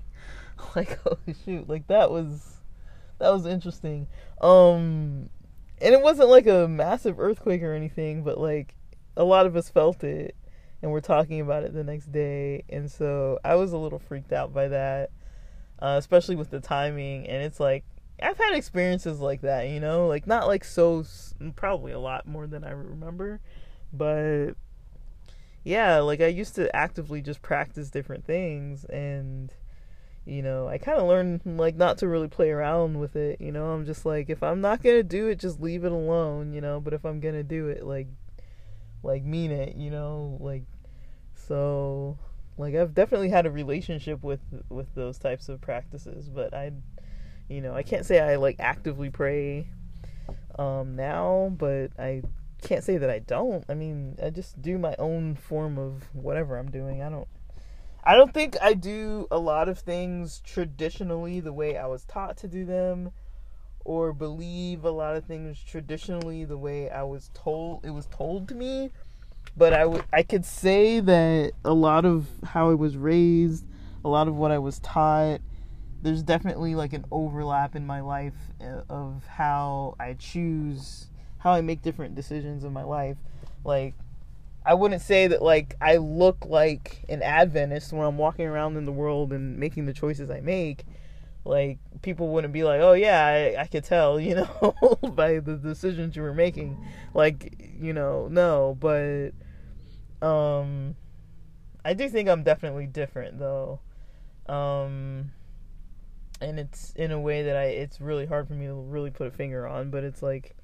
like 0.76 0.99
oh 1.05 1.18
shoot, 1.43 1.68
like 1.68 1.88
that 1.88 2.09
was 2.09 2.57
that 3.20 3.32
was 3.32 3.45
interesting. 3.45 4.07
Um 4.41 5.30
and 5.82 5.93
it 5.93 6.01
wasn't 6.01 6.30
like 6.30 6.47
a 6.47 6.70
massive 6.70 7.20
earthquake 7.20 7.61
or 7.61 7.74
anything, 7.74 8.24
but 8.24 8.39
like 8.39 8.76
a 9.18 9.26
lot 9.26 9.45
of 9.45 9.55
us 9.57 9.70
felt 9.70 10.03
it 10.03 10.36
and 10.82 10.91
we're 10.91 11.01
talking 11.01 11.41
about 11.41 11.63
it 11.63 11.73
the 11.73 11.84
next 11.84 12.11
day. 12.11 12.63
And 12.69 12.91
so 12.91 13.39
I 13.43 13.55
was 13.55 13.73
a 13.73 13.78
little 13.78 13.99
freaked 13.99 14.34
out 14.34 14.53
by 14.53 14.67
that, 14.69 15.09
uh, 15.80 15.95
especially 15.97 16.36
with 16.36 16.51
the 16.51 16.59
timing. 16.59 17.28
And 17.28 17.43
it's 17.43 17.59
like, 17.59 17.84
I've 18.21 18.38
had 18.38 18.55
experiences 18.55 19.19
like 19.19 19.41
that, 19.41 19.67
you 19.67 19.80
know, 19.80 20.07
like 20.07 20.28
not 20.28 20.47
like 20.47 20.63
so, 20.63 21.03
probably 21.55 21.91
a 21.91 21.99
lot 21.99 22.28
more 22.28 22.47
than 22.47 22.63
I 22.63 22.71
remember, 22.71 23.41
but 23.91 24.51
yeah, 25.63 25.99
like 25.99 26.21
I 26.21 26.28
used 26.28 26.55
to 26.55 26.73
actively 26.76 27.21
just 27.21 27.41
practice 27.41 27.89
different 27.89 28.26
things 28.26 28.86
and 28.86 29.51
you 30.26 30.41
know, 30.41 30.67
I 30.67 30.80
kind 30.80 30.97
of 30.97 31.07
learned 31.07 31.41
like 31.45 31.76
not 31.76 31.99
to 31.99 32.07
really 32.07 32.28
play 32.28 32.49
around 32.49 32.99
with 32.99 33.15
it. 33.15 33.39
You 33.39 33.51
know, 33.51 33.67
I'm 33.67 33.86
just 33.86 34.05
like 34.05 34.30
if 34.30 34.41
I'm 34.41 34.59
not 34.59 34.82
gonna 34.82 35.03
do 35.03 35.28
it, 35.28 35.39
just 35.39 35.61
leave 35.61 35.86
it 35.86 35.91
alone. 35.91 36.51
You 36.53 36.61
know, 36.61 36.80
but 36.80 36.93
if 36.93 37.05
I'm 37.05 37.19
gonna 37.19 37.43
do 37.43 37.67
it, 37.67 37.86
like, 37.86 38.07
like 39.05 39.23
mean 39.23 39.51
it. 39.51 39.75
You 39.75 39.91
know, 39.91 40.37
like, 40.39 40.63
so, 41.33 42.17
like 42.57 42.75
I've 42.75 42.93
definitely 42.93 43.29
had 43.29 43.45
a 43.45 43.51
relationship 43.51 44.23
with 44.23 44.41
with 44.69 44.93
those 44.95 45.17
types 45.17 45.49
of 45.49 45.61
practices, 45.61 46.29
but 46.29 46.53
I, 46.53 46.71
you 47.47 47.61
know, 47.61 47.73
I 47.73 47.83
can't 47.83 48.05
say 48.05 48.19
I 48.19 48.35
like 48.35 48.57
actively 48.59 49.09
pray, 49.09 49.67
um, 50.57 50.95
now, 50.95 51.53
but 51.57 51.91
I 51.99 52.23
can't 52.61 52.83
say 52.83 52.97
that 52.97 53.09
I 53.09 53.19
don't. 53.19 53.63
I 53.69 53.73
mean, 53.73 54.17
I 54.21 54.29
just 54.29 54.61
do 54.61 54.77
my 54.77 54.95
own 54.97 55.35
form 55.35 55.77
of 55.77 56.03
whatever 56.13 56.57
I'm 56.57 56.71
doing. 56.71 57.01
I 57.01 57.09
don't 57.09 57.27
I 58.05 58.15
don't 58.15 58.33
think 58.33 58.55
I 58.61 58.73
do 58.73 59.27
a 59.31 59.39
lot 59.39 59.67
of 59.67 59.79
things 59.79 60.39
traditionally 60.45 61.39
the 61.39 61.53
way 61.53 61.75
I 61.75 61.87
was 61.87 62.05
taught 62.05 62.37
to 62.37 62.47
do 62.47 62.63
them 62.63 63.11
or 63.86 64.11
believe 64.11 64.83
a 64.83 64.91
lot 64.91 65.15
of 65.15 65.23
things 65.23 65.63
traditionally 65.63 66.43
the 66.43 66.57
way 66.57 66.89
I 66.89 67.03
was 67.03 67.29
told 67.33 67.86
it 67.86 67.91
was 67.91 68.07
told 68.07 68.49
to 68.49 68.55
me 68.55 68.91
but 69.55 69.73
I, 69.73 69.81
w- 69.81 70.03
I 70.11 70.23
could 70.23 70.43
say 70.43 70.99
that 70.99 71.53
a 71.63 71.73
lot 71.73 72.03
of 72.03 72.27
how 72.43 72.69
I 72.69 72.73
was 72.73 72.97
raised 72.97 73.65
a 74.03 74.09
lot 74.09 74.27
of 74.27 74.36
what 74.36 74.51
I 74.51 74.57
was 74.57 74.79
taught 74.79 75.39
there's 76.01 76.23
definitely 76.23 76.75
like 76.75 76.93
an 76.93 77.05
overlap 77.11 77.75
in 77.75 77.86
my 77.86 78.01
life 78.01 78.36
uh, 78.59 78.81
of 78.89 79.25
how 79.27 79.95
I 79.99 80.13
choose 80.13 81.07
how 81.38 81.53
I 81.53 81.61
make 81.61 81.81
different 81.81 82.15
decisions 82.15 82.63
in 82.63 82.73
my 82.73 82.83
life 82.83 83.17
like 83.63 83.93
I 84.65 84.73
wouldn't 84.73 85.01
say 85.01 85.27
that 85.27 85.43
like 85.43 85.75
I 85.79 85.97
look 85.97 86.45
like 86.45 87.05
an 87.07 87.21
Adventist 87.21 87.93
when 87.93 88.05
I'm 88.05 88.17
walking 88.17 88.47
around 88.47 88.77
in 88.77 88.86
the 88.86 88.91
world 88.91 89.31
and 89.31 89.57
making 89.59 89.86
the 89.86 89.93
choices 89.93 90.31
I 90.31 90.39
make. 90.41 90.86
Like 91.45 91.77
people 92.01 92.29
wouldn't 92.29 92.53
be 92.53 92.63
like, 92.63 92.81
"Oh 92.81 92.93
yeah, 92.93 93.23
I, 93.23 93.61
I 93.61 93.67
could 93.67 93.83
tell," 93.83 94.19
you 94.19 94.35
know, 94.35 94.97
by 95.13 95.39
the 95.39 95.55
decisions 95.55 96.15
you 96.15 96.23
were 96.23 96.33
making. 96.33 96.77
Like, 97.13 97.71
you 97.79 97.93
know, 97.93 98.27
no, 98.29 98.75
but 98.79 99.31
um 100.21 100.95
I 101.83 101.93
do 101.93 102.09
think 102.09 102.27
I'm 102.27 102.43
definitely 102.43 102.87
different 102.87 103.39
though. 103.39 103.79
Um 104.47 105.31
and 106.41 106.59
it's 106.59 106.91
in 106.95 107.11
a 107.11 107.19
way 107.19 107.43
that 107.43 107.55
I 107.55 107.65
it's 107.65 108.01
really 108.01 108.25
hard 108.25 108.47
for 108.47 108.53
me 108.53 108.65
to 108.65 108.73
really 108.73 109.11
put 109.11 109.27
a 109.27 109.31
finger 109.31 109.67
on, 109.67 109.91
but 109.91 110.03
it's 110.03 110.23
like 110.23 110.55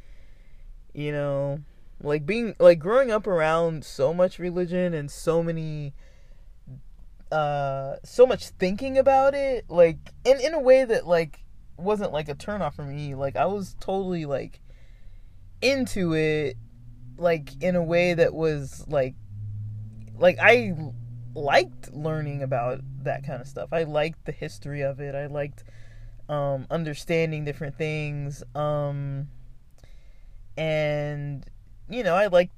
you 0.94 1.12
know, 1.12 1.60
like 2.02 2.26
being 2.26 2.56
like 2.60 2.80
growing 2.80 3.12
up 3.12 3.28
around 3.28 3.86
so 3.86 4.14
much 4.14 4.40
religion 4.40 4.94
and 4.96 5.12
so 5.12 5.44
many 5.44 5.94
uh 7.32 7.96
so 8.04 8.26
much 8.26 8.50
thinking 8.50 8.98
about 8.98 9.34
it 9.34 9.66
like 9.70 9.98
in 10.26 10.40
in 10.40 10.54
a 10.54 10.60
way 10.60 10.84
that 10.84 11.08
like 11.08 11.44
wasn't 11.78 12.12
like 12.12 12.30
a 12.30 12.36
turn 12.36 12.62
off 12.62 12.76
for 12.76 12.84
me. 12.84 13.16
Like 13.16 13.36
i 13.36 13.46
was 13.46 13.76
totally 13.80 14.26
like 14.26 14.60
into 15.62 16.14
it 16.14 16.58
like 17.18 17.62
in 17.62 17.76
a 17.76 17.84
way 17.84 18.14
that 18.14 18.34
was 18.34 18.86
like 18.88 19.16
like 20.18 20.38
i 20.40 20.76
liked 21.36 21.94
learning 21.94 22.44
about 22.44 22.82
that 23.04 23.26
kind 23.26 23.42
of 23.42 23.48
stuff. 23.48 23.70
I 23.72 23.84
liked 23.84 24.26
the 24.26 24.32
history 24.32 24.82
of 24.82 25.00
it. 25.00 25.16
I 25.16 25.28
liked 25.28 25.64
um 26.30 26.68
understanding 26.70 27.44
different 27.46 27.78
things 27.78 28.44
um 28.56 29.28
and 30.58 31.46
you 31.90 32.04
know, 32.04 32.16
I 32.16 32.28
like 32.28 32.52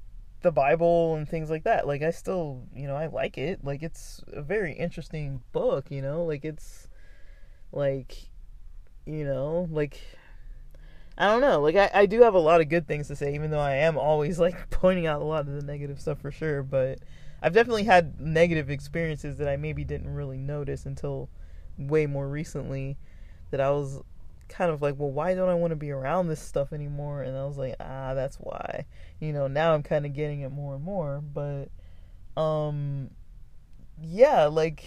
the 0.44 0.52
Bible 0.52 1.16
and 1.16 1.28
things 1.28 1.50
like 1.50 1.64
that. 1.64 1.88
Like 1.88 2.02
I 2.02 2.12
still, 2.12 2.64
you 2.76 2.88
know, 2.88 2.96
I 2.96 3.08
like 3.08 3.38
it. 3.38 3.64
Like 3.64 3.82
it's 3.82 4.22
a 4.32 4.41
very 4.41 4.74
interesting 4.74 5.41
book, 5.52 5.89
you 5.89 6.02
know? 6.02 6.24
Like 6.24 6.46
it's 6.46 6.88
like 7.72 8.30
you 9.06 9.26
know, 9.26 9.68
like 9.72 10.00
I 11.18 11.28
don't 11.28 11.41
know. 11.41 11.62
Like 11.62 11.76
I, 11.76 11.89
I 11.94 12.06
do 12.06 12.22
have 12.22 12.34
a 12.34 12.39
lot 12.39 12.62
of 12.62 12.70
good 12.70 12.88
things 12.88 13.08
to 13.08 13.16
say, 13.16 13.34
even 13.36 13.52
though 13.52 13.60
I 13.60 13.76
am 13.76 13.98
always 13.98 14.39
like 14.46 14.70
pointing 14.70 15.08
out 15.08 15.22
a 15.22 15.26
lot 15.26 15.48
of 15.48 15.54
the 15.54 15.64
negative 15.64 16.00
stuff 16.00 16.20
for 16.20 16.32
sure. 16.32 16.64
But 16.64 17.00
I've 17.41 17.54
definitely 17.54 17.84
had 17.84 18.20
negative 18.20 18.70
experiences 18.70 19.38
that 19.38 19.48
I 19.48 19.58
maybe 19.58 19.84
didn't 19.84 20.14
really 20.14 20.38
notice 20.38 20.86
until 20.86 21.30
way 21.78 22.06
more 22.06 22.28
recently. 22.28 22.98
That 23.52 23.62
I 23.62 23.70
was 23.70 24.02
kind 24.50 24.72
of 24.72 24.82
like, 24.82 24.96
well, 24.98 25.12
why 25.12 25.34
don't 25.34 25.50
I 25.50 25.56
want 25.56 25.72
to 25.72 25.76
be 25.76 25.91
around 25.91 26.28
this 26.28 26.41
stuff 26.41 26.74
anymore? 26.74 27.24
And 27.24 27.38
I 27.38 27.46
was 27.46 27.58
like, 27.58 27.76
ah, 27.80 28.14
that's 28.14 28.38
why. 28.38 28.86
You 29.20 29.34
know, 29.34 29.48
now 29.48 29.74
I'm 29.74 29.84
kind 29.84 30.06
of 30.06 30.14
getting 30.14 30.41
it 30.41 30.52
more 30.52 30.76
and 30.76 30.84
more, 30.84 31.22
but 31.22 31.70
um 32.36 33.12
yeah, 34.02 34.46
like 34.46 34.84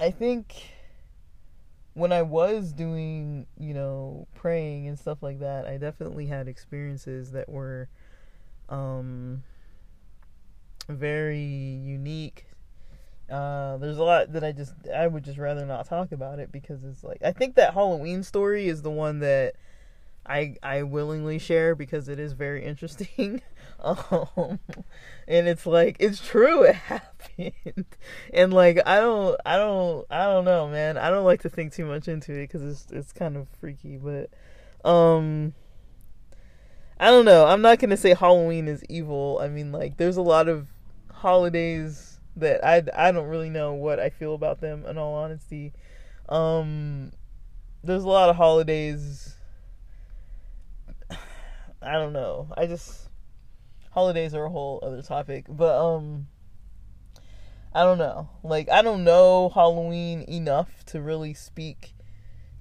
I 0.00 0.10
think 0.10 0.54
when 1.94 2.12
I 2.12 2.22
was 2.22 2.72
doing, 2.72 3.46
you 3.58 3.74
know, 3.74 4.28
praying 4.34 4.86
and 4.86 4.98
stuff 4.98 5.22
like 5.22 5.40
that, 5.40 5.66
I 5.66 5.78
definitely 5.78 6.26
had 6.26 6.46
experiences 6.46 7.32
that 7.32 7.48
were 7.48 7.88
um 8.68 9.42
very 10.88 11.40
unique 11.40 12.47
uh, 13.30 13.76
there's 13.76 13.98
a 13.98 14.02
lot 14.02 14.32
that 14.32 14.42
I 14.42 14.52
just 14.52 14.72
I 14.94 15.06
would 15.06 15.24
just 15.24 15.38
rather 15.38 15.66
not 15.66 15.86
talk 15.86 16.12
about 16.12 16.38
it 16.38 16.50
because 16.50 16.82
it's 16.84 17.04
like 17.04 17.20
I 17.22 17.32
think 17.32 17.56
that 17.56 17.74
Halloween 17.74 18.22
story 18.22 18.68
is 18.68 18.82
the 18.82 18.90
one 18.90 19.18
that 19.20 19.54
I 20.24 20.56
I 20.62 20.82
willingly 20.82 21.38
share 21.38 21.74
because 21.74 22.08
it 22.08 22.18
is 22.18 22.32
very 22.32 22.64
interesting. 22.64 23.42
um, 23.80 24.60
and 25.26 25.46
it's 25.46 25.66
like 25.66 25.96
it's 26.00 26.26
true 26.26 26.62
it 26.62 26.74
happened. 26.74 27.84
and 28.32 28.52
like 28.52 28.80
I 28.86 29.00
don't 29.00 29.38
I 29.44 29.56
don't 29.56 30.06
I 30.10 30.24
don't 30.24 30.46
know, 30.46 30.68
man. 30.68 30.96
I 30.96 31.10
don't 31.10 31.24
like 31.24 31.42
to 31.42 31.50
think 31.50 31.74
too 31.74 31.84
much 31.84 32.08
into 32.08 32.32
it 32.32 32.48
cuz 32.48 32.62
it's 32.62 32.86
it's 32.90 33.12
kind 33.12 33.36
of 33.36 33.46
freaky, 33.60 33.98
but 33.98 34.30
um 34.88 35.52
I 36.98 37.10
don't 37.10 37.26
know. 37.26 37.46
I'm 37.46 37.62
not 37.62 37.78
going 37.78 37.90
to 37.90 37.96
say 37.96 38.12
Halloween 38.12 38.66
is 38.66 38.82
evil. 38.88 39.38
I 39.40 39.48
mean 39.48 39.70
like 39.70 39.98
there's 39.98 40.16
a 40.16 40.22
lot 40.22 40.48
of 40.48 40.68
holidays 41.12 42.07
that 42.38 42.64
I, 42.64 42.82
I 42.94 43.12
don't 43.12 43.28
really 43.28 43.50
know 43.50 43.74
what 43.74 43.98
I 43.98 44.10
feel 44.10 44.34
about 44.34 44.60
them 44.60 44.84
in 44.86 44.98
all 44.98 45.14
honesty. 45.14 45.72
Um, 46.28 47.12
there's 47.82 48.04
a 48.04 48.08
lot 48.08 48.28
of 48.28 48.36
holidays. 48.36 49.36
I 51.82 51.92
don't 51.92 52.12
know. 52.12 52.52
I 52.56 52.66
just 52.66 53.08
holidays 53.90 54.34
are 54.34 54.44
a 54.44 54.50
whole 54.50 54.80
other 54.82 55.02
topic, 55.02 55.46
but 55.48 55.76
um 55.76 56.28
I 57.74 57.82
don't 57.82 57.98
know. 57.98 58.30
Like 58.42 58.70
I 58.70 58.82
don't 58.82 59.04
know 59.04 59.50
Halloween 59.50 60.24
enough 60.28 60.84
to 60.86 61.00
really 61.00 61.34
speak 61.34 61.94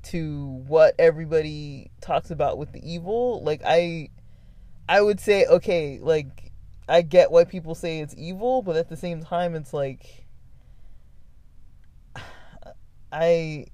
to 0.03 0.63
what 0.67 0.95
everybody 0.99 1.91
talks 2.01 2.31
about 2.31 2.57
with 2.57 2.71
the 2.71 2.81
evil. 2.83 3.43
Like 3.43 3.61
I 3.65 4.09
I 4.87 5.01
would 5.01 5.19
say 5.19 5.45
okay, 5.45 5.99
like 6.01 6.46
I 6.87 7.01
get 7.01 7.31
why 7.31 7.43
people 7.43 7.75
say 7.75 7.99
it's 7.99 8.15
evil, 8.17 8.61
but 8.61 8.75
at 8.75 8.89
the 8.89 8.97
same 8.97 9.21
time, 9.21 9.55
it's 9.55 9.73
like 9.73 10.25
I 13.11 13.65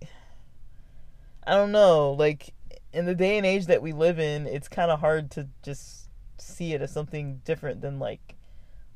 I 1.46 1.52
don't 1.54 1.72
know. 1.72 2.12
Like 2.12 2.54
in 2.92 3.06
the 3.06 3.16
day 3.16 3.38
and 3.38 3.46
age 3.46 3.68
that 3.68 3.82
we 3.82 3.92
live 3.92 4.20
in, 4.20 4.48
it's 4.48 4.68
kind 4.68 4.92
of 4.92 5.00
hard 5.00 5.32
to 5.32 5.48
just 5.64 6.10
see 6.38 6.74
it 6.74 6.82
as 6.82 6.92
something 6.92 7.42
different 7.46 7.82
than 7.82 8.00
like 8.00 8.36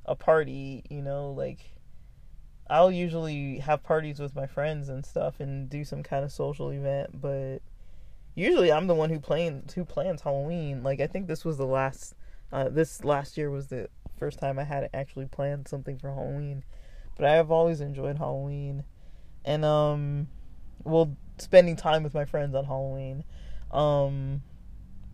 a 0.05 0.15
party. 0.15 0.84
You 0.89 1.01
know, 1.01 1.32
like 1.32 1.59
I'll 2.70 2.91
usually 2.91 3.59
have 3.59 3.84
parties 3.84 4.20
with 4.20 4.36
my 4.36 4.47
friends 4.47 4.89
and 4.89 5.05
stuff 5.05 5.39
and 5.39 5.70
do 5.70 5.84
some 5.86 6.03
kind 6.03 6.26
of 6.26 6.32
social 6.32 6.70
event, 6.70 7.22
but 7.22 7.59
usually 8.36 8.72
I'm 8.72 8.88
the 8.88 8.95
one 8.95 9.09
who 9.09 9.20
plans 9.20 9.74
who 9.74 9.86
plans 9.86 10.22
Halloween. 10.22 10.84
Like 10.84 11.01
I 11.01 11.07
think 11.07 11.28
this 11.28 11.45
was 11.45 11.57
the 11.57 11.65
last 11.65 12.15
uh, 12.51 12.70
this 12.70 13.03
last 13.03 13.38
year 13.38 13.49
was 13.49 13.68
the 13.68 13.89
first 14.18 14.39
time 14.39 14.59
I 14.59 14.63
had 14.63 14.89
actually 14.93 15.26
planned 15.26 15.68
something 15.68 15.97
for 15.97 16.13
Halloween. 16.13 16.63
But 17.15 17.26
I 17.26 17.34
have 17.34 17.51
always 17.51 17.82
enjoyed 17.82 18.18
Halloween. 18.18 18.84
And 19.45 19.63
um 19.65 20.28
well 20.84 21.15
spending 21.38 21.76
time 21.76 22.03
with 22.03 22.13
my 22.13 22.26
friends 22.26 22.55
on 22.55 22.65
Halloween. 22.65 23.24
Um 23.72 24.41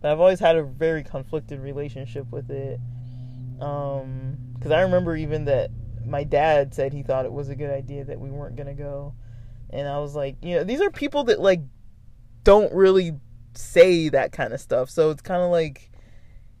but 0.00 0.12
I've 0.12 0.20
always 0.20 0.40
had 0.40 0.56
a 0.56 0.62
very 0.62 1.02
conflicted 1.02 1.60
relationship 1.60 2.30
with 2.30 2.50
it. 2.50 2.80
Um 3.60 4.38
cuz 4.60 4.70
I 4.70 4.82
remember 4.82 5.16
even 5.16 5.44
that 5.46 5.70
my 6.06 6.24
dad 6.24 6.74
said 6.74 6.92
he 6.92 7.02
thought 7.02 7.24
it 7.24 7.32
was 7.32 7.48
a 7.48 7.54
good 7.54 7.70
idea 7.70 8.04
that 8.04 8.20
we 8.20 8.30
weren't 8.30 8.56
going 8.56 8.66
to 8.66 8.74
go. 8.74 9.14
And 9.70 9.88
I 9.88 9.98
was 9.98 10.14
like, 10.14 10.36
you 10.42 10.56
know, 10.56 10.64
these 10.64 10.80
are 10.80 10.90
people 10.90 11.24
that 11.24 11.40
like 11.40 11.60
don't 12.42 12.72
really 12.72 13.12
say 13.54 14.08
that 14.10 14.32
kind 14.32 14.52
of 14.52 14.60
stuff. 14.60 14.90
So 14.90 15.10
it's 15.10 15.22
kind 15.22 15.42
of 15.42 15.50
like 15.50 15.90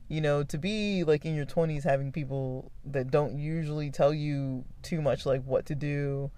you 0.08 0.20
know, 0.20 0.42
to 0.44 0.58
be 0.58 1.04
like 1.04 1.24
in 1.24 1.34
your 1.34 1.46
20s 1.46 1.84
having 1.84 2.12
people 2.12 2.70
that 2.84 3.10
don't 3.10 3.38
usually 3.38 3.90
tell 3.90 4.12
you 4.12 4.64
too 4.82 5.00
much 5.00 5.26
like 5.26 5.42
what 5.44 5.66
to 5.66 5.74
do 5.74 6.30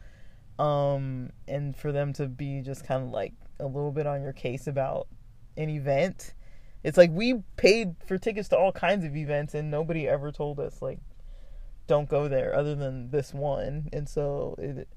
um 0.58 1.30
and 1.46 1.76
for 1.76 1.92
them 1.92 2.12
to 2.14 2.26
be 2.26 2.62
just 2.62 2.86
kind 2.86 3.02
of 3.02 3.10
like 3.10 3.34
a 3.60 3.66
little 3.66 3.92
bit 3.92 4.06
on 4.06 4.22
your 4.22 4.32
case 4.32 4.66
about 4.66 5.06
an 5.56 5.68
event. 5.68 6.34
It's 6.82 6.96
like 6.96 7.10
we 7.12 7.42
paid 7.56 7.96
for 8.06 8.18
tickets 8.18 8.48
to 8.50 8.58
all 8.58 8.72
kinds 8.72 9.04
of 9.04 9.16
events 9.16 9.54
and 9.54 9.70
nobody 9.70 10.06
ever 10.08 10.30
told 10.30 10.60
us 10.60 10.80
like 10.80 10.98
don't 11.86 12.08
go 12.08 12.28
there 12.28 12.54
other 12.54 12.74
than 12.74 13.10
this 13.10 13.32
one. 13.34 13.88
And 13.92 14.08
so 14.08 14.54
it 14.58 14.88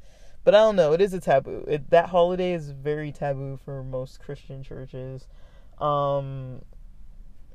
but 0.44 0.56
I 0.56 0.60
don't 0.60 0.78
know, 0.78 0.94
it 0.94 1.02
is 1.02 1.14
a 1.14 1.20
taboo. 1.20 1.66
It, 1.68 1.90
that 1.90 2.10
holiday 2.10 2.54
is 2.54 2.72
very 2.72 3.12
taboo 3.12 3.60
for 3.64 3.84
most 3.84 4.20
Christian 4.22 4.64
churches. 4.64 5.28
Um 5.80 6.62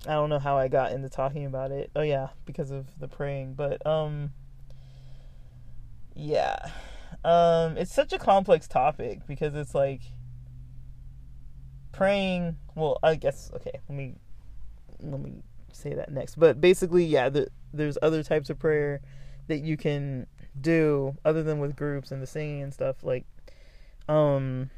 I 0.07 0.12
don't 0.12 0.28
know 0.28 0.38
how 0.38 0.57
I 0.57 0.68
got 0.68 0.92
into 0.92 1.09
talking 1.09 1.46
about 1.46 1.70
it. 1.70 1.90
Oh 1.96 2.02
yeah, 2.02 2.28
because 2.44 2.70
of 2.70 2.86
the 2.98 3.09
praying, 3.09 3.55
but 3.55 3.84
um 3.86 4.32
yeah. 6.14 6.70
Um 7.24 7.76
it's 7.76 7.92
such 7.92 8.12
a 8.12 8.18
complex 8.18 8.68
topic 8.68 9.26
because 9.26 9.55
it's 9.55 9.74
like 9.74 10.02
praying, 11.92 12.57
well, 12.74 12.98
I 13.02 13.14
guess 13.14 13.50
okay, 13.55 13.80
let 13.88 13.96
me 13.96 14.16
let 15.00 15.20
me 15.20 15.42
say 15.72 15.94
that 15.94 16.12
next. 16.12 16.36
But 16.36 16.61
basically, 16.61 17.05
yeah, 17.05 17.28
the, 17.28 17.48
there's 17.72 17.98
other 18.02 18.22
types 18.22 18.50
of 18.50 18.59
prayer 18.59 19.00
that 19.48 19.61
you 19.61 19.76
can 19.76 20.26
do 20.61 21.16
other 21.24 21.42
than 21.42 21.59
with 21.59 21.76
groups 21.76 22.11
and 22.11 22.22
the 22.22 22.26
singing 22.26 22.62
and 22.62 22.72
stuff 22.72 23.02
like 23.02 23.24
um 24.09 24.70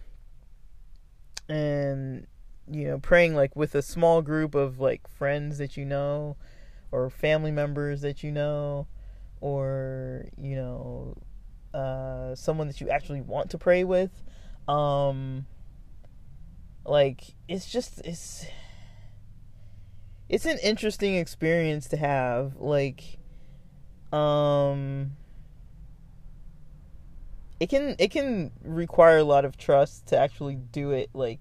and 1.48 2.26
you 2.70 2.86
know, 2.86 2.98
praying 2.98 3.34
like 3.34 3.54
with 3.54 3.74
a 3.74 3.82
small 3.82 4.22
group 4.22 4.54
of 4.54 4.80
like 4.80 5.06
friends 5.08 5.58
that 5.58 5.76
you 5.76 5.84
know 5.84 6.36
or 6.90 7.10
family 7.10 7.50
members 7.50 8.00
that 8.02 8.22
you 8.22 8.32
know 8.32 8.86
or 9.40 10.26
you 10.36 10.56
know 10.56 11.16
uh, 11.74 12.34
someone 12.34 12.66
that 12.66 12.80
you 12.80 12.88
actually 12.88 13.20
want 13.20 13.50
to 13.50 13.58
pray 13.58 13.84
with. 13.84 14.22
Um 14.68 15.46
like 16.84 17.34
it's 17.48 17.70
just 17.70 18.00
it's 18.04 18.46
it's 20.28 20.44
an 20.44 20.58
interesting 20.62 21.16
experience 21.16 21.88
to 21.88 21.96
have 21.96 22.56
like 22.56 23.18
um 24.12 25.12
it 27.58 27.68
can 27.68 27.96
it 27.98 28.10
can 28.10 28.50
require 28.62 29.18
a 29.18 29.24
lot 29.24 29.44
of 29.44 29.56
trust 29.56 30.06
to 30.06 30.16
actually 30.16 30.54
do 30.56 30.90
it 30.90 31.10
like 31.14 31.40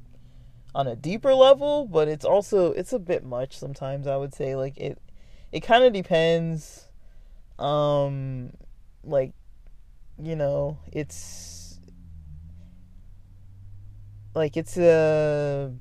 on 0.75 0.87
a 0.87 0.95
deeper 0.95 1.33
level, 1.33 1.87
but 1.87 2.09
it's 2.09 2.25
also 2.25 2.73
it's 2.73 2.91
a 2.93 2.99
bit 2.99 3.23
much 3.23 3.57
sometimes 3.57 4.07
I 4.07 4.17
would 4.17 4.33
say. 4.35 4.55
Like 4.55 4.77
it 4.77 4.99
it 5.51 5.61
kind 5.61 5.85
of 5.85 5.93
depends 5.93 6.89
um 7.57 8.51
like 9.03 9.33
you 10.21 10.35
know, 10.35 10.77
it's 10.91 11.79
like 14.35 14.57
it's 14.57 14.77
a 14.77 15.73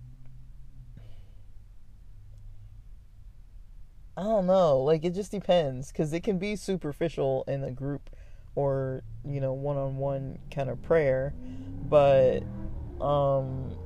I 4.16 4.22
don't 4.22 4.46
know, 4.46 4.78
like 4.78 5.04
it 5.04 5.10
just 5.14 5.32
depends 5.32 5.90
cuz 5.90 6.12
it 6.12 6.20
can 6.22 6.38
be 6.38 6.54
superficial 6.54 7.42
in 7.48 7.64
a 7.64 7.72
group 7.72 8.10
or, 8.54 9.02
you 9.24 9.40
know, 9.40 9.52
one-on-one 9.52 10.38
kind 10.52 10.70
of 10.70 10.80
prayer, 10.82 11.34
but 11.88 12.44
um 13.00 13.76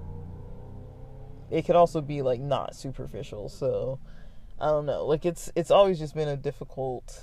it 1.50 1.64
could 1.64 1.76
also 1.76 2.00
be 2.00 2.22
like 2.22 2.40
not 2.40 2.74
superficial. 2.74 3.48
So 3.48 3.98
I 4.60 4.66
don't 4.66 4.86
know. 4.86 5.06
Like 5.06 5.24
it's 5.24 5.50
it's 5.54 5.70
always 5.70 5.98
just 5.98 6.14
been 6.14 6.28
a 6.28 6.36
difficult 6.36 7.22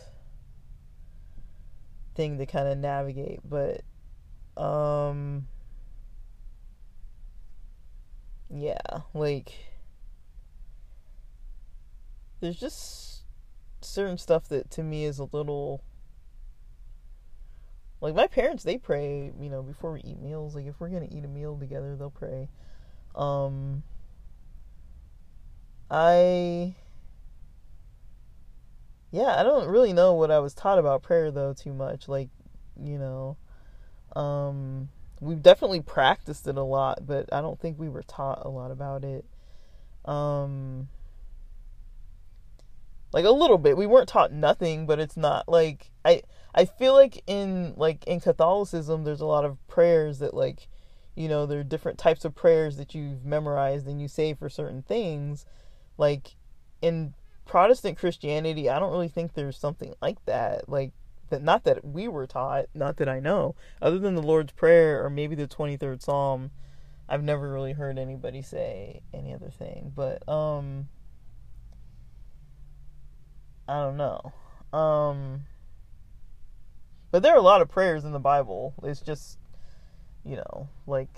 thing 2.16 2.38
to 2.38 2.46
kind 2.46 2.68
of 2.68 2.78
navigate, 2.78 3.42
but 3.44 3.82
um 4.62 5.48
yeah, 8.50 8.80
like 9.14 9.54
there's 12.40 12.60
just 12.60 13.24
certain 13.82 14.18
stuff 14.18 14.48
that 14.50 14.72
to 14.72 14.84
me 14.84 15.06
is 15.06 15.20
a 15.20 15.26
little 15.32 15.84
like 18.02 18.16
my 18.16 18.28
parents 18.28 18.64
they 18.64 18.78
pray, 18.78 19.32
you 19.40 19.50
know, 19.50 19.62
before 19.62 19.94
we 19.94 20.02
eat 20.02 20.20
meals. 20.20 20.56
Like 20.56 20.66
if 20.66 20.80
we're 20.80 20.90
gonna 20.90 21.10
eat 21.12 21.26
a 21.26 21.28
meal 21.28 21.58
together, 21.58 21.96
they'll 21.96 22.10
pray. 22.10 22.50
Um 23.16 23.84
I 25.90 26.76
yeah, 29.12 29.40
I 29.40 29.44
don't 29.44 29.70
really 29.70 29.94
know 29.94 30.14
what 30.14 30.32
I 30.32 30.40
was 30.40 30.54
taught 30.54 30.80
about 30.80 31.04
prayer 31.04 31.32
though 31.32 31.54
too 31.54 31.74
much. 31.74 32.08
Like, 32.08 32.30
you 32.80 32.98
know, 32.98 33.38
um 34.16 34.90
we've 35.22 35.42
definitely 35.42 35.82
practiced 35.82 36.48
it 36.48 36.58
a 36.58 36.64
lot, 36.64 37.06
but 37.06 37.32
I 37.34 37.42
don't 37.42 37.60
think 37.60 37.80
we 37.80 37.90
were 37.90 38.04
taught 38.04 38.46
a 38.46 38.50
lot 38.50 38.72
about 38.72 39.04
it. 39.04 39.26
Um 40.06 40.90
like 43.14 43.26
a 43.26 43.32
little 43.32 43.58
bit. 43.58 43.78
We 43.78 43.88
weren't 43.88 44.10
taught 44.10 44.34
nothing, 44.34 44.86
but 44.86 45.00
it's 45.00 45.16
not 45.16 45.48
like 45.48 45.92
I 46.04 46.24
I 46.54 46.66
feel 46.66 46.94
like 46.94 47.24
in 47.28 47.74
like 47.78 48.04
in 48.06 48.20
Catholicism 48.20 49.04
there's 49.04 49.22
a 49.22 49.26
lot 49.26 49.46
of 49.46 49.66
prayers 49.68 50.20
that 50.20 50.34
like 50.34 50.68
you 51.16 51.30
know, 51.30 51.46
there 51.46 51.62
are 51.62 51.64
different 51.64 51.98
types 51.98 52.26
of 52.26 52.36
prayers 52.36 52.76
that 52.76 52.94
you've 52.94 53.24
memorized 53.24 53.88
and 53.88 54.02
you 54.02 54.08
say 54.10 54.34
for 54.34 54.50
certain 54.50 54.82
things 54.82 55.46
like 55.98 56.36
in 56.82 57.14
Protestant 57.46 57.98
Christianity, 57.98 58.70
I 58.70 58.80
don't 58.80 58.92
really 58.92 59.08
think 59.08 59.34
there's 59.34 59.58
something 59.58 59.94
like 60.02 60.24
that. 60.26 60.68
Like 60.70 60.92
that 61.30 61.44
not 61.44 61.64
that 61.64 61.86
we 61.86 62.08
were 62.08 62.28
taught, 62.28 62.66
not 62.74 62.98
that 62.98 63.10
I 63.10 63.20
know. 63.20 63.56
Other 63.82 64.00
than 64.00 64.16
the 64.16 64.22
Lord's 64.22 64.54
Prayer 64.54 65.04
or 65.04 65.10
maybe 65.10 65.36
the 65.36 65.48
23rd 65.48 66.02
Psalm, 66.02 66.52
I've 67.08 67.24
never 67.24 67.52
really 67.52 67.74
heard 67.74 67.98
anybody 67.98 68.42
say 68.42 69.02
any 69.14 69.34
other 69.34 69.50
thing. 69.50 69.92
But 69.96 70.28
um 70.28 70.88
I 73.68 73.82
don't 73.82 73.98
know. 73.98 74.34
Um 74.78 75.44
but 77.12 77.24
there 77.24 77.34
are 77.34 77.40
a 77.40 77.42
lot 77.42 77.62
of 77.62 77.70
prayers 77.70 78.04
in 78.04 78.12
the 78.12 78.20
Bible. 78.20 78.74
It's 78.84 79.02
just 79.02 79.38
you 80.24 80.36
know, 80.38 80.70
like 80.88 81.10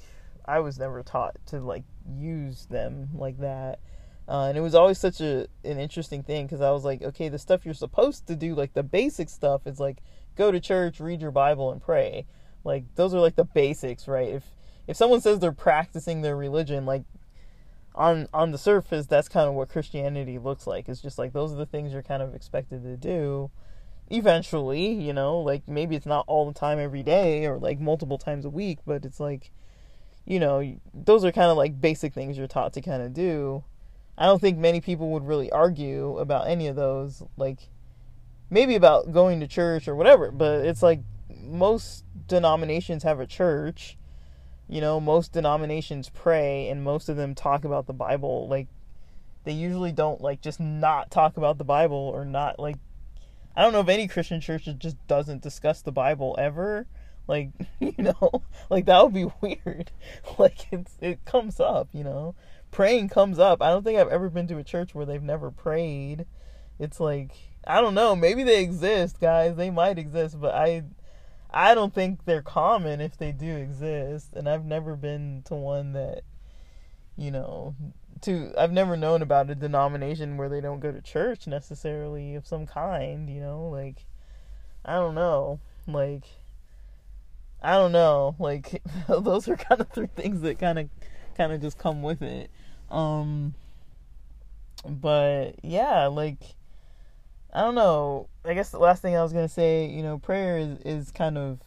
I 0.45 0.59
was 0.59 0.77
never 0.77 1.03
taught 1.03 1.37
to 1.47 1.59
like 1.59 1.83
use 2.17 2.65
them 2.67 3.09
like 3.13 3.39
that. 3.39 3.79
Uh, 4.27 4.47
and 4.49 4.57
it 4.57 4.61
was 4.61 4.75
always 4.75 4.97
such 4.97 5.21
a 5.21 5.47
an 5.63 5.79
interesting 5.79 6.21
thing 6.21 6.45
because 6.45 6.61
I 6.61 6.71
was 6.71 6.83
like, 6.83 7.01
okay, 7.01 7.29
the 7.29 7.39
stuff 7.39 7.63
you're 7.63 7.73
supposed 7.73 8.27
to 8.27 8.35
do, 8.35 8.55
like 8.55 8.73
the 8.73 8.83
basic 8.83 9.29
stuff, 9.29 9.65
is 9.65 9.79
like 9.79 9.99
go 10.35 10.51
to 10.51 10.59
church, 10.59 10.99
read 10.99 11.21
your 11.21 11.31
Bible, 11.31 11.71
and 11.71 11.81
pray. 11.81 12.25
Like 12.63 12.83
those 12.95 13.13
are 13.13 13.21
like 13.21 13.37
the 13.37 13.45
basics, 13.45 14.07
right? 14.07 14.29
If 14.29 14.43
if 14.85 14.97
someone 14.97 15.21
says 15.21 15.39
they're 15.39 15.53
practicing 15.53 16.21
their 16.21 16.35
religion, 16.35 16.85
like 16.85 17.03
on 17.95 18.27
on 18.33 18.51
the 18.51 18.57
surface, 18.57 19.07
that's 19.07 19.29
kind 19.29 19.47
of 19.47 19.53
what 19.53 19.69
Christianity 19.69 20.37
looks 20.39 20.67
like. 20.67 20.89
It's 20.89 21.01
just 21.01 21.17
like 21.17 21.31
those 21.31 21.53
are 21.53 21.57
the 21.57 21.65
things 21.65 21.93
you're 21.93 22.03
kind 22.03 22.21
of 22.21 22.35
expected 22.35 22.83
to 22.83 22.97
do. 22.97 23.49
Eventually, 24.09 24.91
you 24.91 25.13
know, 25.13 25.39
like 25.39 25.67
maybe 25.67 25.95
it's 25.95 26.05
not 26.05 26.25
all 26.27 26.45
the 26.45 26.57
time 26.57 26.79
every 26.79 27.03
day 27.03 27.45
or 27.45 27.57
like 27.57 27.79
multiple 27.79 28.17
times 28.17 28.43
a 28.43 28.49
week, 28.49 28.79
but 28.85 29.05
it's 29.05 29.19
like, 29.21 29.51
you 30.25 30.39
know, 30.39 30.77
those 30.93 31.23
are 31.23 31.31
kind 31.31 31.49
of 31.49 31.55
like 31.55 31.79
basic 31.79 32.13
things 32.13 32.37
you're 32.37 32.47
taught 32.47 32.73
to 32.73 32.81
kind 32.81 33.01
of 33.01 33.13
do 33.13 33.63
I 34.17 34.25
don't 34.25 34.39
think 34.39 34.57
many 34.57 34.81
people 34.81 35.11
would 35.11 35.27
really 35.27 35.51
argue 35.51 36.17
about 36.17 36.47
any 36.47 36.67
of 36.67 36.75
those. 36.75 37.23
Like, 37.37 37.69
maybe 38.49 38.75
about 38.75 39.11
going 39.11 39.39
to 39.39 39.47
church 39.47 39.87
or 39.87 39.95
whatever, 39.95 40.31
but 40.31 40.65
it's 40.65 40.81
like 40.81 41.01
most 41.29 42.05
denominations 42.27 43.03
have 43.03 43.19
a 43.19 43.27
church. 43.27 43.97
You 44.67 44.81
know, 44.81 44.99
most 44.99 45.31
denominations 45.31 46.09
pray 46.09 46.69
and 46.69 46.83
most 46.83 47.09
of 47.09 47.15
them 47.15 47.35
talk 47.35 47.63
about 47.63 47.87
the 47.87 47.93
Bible. 47.93 48.47
Like 48.47 48.67
they 49.43 49.53
usually 49.53 49.91
don't 49.91 50.21
like 50.21 50.41
just 50.41 50.59
not 50.59 51.09
talk 51.09 51.37
about 51.37 51.57
the 51.57 51.63
Bible 51.63 52.11
or 52.13 52.25
not 52.25 52.59
like 52.59 52.75
I 53.55 53.63
don't 53.63 53.73
know 53.73 53.79
if 53.79 53.87
any 53.87 54.07
Christian 54.07 54.41
church 54.41 54.67
just 54.77 54.97
doesn't 55.07 55.41
discuss 55.41 55.81
the 55.81 55.91
Bible 55.91 56.35
ever. 56.37 56.85
Like, 57.27 57.49
you 57.79 57.93
know, 57.97 58.43
like 58.69 58.85
that 58.85 59.03
would 59.03 59.13
be 59.13 59.31
weird. 59.41 59.91
Like 60.37 60.71
it's 60.71 60.97
it 61.01 61.25
comes 61.25 61.59
up, 61.59 61.89
you 61.93 62.03
know. 62.03 62.35
Praying 62.77 63.09
comes 63.09 63.39
up. 63.39 63.59
I 63.59 63.71
don't 63.71 63.83
think 63.83 63.97
I've 63.97 64.07
ever 64.09 64.29
been 64.29 64.45
to 64.49 64.59
a 64.59 64.63
church 64.63 64.93
where 64.93 65.03
they've 65.03 65.23
never 65.23 65.49
prayed. 65.49 66.27
It's 66.77 66.99
like 66.99 67.31
I 67.65 67.81
don't 67.81 67.95
know, 67.95 68.15
maybe 68.15 68.43
they 68.43 68.61
exist, 68.61 69.19
guys. 69.19 69.55
They 69.55 69.71
might 69.71 69.97
exist, 69.97 70.39
but 70.39 70.53
I 70.53 70.83
I 71.49 71.73
don't 71.73 71.91
think 71.91 72.25
they're 72.25 72.43
common 72.43 73.01
if 73.01 73.17
they 73.17 73.31
do 73.31 73.47
exist. 73.57 74.29
And 74.33 74.47
I've 74.47 74.63
never 74.63 74.95
been 74.95 75.41
to 75.45 75.55
one 75.55 75.93
that 75.93 76.21
you 77.15 77.31
know, 77.31 77.73
to 78.21 78.53
I've 78.55 78.71
never 78.71 78.95
known 78.95 79.23
about 79.23 79.49
a 79.49 79.55
denomination 79.55 80.37
where 80.37 80.47
they 80.47 80.61
don't 80.61 80.79
go 80.79 80.91
to 80.91 81.01
church 81.01 81.47
necessarily 81.47 82.35
of 82.35 82.45
some 82.45 82.67
kind, 82.67 83.27
you 83.27 83.41
know, 83.41 83.69
like 83.69 84.05
I 84.85 84.97
don't 84.97 85.15
know. 85.15 85.59
Like 85.87 86.25
I 87.59 87.71
don't 87.71 87.91
know. 87.91 88.35
Like 88.37 88.83
those 89.07 89.47
are 89.47 89.57
kind 89.57 89.81
of 89.81 89.89
three 89.89 90.09
things 90.15 90.41
that 90.41 90.59
kind 90.59 90.77
of 90.77 90.89
kind 91.35 91.51
of 91.51 91.59
just 91.59 91.79
come 91.79 92.03
with 92.03 92.21
it. 92.21 92.51
Um 92.89 93.53
but 94.85 95.55
yeah, 95.63 96.07
like 96.07 96.39
I 97.53 97.61
don't 97.61 97.75
know. 97.75 98.29
I 98.45 98.53
guess 98.53 98.69
the 98.69 98.79
last 98.79 99.01
thing 99.01 99.15
I 99.15 99.23
was 99.23 99.33
gonna 99.33 99.47
say, 99.49 99.87
you 99.87 100.03
know, 100.03 100.17
prayer 100.19 100.57
is 100.57 100.77
is 100.79 101.11
kind 101.11 101.37
of, 101.37 101.59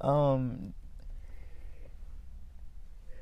um, 0.00 0.74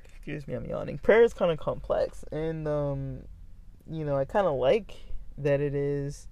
excuse 0.05 0.47
me, 0.47 0.55
I'm 0.55 0.66
yawning. 0.66 0.99
Prayer 0.99 1.22
is 1.22 1.33
kind 1.33 1.51
of 1.51 1.59
complex, 1.59 2.24
and 2.33 2.66
um, 2.68 3.22
you 3.91 4.05
know, 4.05 4.16
I 4.16 4.24
kind 4.24 4.47
of 4.47 4.55
like 4.55 4.95
that 5.39 5.61
it 5.61 5.74
is. 5.74 6.29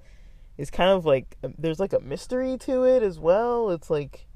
It's 0.56 0.70
kind 0.70 0.90
of 0.90 1.04
like 1.04 1.36
there's 1.58 1.80
like 1.80 1.92
a 1.92 2.00
mystery 2.00 2.56
to 2.58 2.84
it 2.84 3.02
as 3.02 3.18
well. 3.18 3.70
It's 3.70 3.90
like 3.90 4.26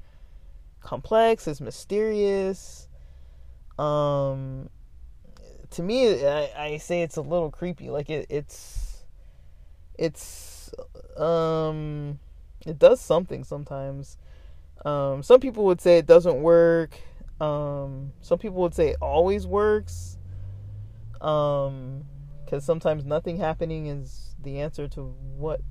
complex. 0.81 1.47
It's 1.47 1.61
mysterious. 1.61 2.87
Um, 3.77 4.69
to 5.71 5.83
me, 5.83 6.25
I, 6.25 6.51
I 6.57 6.77
say 6.77 7.01
it's 7.01 7.17
a 7.17 7.21
little 7.21 7.51
creepy. 7.51 7.89
Like 7.89 8.09
it, 8.09 8.27
it's, 8.29 9.05
it's 9.97 10.71
um 11.17 12.19
it 12.65 12.79
does 12.79 13.01
something 13.01 13.43
sometimes. 13.43 14.17
Um 14.85 15.23
some 15.23 15.39
people 15.39 15.65
would 15.65 15.81
say 15.81 15.97
it 15.97 16.05
doesn't 16.05 16.41
work. 16.41 16.99
Um 17.41 18.13
some 18.21 18.39
people 18.39 18.61
would 18.61 18.73
say 18.73 18.89
it 18.89 18.97
always 19.01 19.45
works. 19.45 20.17
Um 21.21 22.05
cuz 22.49 22.63
sometimes 22.63 23.05
nothing 23.05 23.37
happening 23.37 23.87
is 23.87 24.35
the 24.41 24.61
answer 24.61 24.87
to 24.89 25.03
what 25.37 25.61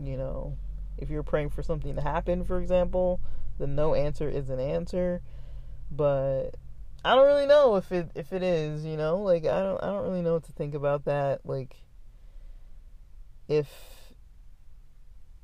you 0.00 0.16
know, 0.16 0.56
if 0.96 1.10
you're 1.10 1.22
praying 1.22 1.50
for 1.50 1.62
something 1.62 1.94
to 1.96 2.00
happen, 2.00 2.44
for 2.44 2.60
example, 2.60 3.20
then 3.58 3.74
no 3.74 3.94
answer 3.94 4.28
is 4.28 4.48
an 4.48 4.60
answer. 4.60 5.20
But 5.90 6.54
I 7.04 7.14
don't 7.14 7.26
really 7.26 7.46
know 7.46 7.76
if 7.76 7.90
it 7.92 8.10
if 8.14 8.32
it 8.32 8.42
is, 8.42 8.84
you 8.84 8.96
know, 8.96 9.18
like 9.18 9.44
I 9.44 9.60
don't 9.60 9.82
I 9.82 9.86
don't 9.86 10.04
really 10.04 10.22
know 10.22 10.34
what 10.34 10.44
to 10.44 10.52
think 10.52 10.74
about 10.74 11.06
that. 11.06 11.46
Like 11.46 11.76
if 13.48 13.68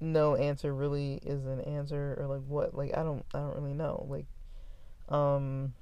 no 0.01 0.37
answer 0.37 0.75
really 0.75 1.15
is 1.25 1.47
an 1.47 1.61
answer 1.63 2.17
or 2.19 2.27
like 2.27 2.43
what 2.47 2.75
like 2.75 2.97
I 2.97 3.03
don't 3.03 3.25
I 3.35 3.39
don't 3.39 3.57
really 3.57 3.73
know 3.73 4.07
like 4.11 4.27
um 5.09 5.73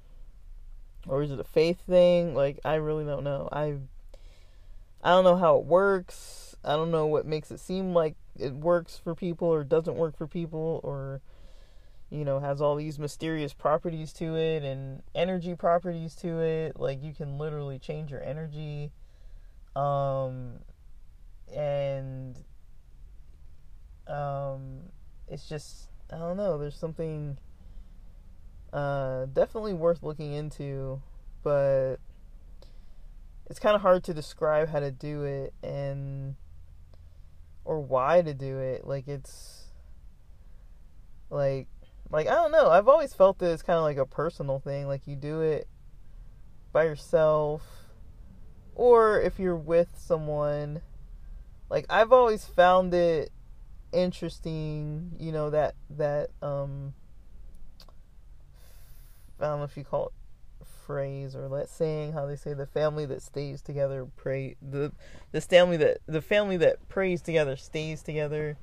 or 1.07 1.21
is 1.21 1.31
it 1.31 1.39
a 1.39 1.43
faith 1.43 1.81
thing 1.81 2.33
like 2.33 2.59
I 2.63 2.75
really 2.75 3.03
don't 3.03 3.23
know 3.25 3.49
I 3.51 3.75
I 5.03 5.09
don't 5.09 5.25
know 5.25 5.35
how 5.35 5.57
it 5.57 5.65
works 5.65 6.55
I 6.63 6.75
don't 6.75 6.91
know 6.91 7.05
what 7.05 7.25
makes 7.25 7.51
it 7.51 7.59
seem 7.59 7.93
like 7.93 8.15
it 8.39 8.53
works 8.53 8.97
for 8.97 9.13
people 9.13 9.49
or 9.49 9.63
doesn't 9.63 9.95
work 9.95 10.17
for 10.17 10.27
people 10.27 10.79
or 10.83 11.21
you 12.15 12.25
know 12.25 12.39
has 12.39 12.61
all 12.61 12.75
these 12.75 12.97
mysterious 12.97 13.53
properties 13.53 14.13
to 14.13 14.35
it 14.35 14.63
and 14.63 15.03
energy 15.13 15.55
properties 15.55 16.15
to 16.15 16.39
it 16.39 16.79
like 16.79 17.03
you 17.03 17.13
can 17.13 17.37
literally 17.37 17.77
change 17.77 18.11
your 18.11 18.23
energy 18.23 18.91
um 19.75 20.59
and 21.53 22.37
um, 24.07 24.91
it's 25.27 25.47
just 25.47 25.89
I 26.11 26.17
don't 26.17 26.37
know. 26.37 26.57
There's 26.57 26.77
something 26.77 27.37
uh, 28.71 29.25
definitely 29.25 29.73
worth 29.73 30.03
looking 30.03 30.33
into, 30.33 31.01
but 31.43 31.97
it's 33.49 33.59
kind 33.59 33.75
of 33.75 33.81
hard 33.81 34.03
to 34.05 34.13
describe 34.13 34.69
how 34.69 34.79
to 34.79 34.91
do 34.91 35.23
it 35.23 35.53
and 35.63 36.35
or 37.63 37.79
why 37.79 38.21
to 38.21 38.33
do 38.33 38.59
it. 38.59 38.85
Like 38.85 39.07
it's 39.07 39.63
like 41.29 41.67
like 42.11 42.27
I 42.27 42.35
don't 42.35 42.51
know. 42.51 42.69
I've 42.69 42.87
always 42.87 43.13
felt 43.13 43.39
that 43.39 43.51
it's 43.51 43.63
kind 43.63 43.77
of 43.77 43.83
like 43.83 43.97
a 43.97 44.05
personal 44.05 44.59
thing. 44.59 44.87
Like 44.87 45.07
you 45.07 45.15
do 45.15 45.41
it 45.41 45.67
by 46.71 46.83
yourself 46.83 47.63
or 48.75 49.21
if 49.21 49.39
you're 49.39 49.55
with 49.55 49.89
someone. 49.97 50.81
Like 51.69 51.85
I've 51.89 52.13
always 52.13 52.45
found 52.45 52.93
it 52.93 53.31
interesting, 53.91 55.11
you 55.19 55.31
know, 55.31 55.49
that 55.49 55.75
that 55.91 56.29
um 56.41 56.93
I 59.39 59.45
don't 59.45 59.59
know 59.59 59.65
if 59.65 59.75
you 59.75 59.83
call 59.83 60.07
it 60.07 60.13
phrase 60.85 61.35
or 61.35 61.49
that 61.49 61.69
saying 61.69 62.13
how 62.13 62.25
they 62.25 62.35
say 62.35 62.53
the 62.53 62.67
family 62.67 63.05
that 63.07 63.21
stays 63.21 63.61
together 63.61 64.07
pray 64.15 64.55
the 64.61 64.91
this 65.31 65.47
family 65.47 65.77
that 65.77 65.97
the 66.05 66.21
family 66.21 66.57
that 66.57 66.87
prays 66.87 67.21
together 67.23 67.55
stays 67.55 68.03
together 68.03 68.55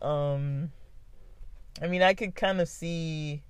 um 0.00 0.72
i 1.82 1.86
mean 1.86 2.02
i 2.02 2.14
could 2.14 2.34
kind 2.34 2.60
of 2.60 2.68
see 2.68 3.42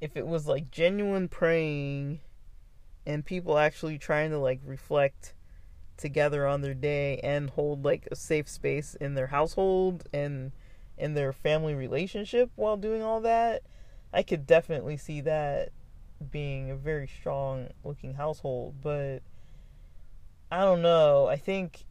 if 0.00 0.16
it 0.16 0.26
was 0.26 0.46
like 0.46 0.70
genuine 0.70 1.28
praying 1.28 2.20
and 3.06 3.24
people 3.24 3.56
actually 3.56 3.98
trying 3.98 4.30
to 4.30 4.38
like 4.38 4.60
reflect 4.64 5.34
together 5.96 6.46
on 6.46 6.60
their 6.60 6.74
day 6.74 7.18
and 7.22 7.50
hold 7.50 7.84
like 7.84 8.06
a 8.10 8.16
safe 8.16 8.48
space 8.48 8.94
in 9.00 9.14
their 9.14 9.28
household 9.28 10.04
and 10.12 10.52
in 10.98 11.14
their 11.14 11.32
family 11.32 11.74
relationship 11.74 12.50
while 12.56 12.76
doing 12.76 13.02
all 13.02 13.20
that, 13.20 13.62
I 14.12 14.22
could 14.22 14.46
definitely 14.46 14.96
see 14.96 15.20
that 15.22 15.70
being 16.30 16.70
a 16.70 16.76
very 16.76 17.06
strong 17.06 17.68
looking 17.84 18.14
household, 18.14 18.76
but 18.82 19.20
I 20.50 20.60
don't 20.60 20.82
know. 20.82 21.26
I 21.26 21.36
think 21.36 21.84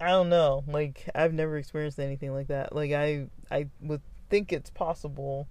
I 0.00 0.08
don't 0.08 0.28
know. 0.28 0.64
Like 0.66 1.08
I've 1.14 1.32
never 1.32 1.56
experienced 1.56 1.98
anything 1.98 2.32
like 2.32 2.48
that. 2.48 2.74
Like 2.74 2.92
I 2.92 3.26
I 3.50 3.68
would 3.80 4.02
think 4.28 4.52
it's 4.52 4.70
possible, 4.70 5.48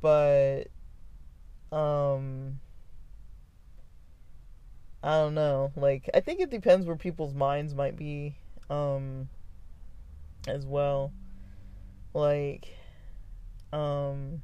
but 0.00 0.64
um 1.72 2.60
I 5.02 5.10
don't 5.18 5.34
know. 5.34 5.72
Like 5.76 6.10
I 6.14 6.20
think 6.20 6.40
it 6.40 6.50
depends 6.50 6.86
where 6.86 6.96
people's 6.96 7.34
minds 7.34 7.74
might 7.74 7.96
be 7.96 8.36
um 8.70 9.28
as 10.48 10.66
well. 10.66 11.12
Like 12.14 12.74
um 13.72 14.42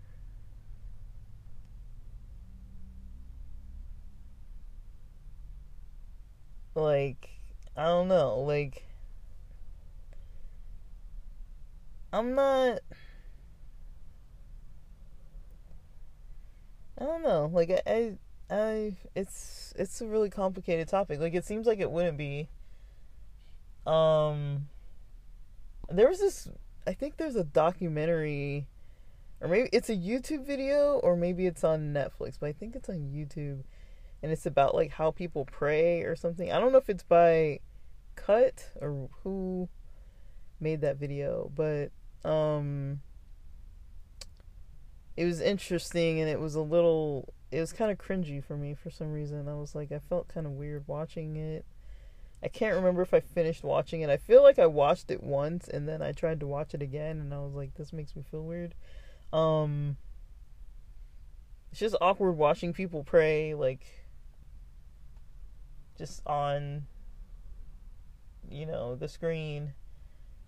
like 6.74 7.28
I 7.76 7.84
don't 7.86 8.08
know, 8.08 8.40
like 8.40 8.84
I'm 12.12 12.34
not 12.34 12.80
I 17.02 17.04
don't 17.04 17.22
know. 17.24 17.50
Like 17.52 17.70
I, 17.70 17.82
I 17.84 18.16
I 18.48 18.96
it's 19.16 19.74
it's 19.76 20.00
a 20.00 20.06
really 20.06 20.30
complicated 20.30 20.86
topic. 20.86 21.18
Like 21.18 21.34
it 21.34 21.44
seems 21.44 21.66
like 21.66 21.80
it 21.80 21.90
wouldn't 21.90 22.16
be. 22.16 22.48
Um 23.84 24.68
there 25.90 26.08
was 26.08 26.20
this 26.20 26.48
I 26.86 26.92
think 26.92 27.16
there's 27.16 27.34
a 27.34 27.42
documentary 27.42 28.68
or 29.40 29.48
maybe 29.48 29.68
it's 29.72 29.90
a 29.90 29.96
YouTube 29.96 30.46
video 30.46 31.00
or 31.02 31.16
maybe 31.16 31.46
it's 31.46 31.64
on 31.64 31.92
Netflix, 31.92 32.38
but 32.38 32.46
I 32.46 32.52
think 32.52 32.76
it's 32.76 32.88
on 32.88 33.10
YouTube 33.12 33.64
and 34.22 34.30
it's 34.30 34.46
about 34.46 34.76
like 34.76 34.92
how 34.92 35.10
people 35.10 35.44
pray 35.44 36.02
or 36.02 36.14
something. 36.14 36.52
I 36.52 36.60
don't 36.60 36.70
know 36.70 36.78
if 36.78 36.88
it's 36.88 37.02
by 37.02 37.58
Cut 38.14 38.70
or 38.80 39.08
who 39.24 39.68
made 40.60 40.82
that 40.82 40.98
video, 40.98 41.50
but 41.56 41.90
um 42.24 43.00
it 45.16 45.24
was 45.24 45.40
interesting 45.40 46.20
and 46.20 46.28
it 46.28 46.40
was 46.40 46.54
a 46.54 46.60
little 46.60 47.32
it 47.50 47.60
was 47.60 47.72
kind 47.72 47.90
of 47.90 47.98
cringy 47.98 48.42
for 48.42 48.56
me 48.56 48.74
for 48.74 48.90
some 48.90 49.12
reason. 49.12 49.46
I 49.46 49.54
was 49.54 49.74
like, 49.74 49.92
I 49.92 49.98
felt 49.98 50.28
kind 50.28 50.46
of 50.46 50.52
weird 50.52 50.84
watching 50.86 51.36
it. 51.36 51.66
I 52.42 52.48
can't 52.48 52.74
remember 52.74 53.02
if 53.02 53.14
I 53.14 53.20
finished 53.20 53.62
watching 53.62 54.00
it. 54.00 54.10
I 54.10 54.16
feel 54.16 54.42
like 54.42 54.58
I 54.58 54.66
watched 54.66 55.10
it 55.10 55.22
once 55.22 55.68
and 55.68 55.86
then 55.86 56.02
I 56.02 56.12
tried 56.12 56.40
to 56.40 56.46
watch 56.46 56.74
it 56.74 56.82
again 56.82 57.20
and 57.20 57.32
I 57.32 57.38
was 57.38 57.54
like, 57.54 57.74
this 57.74 57.92
makes 57.92 58.16
me 58.16 58.24
feel 58.28 58.42
weird. 58.42 58.74
Um, 59.32 59.96
it's 61.70 61.80
just 61.80 61.94
awkward 62.00 62.32
watching 62.32 62.72
people 62.72 63.04
pray, 63.04 63.54
like, 63.54 63.84
just 65.96 66.20
on, 66.26 66.86
you 68.50 68.66
know, 68.66 68.94
the 68.94 69.08
screen, 69.08 69.74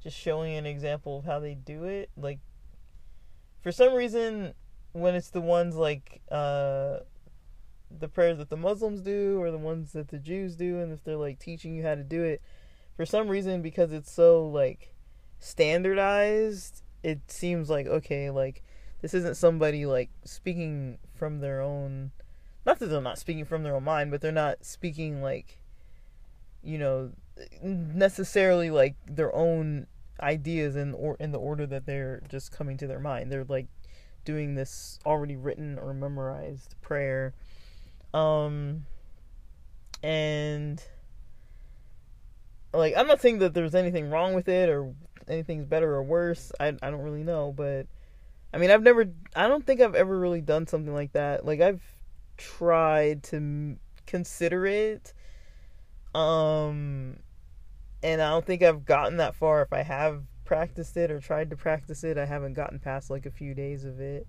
just 0.02 0.18
showing 0.18 0.56
an 0.56 0.66
example 0.66 1.18
of 1.18 1.24
how 1.24 1.38
they 1.38 1.54
do 1.54 1.84
it. 1.84 2.10
Like, 2.16 2.40
for 3.64 3.72
some 3.72 3.94
reason, 3.94 4.54
when 4.92 5.16
it's 5.16 5.30
the 5.30 5.40
ones 5.40 5.74
like, 5.74 6.20
uh, 6.30 6.98
the 7.98 8.08
prayers 8.08 8.38
that 8.38 8.50
the 8.50 8.56
Muslims 8.56 9.00
do 9.00 9.40
or 9.40 9.50
the 9.50 9.58
ones 9.58 9.92
that 9.92 10.08
the 10.08 10.18
Jews 10.18 10.54
do, 10.54 10.80
and 10.80 10.92
if 10.92 11.02
they're 11.02 11.16
like 11.16 11.38
teaching 11.38 11.74
you 11.74 11.82
how 11.82 11.94
to 11.94 12.04
do 12.04 12.22
it, 12.22 12.42
for 12.94 13.06
some 13.06 13.28
reason, 13.28 13.62
because 13.62 13.90
it's 13.90 14.12
so 14.12 14.46
like 14.46 14.94
standardized, 15.38 16.82
it 17.02 17.20
seems 17.30 17.70
like 17.70 17.86
okay, 17.86 18.30
like 18.30 18.62
this 19.00 19.14
isn't 19.14 19.36
somebody 19.36 19.86
like 19.86 20.10
speaking 20.24 20.98
from 21.14 21.40
their 21.40 21.60
own. 21.60 22.12
Not 22.66 22.78
that 22.78 22.86
they're 22.86 23.00
not 23.00 23.18
speaking 23.18 23.44
from 23.44 23.62
their 23.62 23.76
own 23.76 23.84
mind, 23.84 24.10
but 24.10 24.20
they're 24.20 24.32
not 24.32 24.64
speaking 24.64 25.22
like, 25.22 25.60
you 26.62 26.78
know, 26.78 27.12
necessarily 27.62 28.70
like 28.70 28.96
their 29.06 29.34
own 29.34 29.86
ideas 30.20 30.76
in 30.76 30.94
or 30.94 31.16
in 31.20 31.32
the 31.32 31.38
order 31.38 31.66
that 31.66 31.86
they're 31.86 32.22
just 32.28 32.52
coming 32.52 32.76
to 32.78 32.86
their 32.86 33.00
mind. 33.00 33.30
They're 33.30 33.44
like 33.44 33.66
doing 34.24 34.54
this 34.54 34.98
already 35.04 35.36
written 35.36 35.78
or 35.78 35.92
memorized 35.92 36.74
prayer 36.80 37.34
um, 38.14 38.86
and 40.02 40.82
like 42.72 42.94
I'm 42.96 43.08
not 43.08 43.20
saying 43.20 43.38
that 43.40 43.54
there's 43.54 43.74
anything 43.74 44.08
wrong 44.08 44.34
with 44.34 44.48
it 44.48 44.68
or 44.68 44.94
anything's 45.28 45.66
better 45.66 45.92
or 45.94 46.02
worse. 46.02 46.52
I 46.60 46.68
I 46.68 46.90
don't 46.90 47.02
really 47.02 47.24
know, 47.24 47.52
but 47.54 47.86
I 48.52 48.58
mean, 48.58 48.70
I've 48.70 48.82
never 48.82 49.06
I 49.34 49.48
don't 49.48 49.66
think 49.66 49.80
I've 49.80 49.96
ever 49.96 50.18
really 50.18 50.40
done 50.40 50.68
something 50.68 50.94
like 50.94 51.12
that. 51.12 51.44
Like 51.44 51.60
I've 51.60 51.82
tried 52.36 53.24
to 53.24 53.76
consider 54.06 54.66
it 54.66 55.12
um 56.14 57.16
and 58.04 58.20
I 58.20 58.30
don't 58.30 58.44
think 58.44 58.62
I've 58.62 58.84
gotten 58.84 59.16
that 59.16 59.34
far 59.34 59.62
if 59.62 59.72
I 59.72 59.82
have 59.82 60.22
practiced 60.44 60.96
it 60.98 61.10
or 61.10 61.20
tried 61.20 61.48
to 61.50 61.56
practice 61.56 62.04
it. 62.04 62.18
I 62.18 62.26
haven't 62.26 62.52
gotten 62.52 62.78
past 62.78 63.08
like 63.08 63.24
a 63.24 63.30
few 63.30 63.54
days 63.54 63.86
of 63.86 63.98
it. 63.98 64.26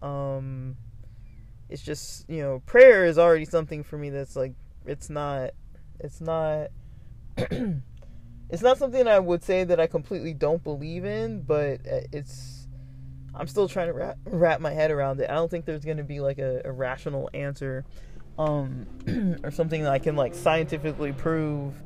Um 0.00 0.76
it's 1.68 1.82
just 1.82 2.30
you 2.30 2.40
know 2.40 2.62
prayer 2.64 3.04
is 3.04 3.18
already 3.18 3.44
something 3.44 3.82
for 3.82 3.98
me 3.98 4.08
that's 4.08 4.36
like 4.36 4.54
it's 4.86 5.10
not 5.10 5.50
it's 5.98 6.20
not 6.20 6.68
it's 7.36 8.62
not 8.62 8.78
something 8.78 9.06
I 9.08 9.18
would 9.18 9.42
say 9.42 9.64
that 9.64 9.80
I 9.80 9.88
completely 9.88 10.32
don't 10.32 10.62
believe 10.62 11.04
in, 11.04 11.42
but 11.42 11.80
uh, 11.86 12.06
it's 12.12 12.68
I'm 13.34 13.48
still 13.48 13.68
trying 13.68 13.88
to 13.88 13.92
wrap, 13.92 14.18
wrap 14.24 14.60
my 14.60 14.72
head 14.72 14.90
around 14.92 15.20
it. 15.20 15.28
I 15.28 15.34
don't 15.34 15.50
think 15.50 15.64
there's 15.64 15.84
going 15.84 15.98
to 15.98 16.04
be 16.04 16.20
like 16.20 16.38
a, 16.38 16.62
a 16.64 16.72
rational 16.72 17.28
answer 17.34 17.84
um 18.38 18.86
or 19.42 19.50
something 19.50 19.82
that 19.82 19.92
I 19.92 19.98
can 19.98 20.14
like 20.14 20.34
scientifically 20.34 21.12
prove, 21.12 21.82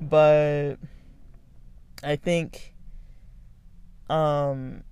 but 0.00 0.76
I 2.02 2.16
think 2.16 2.74
um 4.10 4.84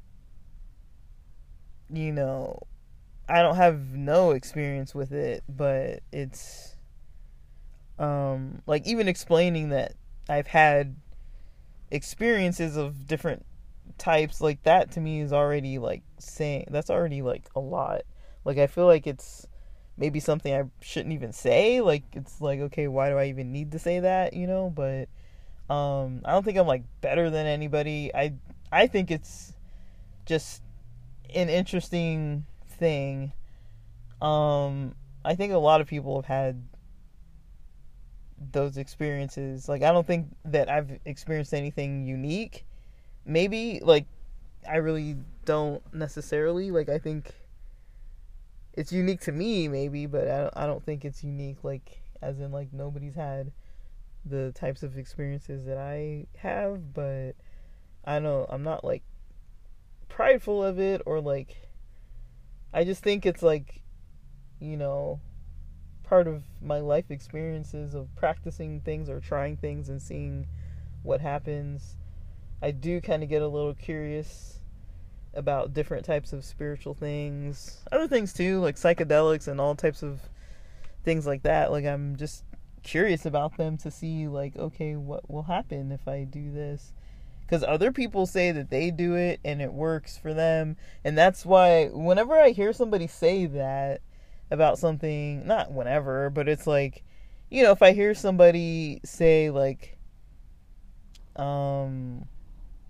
you 1.92 2.12
know 2.12 2.58
I 3.28 3.42
don't 3.42 3.56
have 3.56 3.80
no 3.94 4.32
experience 4.32 4.94
with 4.94 5.12
it, 5.12 5.44
but 5.48 6.00
it's 6.12 6.76
um 7.98 8.62
like 8.66 8.86
even 8.86 9.08
explaining 9.08 9.70
that 9.70 9.94
I've 10.28 10.46
had 10.46 10.96
experiences 11.90 12.76
of 12.76 13.06
different 13.06 13.44
types 13.98 14.40
like 14.40 14.62
that 14.62 14.90
to 14.92 15.00
me 15.00 15.20
is 15.20 15.32
already 15.32 15.78
like 15.78 16.02
saying 16.18 16.66
that's 16.70 16.90
already 16.90 17.22
like 17.22 17.48
a 17.54 17.60
lot. 17.60 18.02
Like 18.44 18.58
I 18.58 18.66
feel 18.66 18.86
like 18.86 19.06
it's 19.06 19.46
maybe 19.96 20.20
something 20.20 20.54
I 20.54 20.64
shouldn't 20.80 21.14
even 21.14 21.32
say. 21.32 21.80
Like 21.80 22.04
it's 22.12 22.40
like 22.40 22.60
okay, 22.60 22.88
why 22.88 23.10
do 23.10 23.18
I 23.18 23.26
even 23.26 23.52
need 23.52 23.72
to 23.72 23.78
say 23.78 24.00
that, 24.00 24.32
you 24.34 24.46
know? 24.46 24.70
But 24.74 25.08
um 25.72 26.22
I 26.24 26.32
don't 26.32 26.44
think 26.44 26.58
I'm 26.58 26.66
like 26.66 26.84
better 27.00 27.30
than 27.30 27.46
anybody. 27.46 28.10
I 28.14 28.34
I 28.72 28.86
think 28.86 29.10
it's 29.10 29.52
just 30.24 30.62
an 31.34 31.48
interesting 31.48 32.46
thing. 32.68 33.32
Um, 34.20 34.94
I 35.24 35.34
think 35.34 35.52
a 35.52 35.58
lot 35.58 35.80
of 35.80 35.86
people 35.86 36.16
have 36.16 36.26
had 36.26 36.62
those 38.50 38.76
experiences. 38.76 39.68
Like, 39.68 39.82
I 39.82 39.92
don't 39.92 40.06
think 40.06 40.28
that 40.46 40.68
I've 40.68 40.98
experienced 41.04 41.54
anything 41.54 42.06
unique. 42.06 42.64
Maybe, 43.24 43.80
like, 43.82 44.06
I 44.68 44.76
really 44.76 45.16
don't 45.44 45.82
necessarily. 45.94 46.70
Like, 46.70 46.88
I 46.88 46.98
think 46.98 47.34
it's 48.74 48.92
unique 48.92 49.20
to 49.22 49.32
me, 49.32 49.68
maybe, 49.68 50.06
but 50.06 50.28
I 50.28 50.38
don't, 50.38 50.56
I 50.56 50.66
don't 50.66 50.84
think 50.84 51.04
it's 51.04 51.22
unique, 51.22 51.58
like, 51.62 52.02
as 52.20 52.40
in, 52.40 52.52
like, 52.52 52.72
nobody's 52.72 53.14
had 53.14 53.52
the 54.24 54.52
types 54.52 54.82
of 54.82 54.96
experiences 54.96 55.64
that 55.66 55.78
I 55.78 56.26
have, 56.38 56.94
but 56.94 57.32
I 58.04 58.14
don't 58.14 58.22
know 58.22 58.46
I'm 58.48 58.62
not, 58.62 58.84
like, 58.84 59.02
prideful 60.08 60.64
of 60.64 60.78
it 60.78 61.02
or, 61.06 61.20
like, 61.20 61.68
I 62.72 62.84
just 62.84 63.02
think 63.02 63.26
it's 63.26 63.42
like, 63.42 63.82
you 64.60 64.76
know, 64.76 65.20
part 66.04 66.26
of 66.26 66.42
my 66.62 66.78
life 66.78 67.10
experiences 67.10 67.94
of 67.94 68.14
practicing 68.16 68.80
things 68.80 69.10
or 69.10 69.20
trying 69.20 69.56
things 69.56 69.88
and 69.88 70.00
seeing 70.00 70.46
what 71.02 71.20
happens. 71.20 71.96
I 72.62 72.70
do 72.70 73.00
kind 73.00 73.22
of 73.22 73.28
get 73.28 73.42
a 73.42 73.48
little 73.48 73.74
curious 73.74 74.61
about 75.34 75.74
different 75.74 76.04
types 76.04 76.32
of 76.32 76.44
spiritual 76.44 76.94
things, 76.94 77.78
other 77.90 78.08
things 78.08 78.32
too, 78.32 78.60
like 78.60 78.76
psychedelics 78.76 79.48
and 79.48 79.60
all 79.60 79.74
types 79.74 80.02
of 80.02 80.20
things 81.04 81.26
like 81.26 81.42
that. 81.42 81.70
Like 81.70 81.84
I'm 81.84 82.16
just 82.16 82.44
curious 82.82 83.24
about 83.24 83.56
them 83.56 83.76
to 83.78 83.90
see 83.90 84.28
like 84.28 84.56
okay, 84.56 84.96
what 84.96 85.30
will 85.30 85.44
happen 85.44 85.92
if 85.92 86.06
I 86.08 86.24
do 86.24 86.52
this? 86.52 86.92
because 87.52 87.64
other 87.64 87.92
people 87.92 88.24
say 88.24 88.50
that 88.50 88.70
they 88.70 88.90
do 88.90 89.14
it 89.14 89.38
and 89.44 89.60
it 89.60 89.70
works 89.70 90.16
for 90.16 90.32
them 90.32 90.74
and 91.04 91.18
that's 91.18 91.44
why 91.44 91.86
whenever 91.92 92.34
i 92.34 92.48
hear 92.48 92.72
somebody 92.72 93.06
say 93.06 93.44
that 93.44 94.00
about 94.50 94.78
something 94.78 95.46
not 95.46 95.70
whenever 95.70 96.30
but 96.30 96.48
it's 96.48 96.66
like 96.66 97.04
you 97.50 97.62
know 97.62 97.70
if 97.70 97.82
i 97.82 97.92
hear 97.92 98.14
somebody 98.14 99.02
say 99.04 99.50
like 99.50 99.98
um 101.36 102.26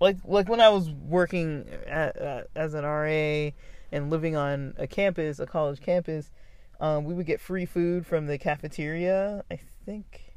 like 0.03 0.17
like 0.25 0.49
when 0.49 0.61
i 0.61 0.69
was 0.69 0.91
working 0.91 1.67
at, 1.87 2.21
uh, 2.21 2.43
as 2.55 2.75
an 2.75 2.85
ra 2.85 3.51
and 3.93 4.11
living 4.11 4.37
on 4.37 4.75
a 4.79 4.87
campus 4.87 5.39
a 5.39 5.47
college 5.47 5.81
campus 5.81 6.31
um, 6.81 7.05
we 7.05 7.15
would 7.15 7.27
get 7.27 7.41
free 7.41 7.65
food 7.65 8.07
from 8.07 8.27
the 8.27 8.37
cafeteria 8.37 9.45
i 9.51 9.59
think 9.87 10.35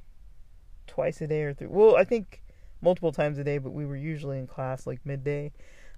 twice 0.88 1.20
a 1.22 1.28
day 1.28 1.44
or 1.44 1.54
three 1.54 1.68
well 1.68 1.96
i 1.96 2.04
think 2.04 2.42
multiple 2.86 3.12
times 3.12 3.38
a 3.38 3.44
day, 3.44 3.58
but 3.58 3.72
we 3.72 3.86
were 3.86 3.98
usually 3.98 4.40
in 4.40 4.48
class 4.48 4.88
like 4.88 5.06
midday. 5.06 5.52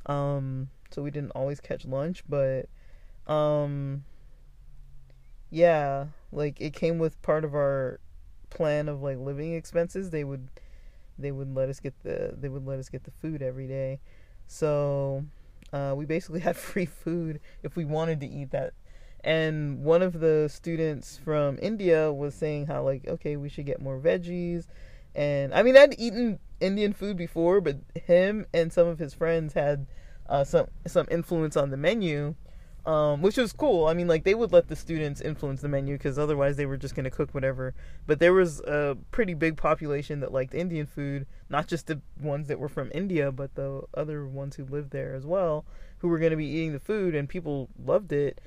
Um, 0.07 0.69
so 0.89 1.03
we 1.03 1.11
didn't 1.11 1.31
always 1.31 1.59
catch 1.59 1.85
lunch, 1.85 2.23
but 2.27 2.69
um, 3.27 4.05
yeah, 5.51 6.05
like 6.31 6.59
it 6.59 6.73
came 6.73 6.97
with 6.97 7.21
part 7.21 7.43
of 7.43 7.53
our 7.53 7.99
plan 8.49 8.87
of 8.87 9.03
like 9.03 9.19
living 9.19 9.53
expenses. 9.53 10.09
They 10.09 10.23
would 10.23 10.49
they 11.17 11.31
would 11.31 11.55
let 11.55 11.69
us 11.69 11.79
get 11.79 11.93
the 12.03 12.35
they 12.39 12.49
would 12.49 12.65
let 12.65 12.79
us 12.79 12.89
get 12.89 13.03
the 13.03 13.11
food 13.11 13.41
every 13.41 13.67
day. 13.67 13.99
So 14.47 15.25
uh, 15.73 15.93
we 15.95 16.05
basically 16.05 16.39
had 16.47 16.55
free 16.55 16.85
food 16.85 17.39
if 17.63 17.75
we 17.75 17.85
wanted 17.85 18.19
to 18.21 18.27
eat 18.27 18.51
that. 18.51 18.73
And 19.23 19.83
one 19.83 20.01
of 20.01 20.19
the 20.19 20.47
students 20.47 21.19
from 21.23 21.57
India 21.61 22.13
was 22.13 22.35
saying 22.35 22.67
how 22.67 22.83
like 22.83 23.07
okay 23.07 23.35
we 23.35 23.49
should 23.49 23.65
get 23.65 23.81
more 23.81 23.99
veggies 23.99 24.67
and 25.17 25.51
I 25.51 25.63
mean, 25.63 25.75
I'd 25.75 25.99
eaten 25.99 26.39
Indian 26.59 26.93
food 26.93 27.17
before, 27.17 27.59
but 27.59 27.77
him 28.05 28.45
and 28.53 28.71
some 28.71 28.87
of 28.87 28.99
his 28.99 29.15
friends 29.15 29.53
had 29.53 29.87
uh, 30.29 30.43
some 30.43 30.67
some 30.85 31.07
influence 31.09 31.57
on 31.57 31.71
the 31.71 31.77
menu, 31.77 32.35
um, 32.87 33.21
which 33.21 33.35
was 33.35 33.51
cool. 33.51 33.85
I 33.87 33.93
mean, 33.93 34.07
like 34.07 34.23
they 34.23 34.33
would 34.33 34.53
let 34.53 34.69
the 34.69 34.75
students 34.75 35.19
influence 35.19 35.61
the 35.61 35.67
menu 35.67 35.95
because 35.95 36.17
otherwise 36.17 36.55
they 36.55 36.65
were 36.65 36.77
just 36.77 36.95
gonna 36.95 37.11
cook 37.11 37.33
whatever. 37.33 37.75
But 38.07 38.19
there 38.19 38.33
was 38.33 38.61
a 38.61 38.97
pretty 39.11 39.33
big 39.33 39.57
population 39.57 40.21
that 40.21 40.31
liked 40.31 40.53
Indian 40.53 40.87
food, 40.87 41.27
not 41.49 41.67
just 41.67 41.87
the 41.87 41.99
ones 42.21 42.47
that 42.47 42.59
were 42.59 42.69
from 42.69 42.89
India, 42.93 43.29
but 43.29 43.55
the 43.55 43.81
other 43.93 44.25
ones 44.25 44.55
who 44.55 44.63
lived 44.63 44.91
there 44.91 45.13
as 45.13 45.25
well, 45.25 45.65
who 45.97 46.07
were 46.07 46.17
gonna 46.17 46.37
be 46.37 46.45
eating 46.45 46.71
the 46.71 46.79
food, 46.79 47.13
and 47.13 47.27
people 47.27 47.67
loved 47.77 48.13
it. 48.13 48.39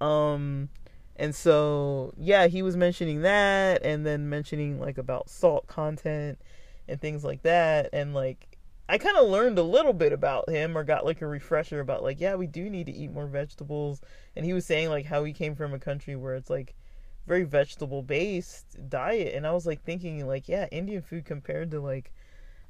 Um, 0.00 0.68
and 1.16 1.34
so, 1.34 2.14
yeah, 2.16 2.46
he 2.46 2.62
was 2.62 2.76
mentioning 2.76 3.22
that 3.22 3.84
and 3.84 4.06
then 4.06 4.28
mentioning 4.28 4.78
like 4.78 4.98
about 4.98 5.28
salt 5.28 5.66
content 5.66 6.38
and 6.86 7.00
things 7.00 7.24
like 7.24 7.42
that. 7.42 7.90
And 7.92 8.14
like, 8.14 8.57
I 8.88 8.96
kind 8.96 9.18
of 9.18 9.28
learned 9.28 9.58
a 9.58 9.62
little 9.62 9.92
bit 9.92 10.12
about 10.12 10.48
him 10.48 10.76
or 10.76 10.82
got 10.82 11.04
like 11.04 11.20
a 11.20 11.26
refresher 11.26 11.80
about 11.80 12.02
like, 12.02 12.20
yeah, 12.20 12.36
we 12.36 12.46
do 12.46 12.70
need 12.70 12.86
to 12.86 12.92
eat 12.92 13.12
more 13.12 13.26
vegetables. 13.26 14.00
And 14.34 14.46
he 14.46 14.54
was 14.54 14.64
saying 14.64 14.88
like 14.88 15.04
how 15.04 15.24
he 15.24 15.32
came 15.32 15.54
from 15.54 15.74
a 15.74 15.78
country 15.78 16.16
where 16.16 16.34
it's 16.34 16.48
like 16.48 16.74
very 17.26 17.44
vegetable 17.44 18.02
based 18.02 18.78
diet 18.88 19.34
and 19.34 19.46
I 19.46 19.52
was 19.52 19.66
like 19.66 19.82
thinking 19.82 20.26
like 20.26 20.48
yeah, 20.48 20.66
Indian 20.72 21.02
food 21.02 21.26
compared 21.26 21.70
to 21.72 21.80
like 21.80 22.10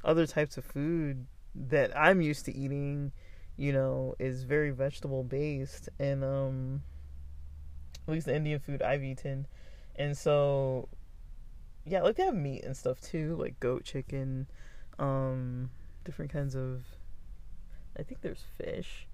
other 0.05 0.27
types 0.27 0.59
of 0.59 0.64
food 0.64 1.27
that 1.55 1.97
I'm 1.97 2.21
used 2.21 2.45
to 2.47 2.57
eating, 2.57 3.12
you 3.57 3.73
know, 3.73 4.16
is 4.19 4.43
very 4.43 4.71
vegetable 4.71 5.23
based 5.23 5.89
and 6.01 6.25
um 6.25 6.83
at 8.09 8.12
least 8.12 8.27
the 8.27 8.35
Indian 8.35 8.59
food 8.59 8.83
I've 8.83 9.05
eaten. 9.05 9.47
And 9.95 10.16
so 10.16 10.89
yeah, 11.85 12.03
like 12.03 12.16
they 12.16 12.25
have 12.25 12.35
meat 12.35 12.64
and 12.64 12.77
stuff 12.77 13.01
too, 13.01 13.37
like 13.37 13.61
goat 13.61 13.85
chicken, 13.85 14.49
um, 14.99 15.71
different 16.09 16.32
kinds 16.32 16.56
of 16.56 16.80
I 17.98 18.02
think 18.02 18.22
there's 18.22 18.44
fish. 18.56 19.06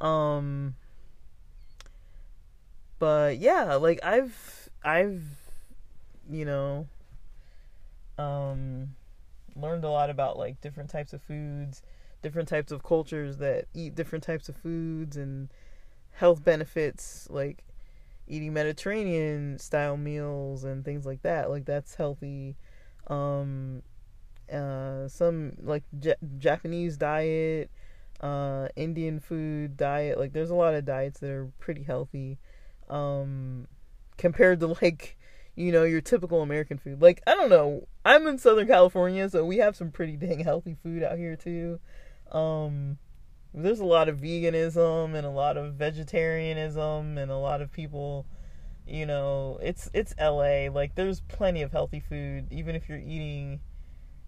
Um 0.00 0.74
but 2.98 3.36
yeah, 3.36 3.74
like 3.74 4.00
I've 4.02 4.70
I've 4.82 5.22
you 6.30 6.46
know 6.46 6.86
um 8.16 8.94
learned 9.54 9.84
a 9.84 9.90
lot 9.90 10.08
about 10.08 10.38
like 10.38 10.62
different 10.62 10.88
types 10.88 11.12
of 11.12 11.20
foods, 11.20 11.82
different 12.22 12.48
types 12.48 12.72
of 12.72 12.82
cultures 12.82 13.36
that 13.36 13.66
eat 13.74 13.94
different 13.94 14.24
types 14.24 14.48
of 14.48 14.56
foods 14.56 15.18
and 15.18 15.50
health 16.12 16.42
benefits 16.42 17.28
like 17.28 17.64
eating 18.26 18.54
Mediterranean 18.54 19.58
style 19.58 19.98
meals 19.98 20.64
and 20.64 20.86
things 20.86 21.04
like 21.04 21.20
that. 21.20 21.50
Like 21.50 21.66
that's 21.66 21.96
healthy. 21.96 22.56
Um, 23.08 23.82
uh, 24.52 25.08
some 25.08 25.52
like 25.60 25.84
J- 25.98 26.14
Japanese 26.38 26.96
diet, 26.96 27.70
uh, 28.20 28.68
Indian 28.76 29.20
food 29.20 29.76
diet. 29.76 30.18
Like 30.18 30.32
there's 30.32 30.50
a 30.50 30.54
lot 30.54 30.74
of 30.74 30.84
diets 30.84 31.20
that 31.20 31.30
are 31.30 31.50
pretty 31.58 31.82
healthy. 31.82 32.38
Um, 32.88 33.68
compared 34.16 34.60
to 34.60 34.66
like 34.82 35.16
you 35.56 35.72
know 35.72 35.84
your 35.84 36.00
typical 36.00 36.42
American 36.42 36.78
food. 36.78 37.00
Like 37.02 37.22
I 37.26 37.34
don't 37.34 37.50
know. 37.50 37.86
I'm 38.04 38.26
in 38.26 38.38
Southern 38.38 38.66
California, 38.66 39.28
so 39.28 39.44
we 39.44 39.58
have 39.58 39.76
some 39.76 39.90
pretty 39.90 40.16
dang 40.16 40.40
healthy 40.40 40.76
food 40.82 41.02
out 41.02 41.18
here 41.18 41.36
too. 41.36 41.80
Um, 42.30 42.98
there's 43.52 43.80
a 43.80 43.84
lot 43.84 44.08
of 44.08 44.18
veganism 44.18 45.14
and 45.14 45.26
a 45.26 45.30
lot 45.30 45.56
of 45.56 45.74
vegetarianism 45.74 47.18
and 47.18 47.30
a 47.30 47.36
lot 47.36 47.60
of 47.60 47.72
people 47.72 48.26
you 48.86 49.04
know 49.04 49.58
it's 49.62 49.90
it's 49.92 50.14
LA 50.20 50.68
like 50.72 50.94
there's 50.94 51.20
plenty 51.22 51.62
of 51.62 51.72
healthy 51.72 52.00
food 52.00 52.46
even 52.50 52.74
if 52.74 52.88
you're 52.88 52.98
eating 52.98 53.60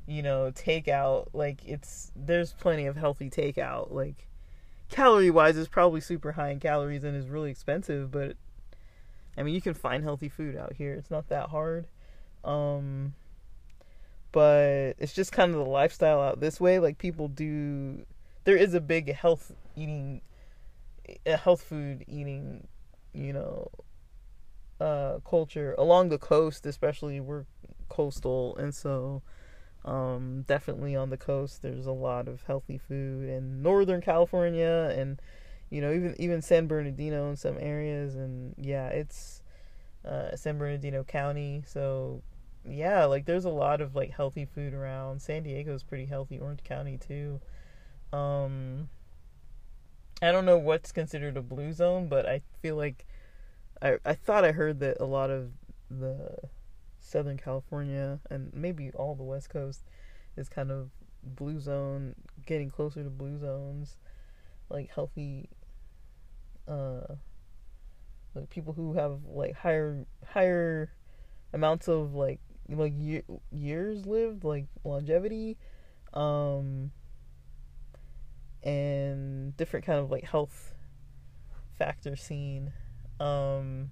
you 0.06 0.22
know 0.22 0.50
takeout 0.52 1.28
like 1.32 1.64
it's 1.64 2.10
there's 2.16 2.52
plenty 2.54 2.86
of 2.86 2.96
healthy 2.96 3.30
takeout 3.30 3.92
like 3.92 4.26
calorie 4.88 5.30
wise 5.30 5.56
it's 5.56 5.68
probably 5.68 6.00
super 6.00 6.32
high 6.32 6.50
in 6.50 6.58
calories 6.58 7.04
and 7.04 7.16
is 7.16 7.28
really 7.28 7.50
expensive 7.50 8.10
but 8.10 8.36
I 9.36 9.42
mean 9.42 9.54
you 9.54 9.60
can 9.60 9.74
find 9.74 10.02
healthy 10.04 10.28
food 10.28 10.56
out 10.56 10.74
here. 10.74 10.94
It's 10.94 11.10
not 11.10 11.28
that 11.28 11.48
hard. 11.48 11.86
Um 12.44 13.14
but 14.32 14.94
it's 14.98 15.12
just 15.12 15.32
kind 15.32 15.52
of 15.52 15.58
the 15.58 15.70
lifestyle 15.70 16.20
out 16.20 16.40
this 16.40 16.60
way. 16.60 16.78
Like 16.78 16.98
people 16.98 17.28
do 17.28 18.04
there 18.44 18.56
is 18.56 18.74
a 18.74 18.80
big 18.80 19.14
health 19.14 19.52
eating 19.76 20.20
a 21.26 21.36
health 21.36 21.62
food 21.62 22.04
eating 22.06 22.66
you 23.12 23.32
know 23.32 23.68
uh 24.80 25.18
culture 25.28 25.74
along 25.78 26.08
the 26.08 26.18
coast 26.18 26.66
especially. 26.66 27.20
We're 27.20 27.44
coastal 27.88 28.56
and 28.56 28.74
so 28.74 29.22
um 29.84 30.42
definitely 30.46 30.94
on 30.94 31.10
the 31.10 31.16
coast 31.16 31.60
there's 31.62 31.86
a 31.86 31.92
lot 31.92 32.28
of 32.28 32.42
healthy 32.44 32.78
food 32.78 33.28
in 33.28 33.62
northern 33.62 34.00
california 34.00 34.94
and 34.96 35.20
you 35.72 35.80
know 35.80 35.92
even 35.92 36.14
even 36.18 36.42
san 36.42 36.66
bernardino 36.66 37.30
in 37.30 37.36
some 37.36 37.56
areas. 37.58 38.14
And 38.14 38.54
yeah 38.58 38.88
it's 38.88 39.42
uh 40.04 40.36
san 40.36 40.58
bernardino 40.58 41.02
county. 41.02 41.64
So 41.66 42.22
yeah 42.64 43.06
like 43.06 43.24
there's 43.24 43.46
a 43.46 43.50
lot 43.50 43.80
of 43.80 43.96
like 43.96 44.10
healthy 44.10 44.44
food 44.44 44.74
around. 44.74 45.22
San 45.22 45.42
diego's 45.42 45.82
pretty 45.82 46.04
healthy 46.04 46.38
orange 46.38 46.62
county 46.62 46.98
too. 46.98 47.40
Um, 48.12 48.90
I 50.20 50.30
don't 50.30 50.44
know 50.44 50.58
what's 50.58 50.92
considered 50.92 51.38
a 51.38 51.42
blue 51.42 51.72
zone, 51.72 52.06
but 52.08 52.26
I 52.26 52.42
feel 52.60 52.76
like 52.76 53.06
I 53.80 53.96
I 54.04 54.12
thought 54.12 54.44
I 54.44 54.52
heard 54.52 54.78
that 54.80 54.98
a 55.00 55.06
lot 55.06 55.30
of 55.30 55.52
the 55.90 56.36
Southern 57.12 57.36
California 57.36 58.18
and 58.30 58.50
maybe 58.54 58.90
all 58.94 59.14
the 59.14 59.22
West 59.22 59.50
Coast 59.50 59.84
is 60.36 60.48
kind 60.48 60.70
of 60.70 60.90
blue 61.22 61.60
zone, 61.60 62.14
getting 62.46 62.70
closer 62.70 63.04
to 63.04 63.10
blue 63.10 63.38
zones, 63.38 63.98
like 64.70 64.90
healthy, 64.90 65.50
uh, 66.66 67.02
like 68.34 68.48
people 68.48 68.72
who 68.72 68.94
have 68.94 69.20
like 69.26 69.54
higher 69.54 70.06
higher 70.26 70.90
amounts 71.52 71.86
of 71.86 72.14
like 72.14 72.40
like 72.68 72.94
year, 72.96 73.22
years 73.50 74.06
lived, 74.06 74.42
like 74.42 74.66
longevity, 74.82 75.58
um, 76.14 76.90
and 78.62 79.54
different 79.58 79.84
kind 79.84 79.98
of 79.98 80.10
like 80.10 80.24
health 80.24 80.74
factor 81.78 82.16
scene 82.16 82.72
um 83.18 83.90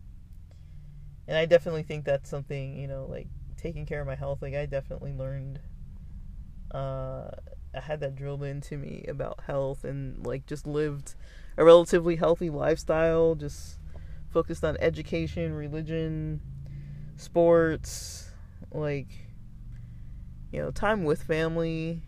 and 1.26 1.36
i 1.36 1.44
definitely 1.44 1.82
think 1.82 2.04
that's 2.04 2.28
something 2.28 2.76
you 2.76 2.86
know 2.86 3.06
like 3.08 3.28
taking 3.56 3.86
care 3.86 4.00
of 4.00 4.06
my 4.06 4.14
health 4.14 4.40
like 4.42 4.54
i 4.54 4.66
definitely 4.66 5.12
learned 5.12 5.60
uh 6.72 7.28
i 7.74 7.80
had 7.80 8.00
that 8.00 8.14
drilled 8.14 8.42
into 8.42 8.76
me 8.76 9.04
about 9.08 9.40
health 9.46 9.84
and 9.84 10.24
like 10.26 10.46
just 10.46 10.66
lived 10.66 11.14
a 11.56 11.64
relatively 11.64 12.16
healthy 12.16 12.50
lifestyle 12.50 13.34
just 13.34 13.78
focused 14.30 14.64
on 14.64 14.76
education 14.80 15.52
religion 15.52 16.40
sports 17.16 18.30
like 18.72 19.08
you 20.52 20.60
know 20.60 20.70
time 20.70 21.04
with 21.04 21.22
family 21.22 22.00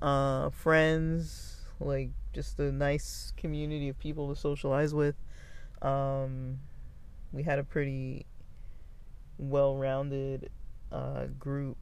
uh 0.00 0.48
friends 0.50 1.54
like 1.80 2.10
just 2.34 2.58
a 2.58 2.72
nice 2.72 3.32
community 3.36 3.88
of 3.88 3.98
people 3.98 4.28
to 4.28 4.38
socialize 4.38 4.92
with. 4.92 5.14
Um, 5.80 6.58
we 7.34 7.42
had 7.42 7.58
a 7.58 7.64
pretty 7.64 8.26
well-rounded 9.38 10.50
uh, 10.92 11.26
group 11.38 11.78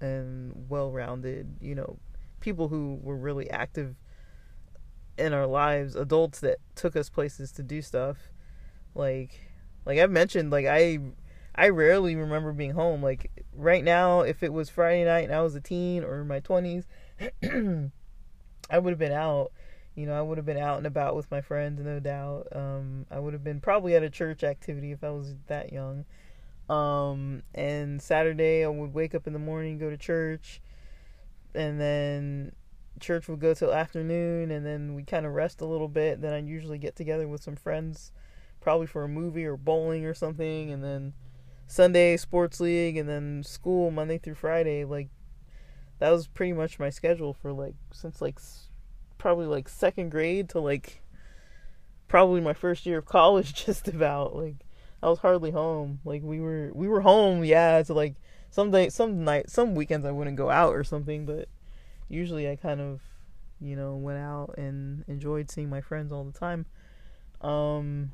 and 0.00 0.66
well-rounded, 0.68 1.56
you 1.60 1.74
know, 1.74 1.98
people 2.40 2.68
who 2.68 2.98
were 3.02 3.16
really 3.16 3.50
active 3.50 3.96
in 5.18 5.32
our 5.32 5.46
lives, 5.46 5.96
adults 5.96 6.40
that 6.40 6.58
took 6.74 6.96
us 6.96 7.08
places 7.08 7.52
to 7.52 7.62
do 7.62 7.82
stuff. 7.82 8.16
Like, 8.94 9.40
like 9.84 9.98
I've 9.98 10.10
mentioned, 10.10 10.50
like 10.50 10.66
I, 10.66 10.98
I 11.54 11.68
rarely 11.68 12.16
remember 12.16 12.52
being 12.52 12.72
home. 12.72 13.02
Like 13.02 13.30
right 13.54 13.84
now, 13.84 14.20
if 14.20 14.42
it 14.42 14.52
was 14.52 14.70
Friday 14.70 15.04
night 15.04 15.24
and 15.24 15.34
I 15.34 15.42
was 15.42 15.54
a 15.54 15.60
teen 15.60 16.04
or 16.04 16.20
in 16.20 16.28
my 16.28 16.40
twenties. 16.40 16.86
I 18.70 18.78
would 18.78 18.90
have 18.90 18.98
been 18.98 19.12
out. 19.12 19.52
You 19.94 20.06
know, 20.06 20.18
I 20.18 20.22
would 20.22 20.38
have 20.38 20.46
been 20.46 20.56
out 20.56 20.78
and 20.78 20.86
about 20.86 21.16
with 21.16 21.30
my 21.30 21.40
friends, 21.40 21.80
no 21.82 22.00
doubt. 22.00 22.48
Um, 22.52 23.06
I 23.10 23.18
would 23.18 23.32
have 23.32 23.44
been 23.44 23.60
probably 23.60 23.94
at 23.94 24.02
a 24.02 24.10
church 24.10 24.44
activity 24.44 24.92
if 24.92 25.02
I 25.02 25.10
was 25.10 25.34
that 25.48 25.72
young. 25.72 26.04
Um, 26.68 27.42
and 27.54 28.00
Saturday, 28.00 28.64
I 28.64 28.68
would 28.68 28.94
wake 28.94 29.14
up 29.14 29.26
in 29.26 29.32
the 29.32 29.40
morning, 29.40 29.78
go 29.78 29.90
to 29.90 29.96
church, 29.96 30.60
and 31.54 31.80
then 31.80 32.52
church 33.00 33.28
would 33.28 33.40
go 33.40 33.54
till 33.54 33.72
afternoon, 33.72 34.52
and 34.52 34.64
then 34.64 34.94
we 34.94 35.02
kind 35.02 35.26
of 35.26 35.32
rest 35.32 35.60
a 35.60 35.66
little 35.66 35.88
bit. 35.88 36.20
Then 36.20 36.32
I'd 36.32 36.46
usually 36.46 36.78
get 36.78 36.94
together 36.94 37.26
with 37.26 37.42
some 37.42 37.56
friends, 37.56 38.12
probably 38.60 38.86
for 38.86 39.02
a 39.02 39.08
movie 39.08 39.44
or 39.44 39.56
bowling 39.56 40.06
or 40.06 40.14
something, 40.14 40.70
and 40.70 40.84
then 40.84 41.14
Sunday 41.66 42.16
sports 42.16 42.60
league, 42.60 42.96
and 42.96 43.08
then 43.08 43.42
school 43.42 43.90
Monday 43.90 44.18
through 44.18 44.36
Friday. 44.36 44.84
Like 44.84 45.08
that 45.98 46.10
was 46.10 46.28
pretty 46.28 46.52
much 46.52 46.78
my 46.78 46.90
schedule 46.90 47.32
for 47.32 47.52
like 47.52 47.74
since 47.92 48.20
like 48.22 48.38
probably 49.20 49.46
like 49.46 49.68
second 49.68 50.10
grade 50.10 50.48
to 50.48 50.58
like 50.58 51.02
probably 52.08 52.40
my 52.40 52.54
first 52.54 52.86
year 52.86 52.98
of 52.98 53.06
college 53.06 53.54
just 53.66 53.86
about 53.86 54.34
like 54.34 54.56
I 55.02 55.08
was 55.08 55.20
hardly 55.20 55.52
home. 55.52 56.00
Like 56.04 56.22
we 56.22 56.40
were 56.40 56.72
we 56.74 56.88
were 56.88 57.02
home 57.02 57.44
yeah 57.44 57.82
to 57.82 57.94
like 57.94 58.16
some 58.50 58.72
day 58.72 58.88
some 58.88 59.24
night 59.24 59.48
some 59.48 59.76
weekends 59.76 60.04
I 60.04 60.10
wouldn't 60.10 60.36
go 60.36 60.50
out 60.50 60.74
or 60.74 60.82
something 60.82 61.24
but 61.24 61.48
usually 62.08 62.50
I 62.50 62.56
kind 62.56 62.80
of 62.80 63.00
you 63.60 63.76
know 63.76 63.94
went 63.94 64.18
out 64.18 64.56
and 64.58 65.04
enjoyed 65.06 65.50
seeing 65.50 65.70
my 65.70 65.80
friends 65.80 66.12
all 66.12 66.24
the 66.24 66.38
time. 66.38 66.66
Um 67.40 68.12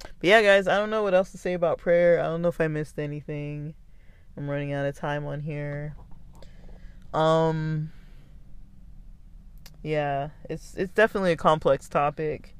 but 0.00 0.28
yeah 0.28 0.40
guys 0.40 0.66
I 0.66 0.78
don't 0.78 0.90
know 0.90 1.02
what 1.02 1.14
else 1.14 1.32
to 1.32 1.38
say 1.38 1.52
about 1.52 1.78
prayer. 1.78 2.20
I 2.20 2.24
don't 2.24 2.40
know 2.42 2.48
if 2.48 2.60
I 2.60 2.68
missed 2.68 2.98
anything. 2.98 3.74
I'm 4.36 4.48
running 4.48 4.72
out 4.72 4.86
of 4.86 4.96
time 4.96 5.26
on 5.26 5.40
here. 5.40 5.96
Um 7.12 7.90
yeah, 9.88 10.28
it's 10.50 10.74
it's 10.76 10.92
definitely 10.92 11.32
a 11.32 11.36
complex 11.36 11.88
topic. 11.88 12.54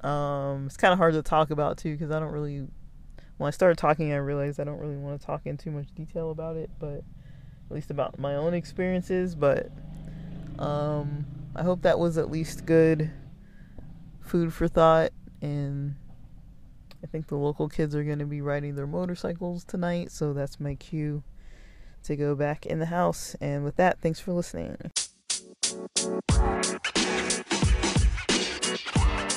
Um 0.00 0.66
it's 0.66 0.76
kind 0.76 0.92
of 0.92 0.98
hard 0.98 1.14
to 1.14 1.22
talk 1.22 1.50
about 1.50 1.78
too 1.78 1.96
cuz 1.96 2.10
I 2.10 2.18
don't 2.18 2.32
really 2.32 2.66
when 3.36 3.48
I 3.48 3.50
started 3.50 3.78
talking 3.78 4.12
I 4.12 4.16
realized 4.16 4.58
I 4.58 4.64
don't 4.64 4.80
really 4.80 4.96
want 4.96 5.20
to 5.20 5.24
talk 5.24 5.46
in 5.46 5.56
too 5.56 5.70
much 5.70 5.94
detail 5.94 6.30
about 6.30 6.56
it, 6.56 6.70
but 6.80 7.04
at 7.66 7.70
least 7.70 7.90
about 7.90 8.18
my 8.18 8.34
own 8.34 8.54
experiences, 8.54 9.36
but 9.36 9.70
um 10.58 11.24
I 11.54 11.62
hope 11.62 11.82
that 11.82 11.98
was 12.00 12.18
at 12.18 12.30
least 12.30 12.66
good 12.66 13.10
food 14.20 14.52
for 14.52 14.66
thought 14.66 15.12
and 15.40 15.94
I 17.04 17.06
think 17.06 17.28
the 17.28 17.36
local 17.36 17.68
kids 17.68 17.94
are 17.94 18.02
going 18.02 18.18
to 18.18 18.24
be 18.24 18.40
riding 18.40 18.76
their 18.76 18.86
motorcycles 18.86 19.62
tonight, 19.62 20.10
so 20.10 20.32
that's 20.32 20.58
my 20.58 20.74
cue 20.74 21.22
to 22.04 22.16
go 22.16 22.34
back 22.34 22.64
in 22.64 22.78
the 22.78 22.86
house. 22.86 23.36
And 23.42 23.62
with 23.62 23.76
that, 23.76 24.00
thanks 24.00 24.20
for 24.20 24.32
listening. 24.32 24.78
You 25.74 25.88
know, 26.06 26.20
man. 26.30 26.80
You 29.30 29.33